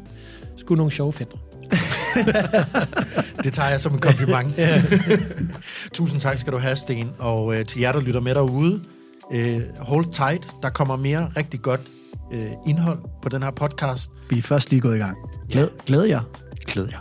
[0.57, 1.48] skulle nogle sjove fætter.
[3.45, 4.55] Det tager jeg som en kompliment.
[5.95, 7.11] Tusind tak skal du have, Sten.
[7.19, 8.83] Og øh, til jer, der lytter med derude,
[9.33, 10.47] øh, hold tight.
[10.63, 11.81] Der kommer mere rigtig godt
[12.33, 14.11] øh, indhold på den her podcast.
[14.31, 15.17] Vi er først lige gået i gang.
[15.51, 16.21] Glæd, glæd jer.
[16.67, 16.99] Glæd jer.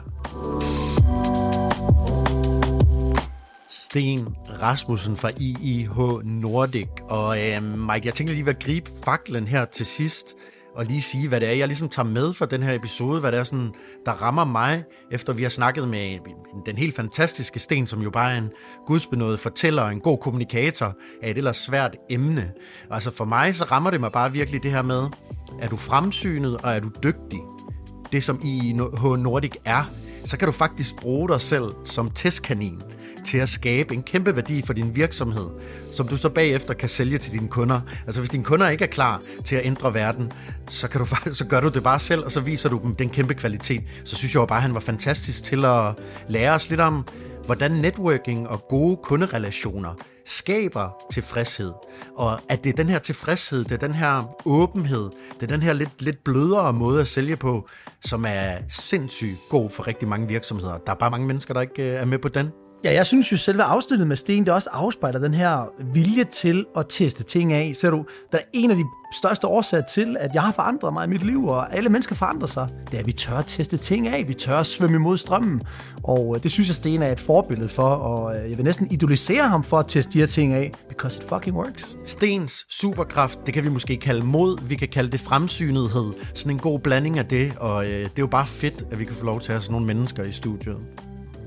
[3.69, 4.27] Sten
[4.61, 6.87] Rasmussen fra IIH Nordic.
[7.09, 10.35] Og øh, Mike, jeg tænker lige at gribe faklen her til sidst,
[10.77, 13.31] og lige sige, hvad det er, jeg ligesom tager med for den her episode, hvad
[13.31, 13.73] det er, sådan,
[14.05, 16.17] der rammer mig, efter vi har snakket med
[16.65, 18.49] den helt fantastiske Sten, som jo bare er en
[18.85, 22.51] gudsbenået fortæller, og en god kommunikator af et ellers svært emne.
[22.91, 25.07] Altså for mig, så rammer det mig bare virkelig det her med,
[25.61, 27.39] er du fremsynet, og er du dygtig?
[28.11, 28.73] det som I
[29.17, 29.83] Nordic er,
[30.25, 32.81] så kan du faktisk bruge dig selv som testkanin
[33.27, 35.47] til at skabe en kæmpe værdi for din virksomhed,
[35.93, 37.81] som du så bagefter kan sælge til dine kunder.
[38.05, 40.31] Altså hvis dine kunder ikke er klar til at ændre verden,
[40.67, 43.09] så, kan du, så gør du det bare selv, og så viser du dem den
[43.09, 43.83] kæmpe kvalitet.
[44.03, 45.93] Så synes jeg jo bare, at han var fantastisk til at
[46.27, 47.05] lære os lidt om,
[47.45, 49.93] hvordan networking og gode kunderelationer
[50.25, 51.73] skaber tilfredshed.
[52.15, 55.61] Og at det er den her tilfredshed, det er den her åbenhed, det er den
[55.61, 57.67] her lidt, lidt blødere måde at sælge på,
[58.01, 60.77] som er sindssygt god for rigtig mange virksomheder.
[60.77, 62.51] Der er bare mange mennesker, der ikke øh, er med på den.
[62.83, 66.65] Ja, jeg synes jo, selve afsnittet med Sten, det også afspejler den her vilje til
[66.77, 67.75] at teste ting af.
[67.75, 68.83] Ser du, der er en af de
[69.13, 72.47] største årsager til, at jeg har forandret mig i mit liv, og alle mennesker forandrer
[72.47, 74.27] sig, det er, at vi tør at teste ting af.
[74.27, 75.61] Vi tør at svømme imod strømmen.
[76.03, 78.91] Og øh, det synes jeg, Sten er et forbillede for, og øh, jeg vil næsten
[78.91, 81.97] idolisere ham for at teste de her ting af, because it fucking works.
[82.05, 86.13] Stens superkraft, det kan vi måske kalde mod, vi kan kalde det fremsynethed.
[86.33, 89.05] Sådan en god blanding af det, og øh, det er jo bare fedt, at vi
[89.05, 90.77] kan få lov til at have sådan nogle mennesker i studiet.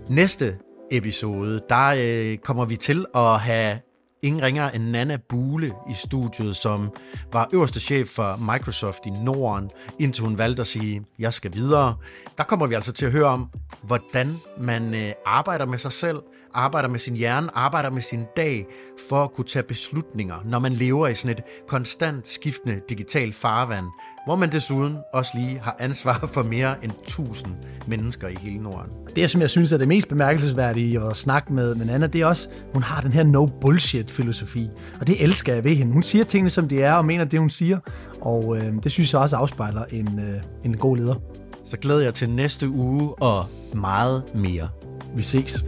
[0.08, 0.54] Næste
[0.90, 3.78] episode, der øh, kommer vi til at have
[4.22, 6.90] ingen ringer end Nana Bule i studiet, som
[7.32, 11.96] var øverste chef for Microsoft i Norden, indtil hun valgte at sige, jeg skal videre.
[12.38, 13.50] Der kommer vi altså til at høre om,
[13.82, 16.18] hvordan man øh, arbejder med sig selv,
[16.54, 18.66] arbejder med sin hjerne, arbejder med sin dag,
[19.08, 23.86] for at kunne tage beslutninger, når man lever i sådan et konstant skiftende digitalt farvand,
[24.26, 27.52] hvor man desuden også lige har ansvar for mere end 1000
[27.86, 28.90] mennesker i hele Norden.
[29.16, 32.26] Det, som jeg synes er det mest bemærkelsesværdige at snakke med, med Anna, det er
[32.26, 34.68] også, hun har den her no bullshit-filosofi.
[35.00, 35.92] Og det elsker jeg ved hende.
[35.92, 37.78] Hun siger tingene, som de er, og mener det, hun siger.
[38.20, 41.14] Og øh, det synes jeg også afspejler en, øh, en god leder.
[41.64, 43.44] Så glæder jeg til næste uge og
[43.74, 44.68] meget mere.
[45.16, 45.64] Vi ses.